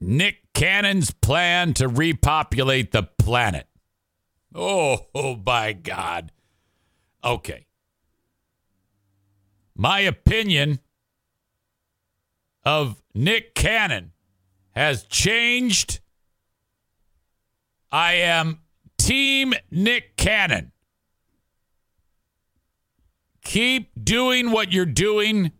[0.00, 3.68] Nick Cannon's plan to repopulate the planet.
[4.52, 6.32] Oh, oh my God.
[7.22, 7.66] Okay.
[9.76, 10.80] My opinion
[12.64, 14.10] of Nick Cannon
[14.72, 16.00] has changed.
[17.92, 18.58] I am
[18.98, 20.72] Team Nick Cannon.
[23.46, 25.52] Keep doing what you're doing.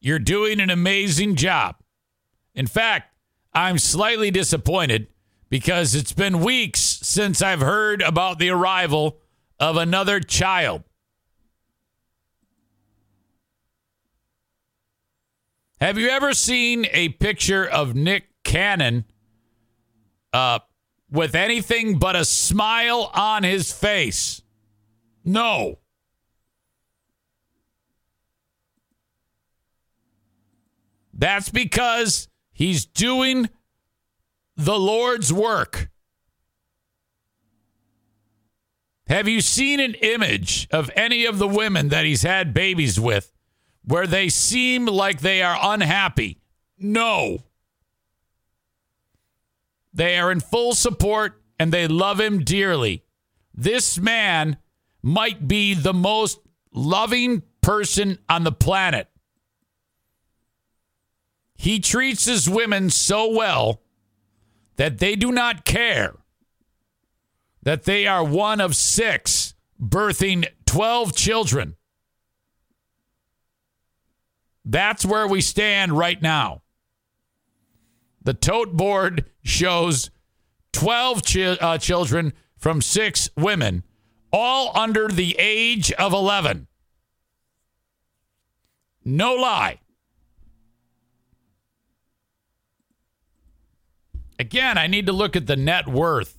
[0.00, 1.76] You're doing an amazing job.
[2.54, 3.14] In fact,
[3.52, 5.08] I'm slightly disappointed
[5.50, 9.18] because it's been weeks since I've heard about the arrival
[9.60, 10.84] of another child.
[15.78, 19.04] Have you ever seen a picture of Nick Cannon
[20.32, 20.60] uh,
[21.10, 24.40] with anything but a smile on his face?
[25.26, 25.78] No.
[31.18, 33.48] That's because he's doing
[34.56, 35.88] the Lord's work.
[39.08, 43.32] Have you seen an image of any of the women that he's had babies with
[43.84, 46.40] where they seem like they are unhappy?
[46.78, 47.44] No.
[49.94, 53.04] They are in full support and they love him dearly.
[53.54, 54.58] This man
[55.02, 56.40] might be the most
[56.72, 59.08] loving person on the planet.
[61.56, 63.80] He treats his women so well
[64.76, 66.14] that they do not care
[67.62, 71.74] that they are one of six, birthing 12 children.
[74.64, 76.62] That's where we stand right now.
[78.22, 80.10] The tote board shows
[80.74, 83.82] 12 chi- uh, children from six women,
[84.32, 86.68] all under the age of 11.
[89.04, 89.80] No lie.
[94.38, 96.38] Again, I need to look at the net worth.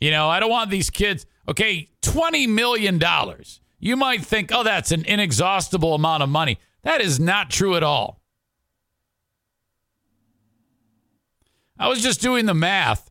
[0.00, 1.26] You know, I don't want these kids.
[1.48, 3.00] Okay, $20 million.
[3.78, 6.58] You might think, oh, that's an inexhaustible amount of money.
[6.82, 8.20] That is not true at all.
[11.78, 13.10] I was just doing the math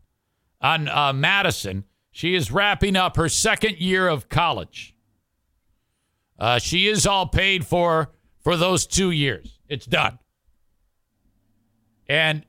[0.61, 1.85] on uh, Madison.
[2.11, 4.95] She is wrapping up her second year of college.
[6.39, 9.59] Uh, she is all paid for for those two years.
[9.67, 10.19] It's done.
[12.07, 12.45] And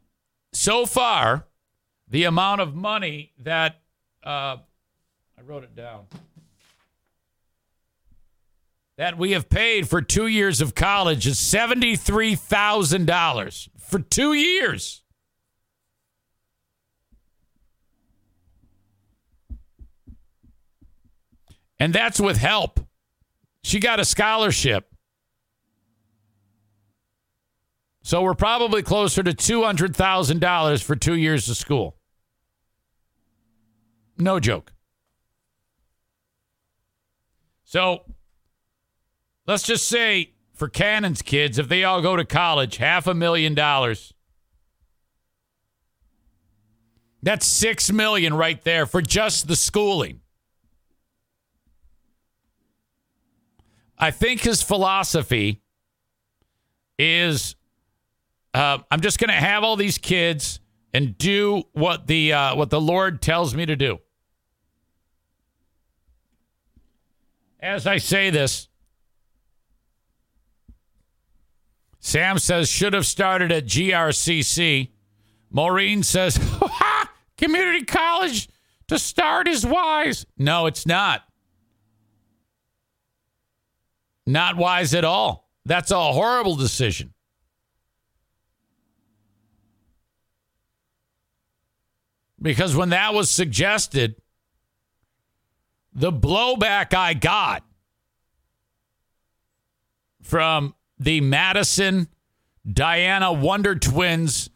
[0.53, 1.47] so far,
[2.09, 3.81] the amount of money that
[4.24, 4.57] uh,
[5.39, 6.07] I wrote it down
[8.97, 15.03] that we have paid for two years of college is $73,000 for two years.
[21.78, 22.81] And that's with help.
[23.62, 24.95] She got a scholarship.
[28.07, 31.97] So we're probably closer to $200,000 for two years of school.
[34.16, 34.73] No joke.
[37.65, 38.05] So
[39.49, 43.57] let's just say for Cannon's kids, if they all go to college, half a million
[43.57, 44.15] dollars.
[47.24, 50.20] That's six million right there for just the schooling.
[53.99, 55.61] I think his philosophy
[57.01, 57.57] is
[58.57, 60.61] uh, I'm just going to have all these kids
[60.95, 63.99] and do what the uh, what the Lord tells me to do.
[67.61, 68.69] As I say this,
[72.01, 74.89] Sam says should have started at GRCC.
[75.51, 76.41] Maureen says
[77.37, 78.49] community college
[78.89, 80.24] to start is wise.
[80.39, 81.24] No, it's not.
[84.24, 85.51] Not wise at all.
[85.66, 87.12] That's a horrible decision.
[92.40, 94.16] Because when that was suggested,
[95.92, 97.64] the blowback I got
[100.22, 102.08] from the Madison
[102.70, 104.50] Diana Wonder Twins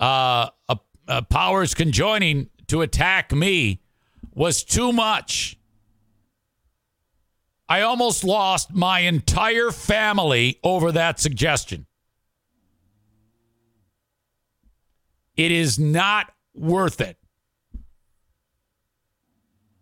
[0.00, 0.76] uh, uh,
[1.06, 3.80] uh, powers conjoining to attack me
[4.34, 5.58] was too much.
[7.68, 11.86] I almost lost my entire family over that suggestion.
[15.36, 17.19] It is not worth it.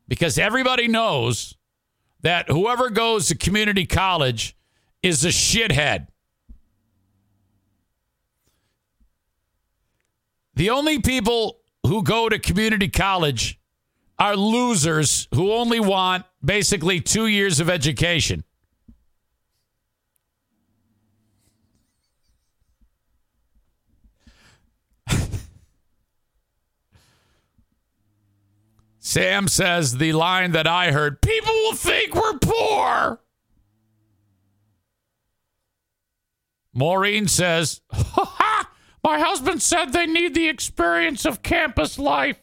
[0.08, 1.54] Because everybody knows
[2.22, 4.56] that whoever goes to community college
[5.02, 6.08] is a shithead.
[10.54, 13.60] The only people who go to community college
[14.18, 18.42] are losers who only want basically two years of education.
[29.08, 33.20] Sam says the line that I heard people will think we're poor.
[36.74, 37.80] Maureen says,
[39.02, 42.38] My husband said they need the experience of campus life.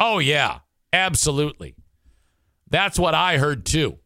[0.00, 0.60] Oh, yeah,
[0.94, 1.74] absolutely.
[2.70, 3.98] That's what I heard too.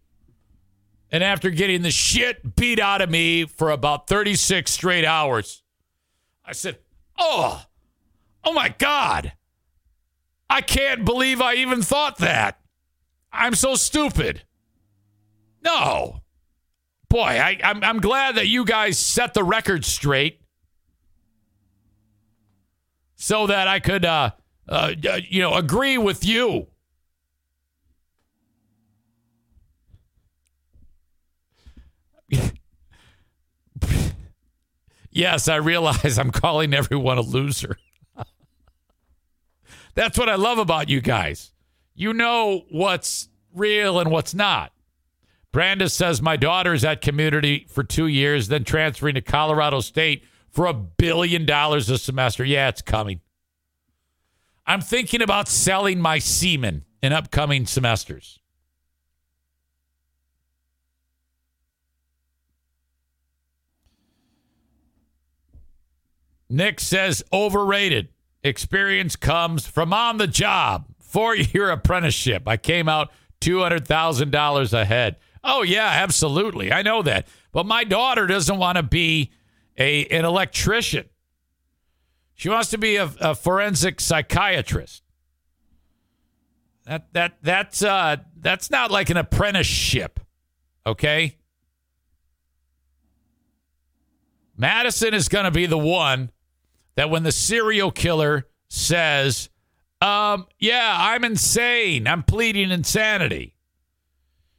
[1.13, 5.63] And after getting the shit beat out of me for about 36 straight hours,
[6.45, 6.79] I said,
[7.17, 7.63] Oh,
[8.43, 9.35] oh my God.
[10.49, 12.61] I can't believe I even thought that.
[13.33, 14.43] I'm so stupid.
[15.63, 16.21] No.
[17.09, 20.41] Boy, I, I'm, I'm glad that you guys set the record straight
[23.17, 24.31] so that I could, uh,
[24.69, 26.69] uh, uh, you know, agree with you.
[35.11, 37.79] yes, I realize I'm calling everyone a loser.
[39.97, 41.53] That's what I love about you guys.
[41.95, 44.73] You know what's real and what's not.
[45.53, 50.67] Brandis says my daughter's at community for two years, then transferring to Colorado State for
[50.67, 52.45] a billion dollars a semester.
[52.45, 53.23] Yeah, it's coming.
[54.67, 58.39] I'm thinking about selling my semen in upcoming semesters.
[66.51, 68.09] Nick says overrated.
[68.47, 70.87] Experience comes from on the job.
[71.01, 72.47] Four year apprenticeship.
[72.47, 73.11] I came out
[73.41, 75.17] $200,000 ahead.
[75.43, 76.73] Oh, yeah, absolutely.
[76.73, 77.29] I know that.
[77.53, 79.33] But my daughter doesn't want to be
[79.77, 81.09] a, an electrician.
[82.35, 85.03] She wants to be a, a forensic psychiatrist.
[86.85, 90.21] That that that's uh that's not like an apprenticeship.
[90.87, 91.37] Okay?
[94.57, 96.31] Madison is going to be the one
[96.97, 99.49] that when the serial killer says,
[100.01, 102.07] um, yeah, I'm insane.
[102.07, 103.55] I'm pleading insanity.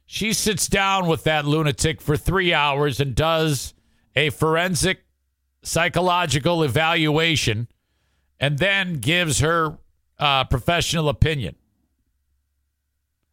[0.06, 3.74] She sits down with that lunatic for three hours and does
[4.16, 5.04] a forensic
[5.62, 7.68] psychological evaluation
[8.40, 9.78] and then gives her
[10.18, 11.56] uh, professional opinion.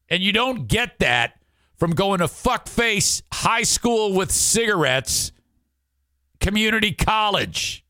[0.10, 1.40] And you don't get that
[1.77, 5.32] from going to fuckface high school with cigarettes,
[6.40, 7.84] community college.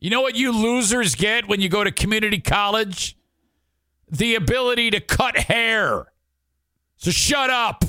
[0.00, 3.18] You know what you losers get when you go to community college?
[4.10, 6.06] The ability to cut hair.
[6.96, 7.84] So shut up.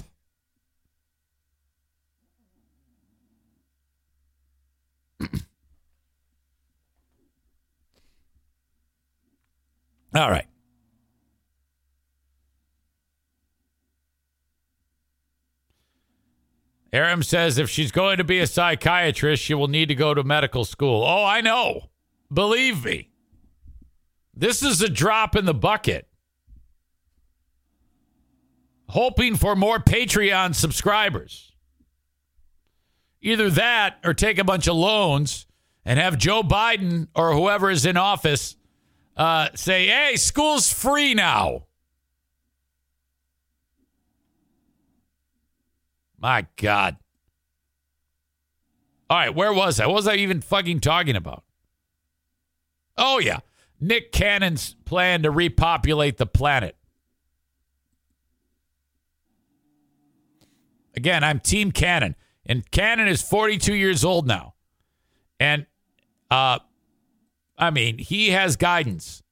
[10.13, 10.47] All right.
[16.91, 20.25] Aram says if she's going to be a psychiatrist, she will need to go to
[20.25, 21.05] medical school.
[21.05, 21.90] Oh, I know.
[22.31, 23.09] Believe me.
[24.33, 26.07] This is a drop in the bucket.
[28.89, 31.51] Hoping for more Patreon subscribers.
[33.21, 35.45] Either that or take a bunch of loans
[35.85, 38.55] and have Joe Biden or whoever is in office
[39.15, 41.65] uh, say, hey, school's free now.
[46.17, 46.97] My God.
[49.09, 49.87] All right, where was I?
[49.87, 51.43] What was I even fucking talking about?
[53.03, 53.39] Oh, yeah.
[53.79, 56.75] Nick Cannon's plan to repopulate the planet.
[60.95, 62.15] Again, I'm Team Cannon.
[62.45, 64.53] And Cannon is 42 years old now.
[65.39, 65.65] And,
[66.29, 66.59] uh,
[67.57, 69.23] I mean, he has guidance.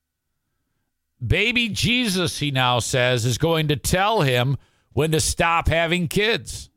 [1.25, 4.57] Baby Jesus, he now says, is going to tell him
[4.93, 6.71] when to stop having kids.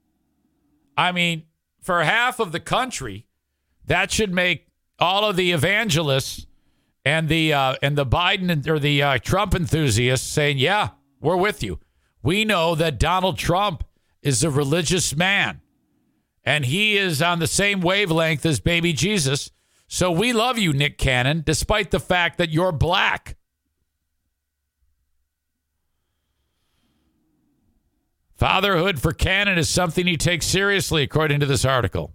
[0.94, 1.44] I mean,
[1.80, 3.26] for half of the country,
[3.86, 4.66] that should make
[4.98, 6.46] all of the evangelists
[7.04, 11.62] and the uh, and the Biden or the uh, Trump enthusiasts saying, "Yeah, we're with
[11.62, 11.80] you.
[12.22, 13.84] We know that Donald Trump
[14.22, 15.60] is a religious man,
[16.44, 19.50] and he is on the same wavelength as baby Jesus.
[19.88, 23.36] So we love you, Nick Cannon, despite the fact that you're black."
[28.36, 32.14] Fatherhood for Cannon is something he takes seriously, according to this article.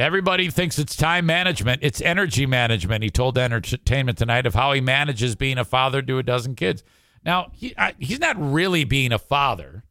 [0.00, 1.82] Everybody thinks it's time management.
[1.82, 3.04] It's energy management.
[3.04, 6.82] He told Entertainment Tonight of how he manages being a father to a dozen kids.
[7.22, 9.84] Now, he, I, he's not really being a father.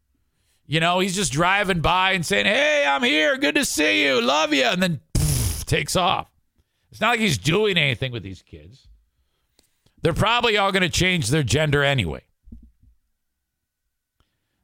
[0.65, 3.37] You know, he's just driving by and saying, Hey, I'm here.
[3.37, 4.19] Good to see you.
[4.19, 4.63] Love you.
[4.63, 6.27] And then poof, takes off.
[6.89, 8.87] It's not like he's doing anything with these kids.
[10.01, 12.23] They're probably all going to change their gender anyway.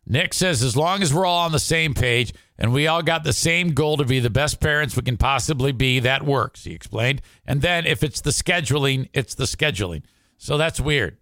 [0.08, 3.24] Nick says, as long as we're all on the same page and we all got
[3.24, 6.74] the same goal to be the best parents we can possibly be, that works, he
[6.74, 7.22] explained.
[7.46, 10.04] And then if it's the scheduling, it's the scheduling.
[10.38, 11.18] So that's weird.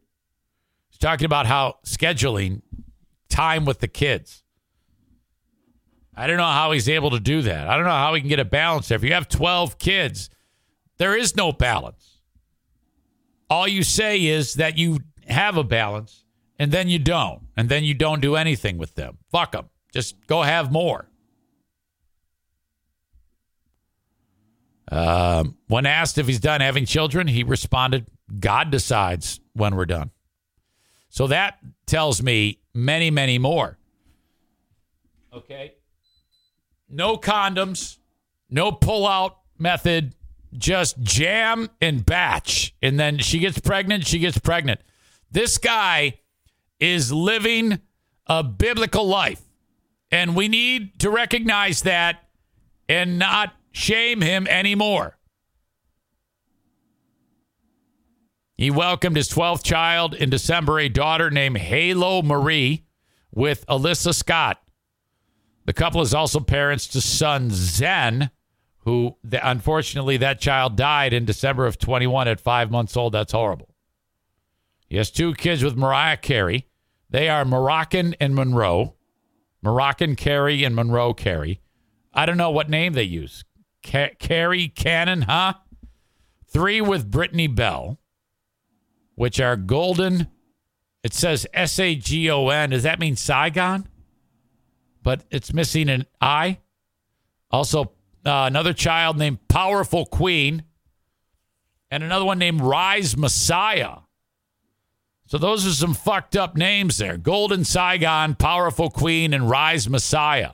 [0.90, 2.62] He's talking about how scheduling
[3.30, 4.44] time with the kids.
[6.16, 7.68] I don't know how he's able to do that.
[7.68, 8.98] I don't know how he can get a balance there.
[8.98, 10.30] If you have 12 kids,
[10.98, 12.20] There is no balance.
[13.50, 16.23] All you say is that you have a balance
[16.64, 17.42] and then you don't.
[17.58, 19.18] And then you don't do anything with them.
[19.30, 19.70] Fuck them.
[19.92, 21.10] Just go have more.
[24.90, 28.08] Um, when asked if he's done having children, he responded,
[28.40, 30.12] God decides when we're done.
[31.10, 33.78] So that tells me many, many more.
[35.34, 35.74] Okay.
[36.88, 37.98] No condoms,
[38.50, 40.16] no pull out method,
[40.54, 42.74] just jam and batch.
[42.82, 44.80] And then she gets pregnant, she gets pregnant.
[45.30, 46.20] This guy
[46.84, 47.80] is living
[48.28, 49.42] a biblical life.
[50.12, 52.28] And we need to recognize that
[52.90, 55.18] and not shame him anymore.
[58.58, 62.84] He welcomed his 12th child in December, a daughter named Halo Marie
[63.32, 64.62] with Alyssa Scott.
[65.66, 68.30] The couple is also parents to son Zen,
[68.80, 73.14] who unfortunately that child died in December of 21 at five months old.
[73.14, 73.74] That's horrible.
[74.90, 76.68] He has two kids with Mariah Carey.
[77.14, 78.96] They are Moroccan and Monroe.
[79.62, 81.62] Moroccan Carey and Monroe Carey.
[82.12, 83.46] I don't know what name they use.
[83.86, 85.54] Ca- Carey Cannon, huh?
[86.48, 88.00] Three with Brittany Bell,
[89.14, 90.28] which are Golden.
[91.04, 92.72] It says S A G O N.
[92.72, 93.88] Does that mean Saigon?
[95.04, 96.62] But it's missing an I.
[97.52, 97.94] Also,
[98.26, 100.64] uh, another child named Powerful Queen,
[101.92, 103.98] and another one named Rise Messiah.
[105.34, 110.52] So those are some fucked up names there Golden Saigon, Powerful Queen, and Rise Messiah.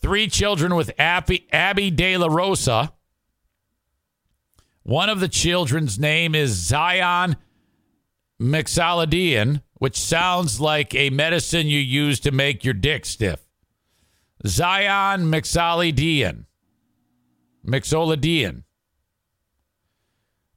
[0.00, 2.92] Three children with Abby, Abby De La Rosa.
[4.82, 7.36] One of the children's name is Zion
[8.42, 13.46] Mixolydian, which sounds like a medicine you use to make your dick stiff.
[14.44, 16.46] Zion Mixolydian.
[17.64, 18.64] Mixolydian.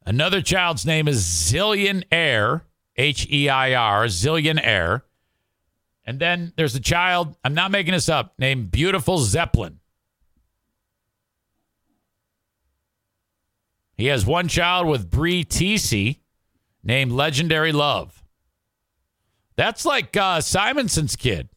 [0.06, 2.64] Another child's name is Zillion Heir,
[2.96, 5.04] H E I R, Zillion Heir.
[6.04, 9.78] And then there's a child, I'm not making this up, named Beautiful Zeppelin.
[13.96, 16.20] He has one child with Bre Tiesi
[16.82, 18.24] named Legendary Love.
[19.56, 21.50] That's like uh, Simonson's kid.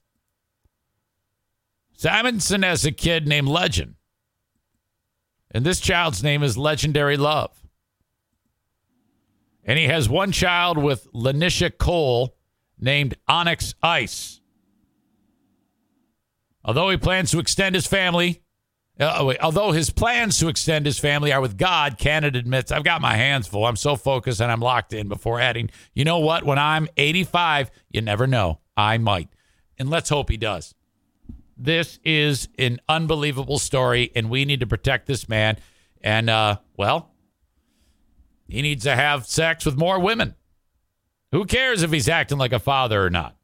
[1.95, 3.95] Simonson has a kid named Legend.
[5.51, 7.62] And this child's name is Legendary Love.
[9.65, 12.35] And he has one child with Lanisha Cole
[12.79, 14.41] named Onyx Ice.
[16.65, 18.43] Although he plans to extend his family,
[18.99, 22.83] uh, oh, although his plans to extend his family are with God, Cannon admits, I've
[22.83, 23.65] got my hands full.
[23.65, 26.43] I'm so focused and I'm locked in before adding, you know what?
[26.43, 28.59] When I'm 85, you never know.
[28.77, 29.29] I might.
[29.77, 30.73] And let's hope he does.
[31.57, 35.57] This is an unbelievable story, and we need to protect this man.
[36.01, 37.12] And, uh, well,
[38.47, 40.35] he needs to have sex with more women.
[41.31, 43.35] Who cares if he's acting like a father or not?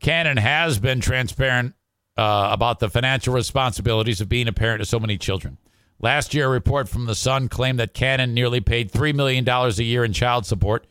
[0.00, 1.74] Cannon has been transparent
[2.16, 5.58] uh, about the financial responsibilities of being a parent to so many children.
[5.98, 9.68] Last year, a report from The Sun claimed that Cannon nearly paid $3 million a
[9.82, 10.86] year in child support.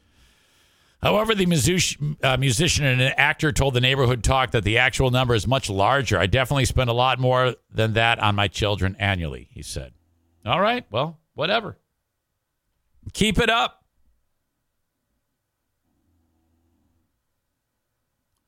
[1.02, 5.12] However, the music- uh, musician and an actor told the neighborhood talk that the actual
[5.12, 6.20] number is much larger.
[6.20, 9.94] I definitely spend a lot more than that on my children annually, he said.
[10.46, 11.78] All right, well, whatever.
[13.14, 13.84] Keep it up.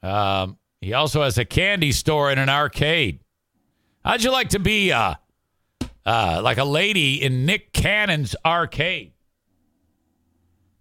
[0.04, 3.20] Um, he also has a candy store and an arcade.
[4.04, 5.16] How'd you like to be uh,
[6.06, 9.14] uh, like a lady in Nick Cannon's arcade?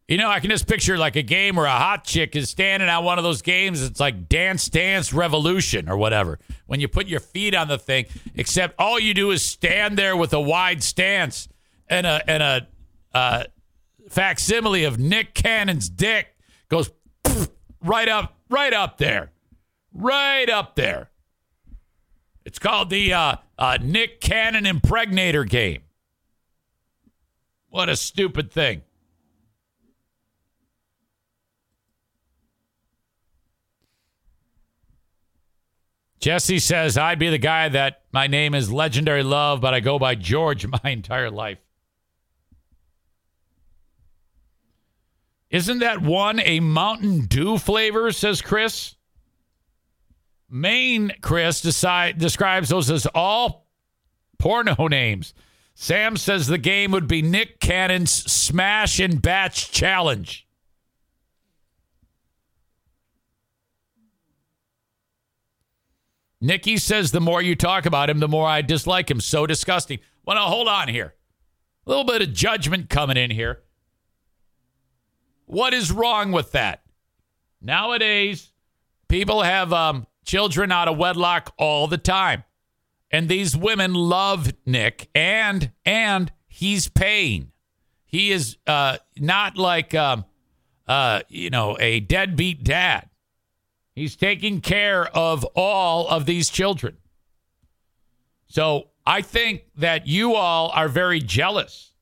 [0.08, 2.88] You know, I can just picture like a game where a hot chick is standing
[2.88, 3.80] on one of those games.
[3.80, 6.40] It's like Dance Dance Revolution or whatever.
[6.66, 10.16] When you put your feet on the thing, except all you do is stand there
[10.16, 11.48] with a wide stance
[11.88, 12.68] and a and a
[13.14, 13.44] uh,
[14.10, 16.36] facsimile of Nick Cannon's dick
[16.68, 16.90] goes
[17.82, 19.30] right up, right up there,
[19.94, 21.10] right up there.
[22.44, 25.82] It's called the uh, uh, Nick Cannon Impregnator game.
[27.68, 28.82] What a stupid thing.
[36.18, 39.98] Jesse says, I'd be the guy that my name is Legendary Love, but I go
[39.98, 41.58] by George my entire life.
[45.50, 48.12] Isn't that one a Mountain Dew flavor?
[48.12, 48.94] Says Chris.
[50.48, 53.66] Maine Chris decide, describes those as all
[54.38, 55.34] porno names.
[55.74, 60.46] Sam says the game would be Nick Cannon's Smash and Batch Challenge.
[66.40, 69.20] Nikki says the more you talk about him, the more I dislike him.
[69.20, 69.98] So disgusting.
[70.24, 71.14] Well, now hold on here.
[71.86, 73.62] A little bit of judgment coming in here.
[75.50, 76.84] What is wrong with that?
[77.60, 78.52] Nowadays,
[79.08, 82.44] people have um, children out of wedlock all the time.
[83.10, 87.50] And these women love Nick and and he's paying.
[88.06, 90.24] He is uh, not like um,
[90.86, 93.10] uh, you know, a deadbeat dad.
[93.92, 96.96] He's taking care of all of these children.
[98.46, 101.92] So I think that you all are very jealous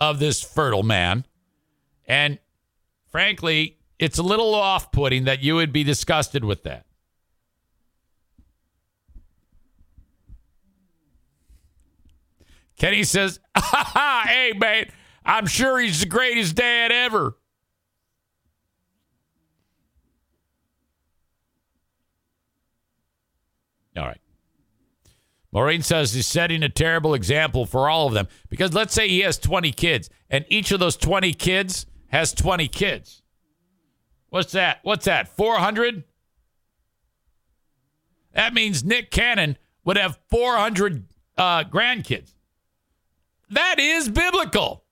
[0.00, 1.26] of this fertile man.
[2.06, 2.38] And
[3.12, 6.86] frankly, it's a little off putting that you would be disgusted with that.
[12.76, 14.90] Kenny says, hey, man,
[15.24, 17.36] I'm sure he's the greatest dad ever.
[23.96, 24.20] All right.
[25.52, 29.20] Maureen says he's setting a terrible example for all of them because let's say he
[29.20, 33.22] has 20 kids and each of those 20 kids has 20 kids.
[34.28, 34.80] What's that?
[34.82, 35.28] What's that?
[35.28, 36.04] 400?
[38.34, 41.06] That means Nick Cannon would have 400
[41.36, 42.34] uh, grandkids.
[43.50, 44.84] That is biblical.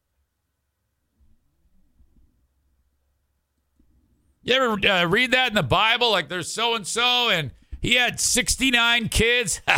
[4.42, 6.10] You ever uh, read that in the Bible?
[6.10, 9.60] Like there's so and so, and he had 69 kids.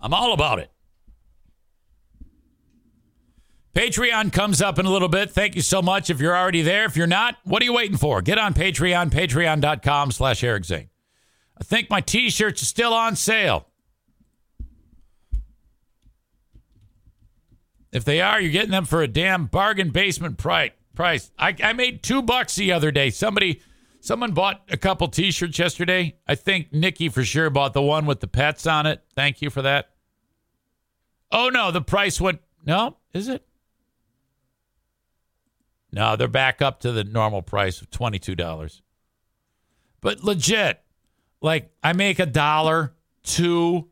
[0.00, 0.70] I'm all about it.
[3.74, 5.30] Patreon comes up in a little bit.
[5.30, 6.84] Thank you so much if you're already there.
[6.84, 8.20] If you're not, what are you waiting for?
[8.20, 10.88] Get on Patreon, patreon.com slash Eric Zane.
[11.58, 13.68] I think my t-shirts are still on sale.
[17.92, 20.72] If they are, you're getting them for a damn bargain basement price.
[20.94, 21.30] Price.
[21.38, 23.10] I, I made two bucks the other day.
[23.10, 23.62] Somebody,
[24.00, 26.16] someone bought a couple T-shirts yesterday.
[26.26, 29.00] I think Nikki for sure bought the one with the pets on it.
[29.14, 29.90] Thank you for that.
[31.32, 32.40] Oh no, the price went.
[32.66, 33.44] No, is it?
[35.92, 38.82] No, they're back up to the normal price of twenty-two dollars.
[40.00, 40.80] But legit,
[41.42, 43.88] like I make a dollar, two,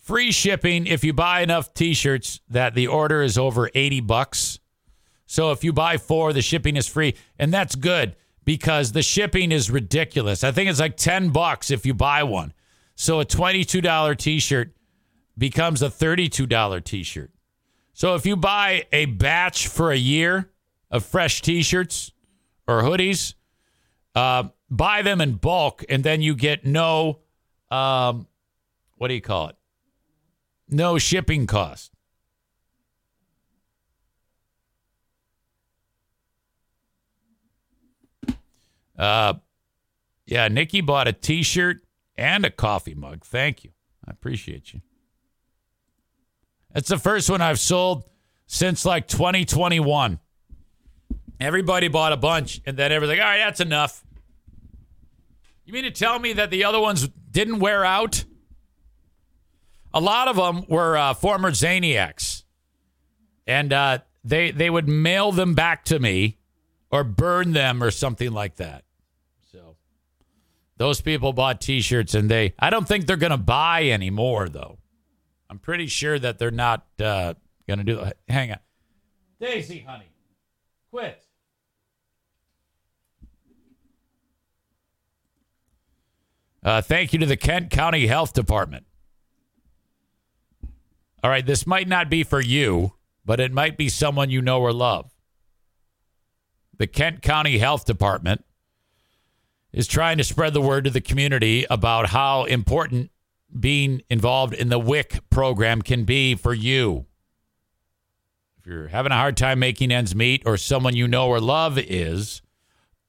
[0.00, 4.58] free shipping if you buy enough T-shirts that the order is over eighty bucks.
[5.26, 7.14] So if you buy four, the shipping is free.
[7.38, 10.44] And that's good because the shipping is ridiculous.
[10.44, 12.52] I think it's like 10 bucks if you buy one.
[12.94, 14.76] So a $22 t shirt
[15.36, 17.30] becomes a $32 t shirt.
[17.94, 20.50] So if you buy a batch for a year
[20.90, 22.12] of fresh t shirts
[22.66, 23.34] or hoodies,
[24.14, 27.20] uh, buy them in bulk and then you get no,
[27.70, 28.26] um,
[28.96, 29.56] what do you call it?
[30.68, 31.92] No shipping cost.
[38.98, 39.34] Uh,
[40.26, 41.78] yeah, Nikki bought a T-shirt
[42.16, 43.24] and a coffee mug.
[43.24, 43.70] Thank you.
[44.06, 44.80] I appreciate you.
[46.74, 48.04] That's the first one I've sold
[48.46, 50.18] since like 2021.
[51.40, 53.20] Everybody bought a bunch, and then everything.
[53.20, 54.04] All right, that's enough.
[55.64, 58.24] You mean to tell me that the other ones didn't wear out?
[59.94, 62.42] A lot of them were uh, former Zaniacs,
[63.46, 66.38] and uh, they they would mail them back to me
[66.90, 68.84] or burn them or something like that.
[69.52, 69.76] So
[70.76, 74.78] those people bought t-shirts and they I don't think they're going to buy anymore though.
[75.54, 77.34] I'm pretty sure that they're not uh,
[77.68, 78.58] going to do hang on.
[79.38, 80.08] Daisy, honey.
[80.90, 81.24] Quit.
[86.64, 88.84] Uh, thank you to the Kent County Health Department.
[91.22, 92.94] All right, this might not be for you,
[93.24, 95.14] but it might be someone you know or love
[96.76, 98.44] the Kent County Health Department
[99.72, 103.12] is trying to spread the word to the community about how important
[103.58, 107.06] being involved in the WIC program can be for you.
[108.58, 111.78] If you're having a hard time making ends meet or someone you know or love
[111.78, 112.42] is,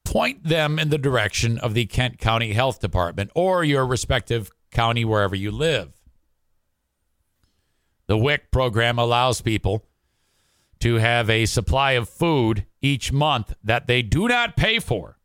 [0.03, 5.05] point them in the direction of the Kent County Health Department or your respective county
[5.05, 5.93] wherever you live.
[8.07, 9.85] The WIC program allows people
[10.79, 15.17] to have a supply of food each month that they do not pay for.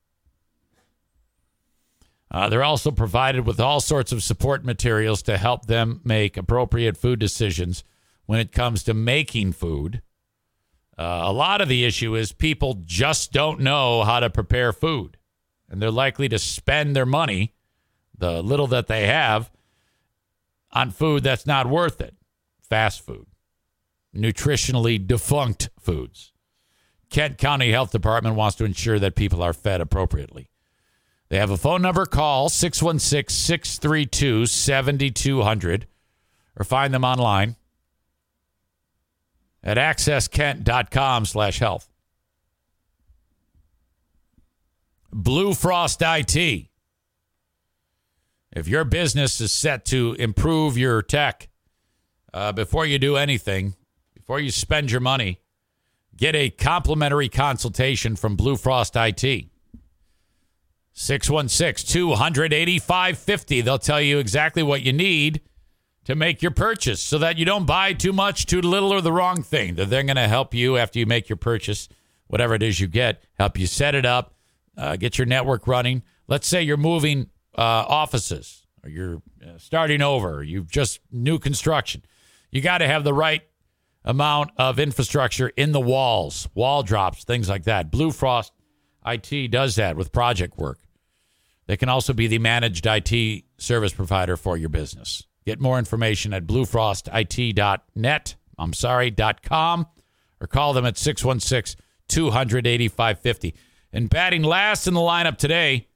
[2.31, 6.97] Uh, they're also provided with all sorts of support materials to help them make appropriate
[6.97, 7.83] food decisions
[8.27, 10.01] when it comes to making food.
[10.97, 15.17] Uh, a lot of the issue is people just don't know how to prepare food,
[15.69, 17.55] and they're likely to spend their money,
[18.17, 19.51] the little that they have,
[20.73, 22.15] on food that's not worth it
[22.61, 23.27] fast food,
[24.15, 26.33] nutritionally defunct foods.
[27.11, 30.51] Kent County Health Department wants to ensure that people are fed appropriately.
[31.31, 32.07] They have a phone number.
[32.07, 35.87] Call 616 632 7200
[36.59, 37.57] or find them online
[39.63, 41.89] at accesskent.com slash health.
[45.13, 46.67] Blue Frost IT.
[48.53, 51.49] If your business is set to improve your tech
[52.35, 53.75] uh, before you do anything,
[54.15, 55.41] before you spend your money,
[56.17, 59.50] get a complimentary consultation from Blue Frost IT.
[61.01, 63.61] 616 285 50.
[63.63, 65.41] They'll tell you exactly what you need
[66.05, 69.11] to make your purchase so that you don't buy too much, too little, or the
[69.11, 69.77] wrong thing.
[69.77, 71.89] They're going to help you after you make your purchase,
[72.27, 74.35] whatever it is you get, help you set it up,
[74.77, 76.03] uh, get your network running.
[76.29, 82.05] Let's say you're moving uh, offices or you're uh, starting over, you've just new construction.
[82.51, 83.41] You got to have the right
[84.05, 87.91] amount of infrastructure in the walls, wall drops, things like that.
[87.91, 88.53] Blue Frost
[89.07, 90.79] IT does that with project work.
[91.71, 95.23] They can also be the managed IT service provider for your business.
[95.47, 98.35] Get more information at bluefrostit.net.
[98.59, 99.15] I'm sorry,
[99.45, 99.87] .com
[100.41, 103.55] or call them at 616 285 50.
[103.93, 105.87] And batting last in the lineup today,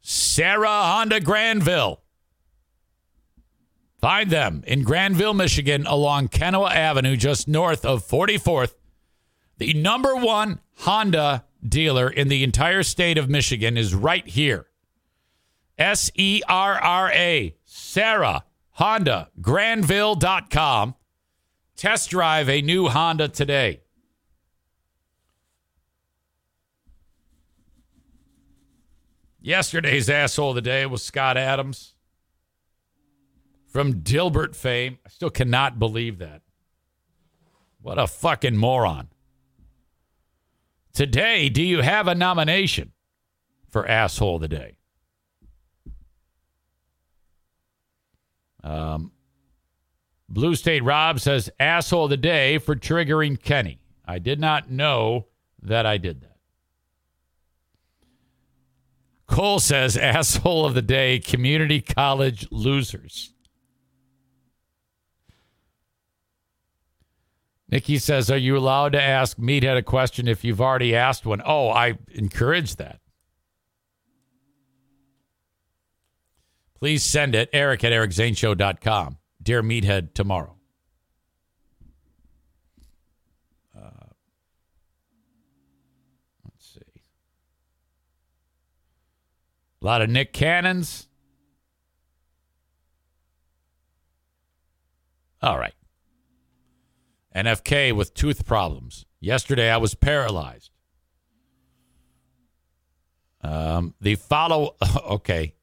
[0.00, 2.00] Serra Honda Grandville.
[4.00, 8.74] Find them in Grandville, Michigan, along Kenowa Avenue, just north of 44th.
[9.58, 14.67] The number one Honda dealer in the entire state of Michigan is right here.
[15.78, 20.94] S E R R A, Serra Honda, Grandville.com.
[21.76, 23.82] Test drive a new Honda today.
[29.40, 31.94] Yesterday's asshole of the day was Scott Adams
[33.68, 34.98] from Dilbert fame.
[35.06, 36.42] I still cannot believe that.
[37.80, 39.08] What a fucking moron.
[40.92, 42.92] Today, do you have a nomination
[43.68, 44.77] for asshole of the day?
[48.68, 49.12] Um,
[50.28, 53.80] Blue State Rob says asshole of the day for triggering Kenny.
[54.04, 55.26] I did not know
[55.62, 56.36] that I did that.
[59.26, 63.32] Cole says asshole of the day community college losers.
[67.70, 71.42] Nikki says, Are you allowed to ask Meathead a question if you've already asked one?
[71.44, 73.00] Oh, I encourage that.
[76.78, 79.18] Please send it, Eric at ericzaneshow.com.
[79.42, 80.56] Dear Meathead, tomorrow.
[83.76, 83.90] Uh,
[86.44, 86.80] let's see.
[89.82, 91.08] A lot of Nick Cannons.
[95.42, 95.74] All right.
[97.34, 99.06] NFK with tooth problems.
[99.20, 100.70] Yesterday I was paralyzed.
[103.42, 104.76] Um, the follow.
[105.08, 105.54] Okay.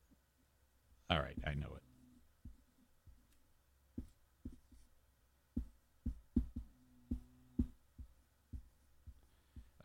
[1.10, 1.38] All right.
[1.46, 1.84] I know it.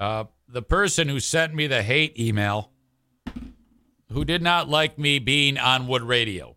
[0.01, 2.71] Uh, the person who sent me the hate email,
[4.11, 6.57] who did not like me being on Wood Radio.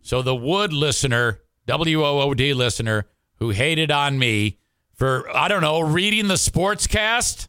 [0.00, 4.58] So the Wood listener, W O O D listener, who hated on me
[4.94, 7.48] for, I don't know, reading the sports cast?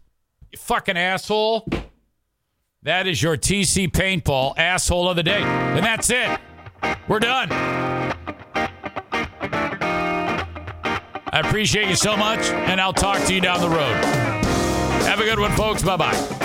[0.52, 1.66] You fucking asshole.
[2.84, 5.42] That is your TC Paintball asshole of the day.
[5.42, 6.40] And that's it.
[7.08, 7.50] We're done.
[11.32, 14.35] I appreciate you so much, and I'll talk to you down the road.
[15.16, 15.82] Have a good one, folks.
[15.82, 16.45] Bye bye.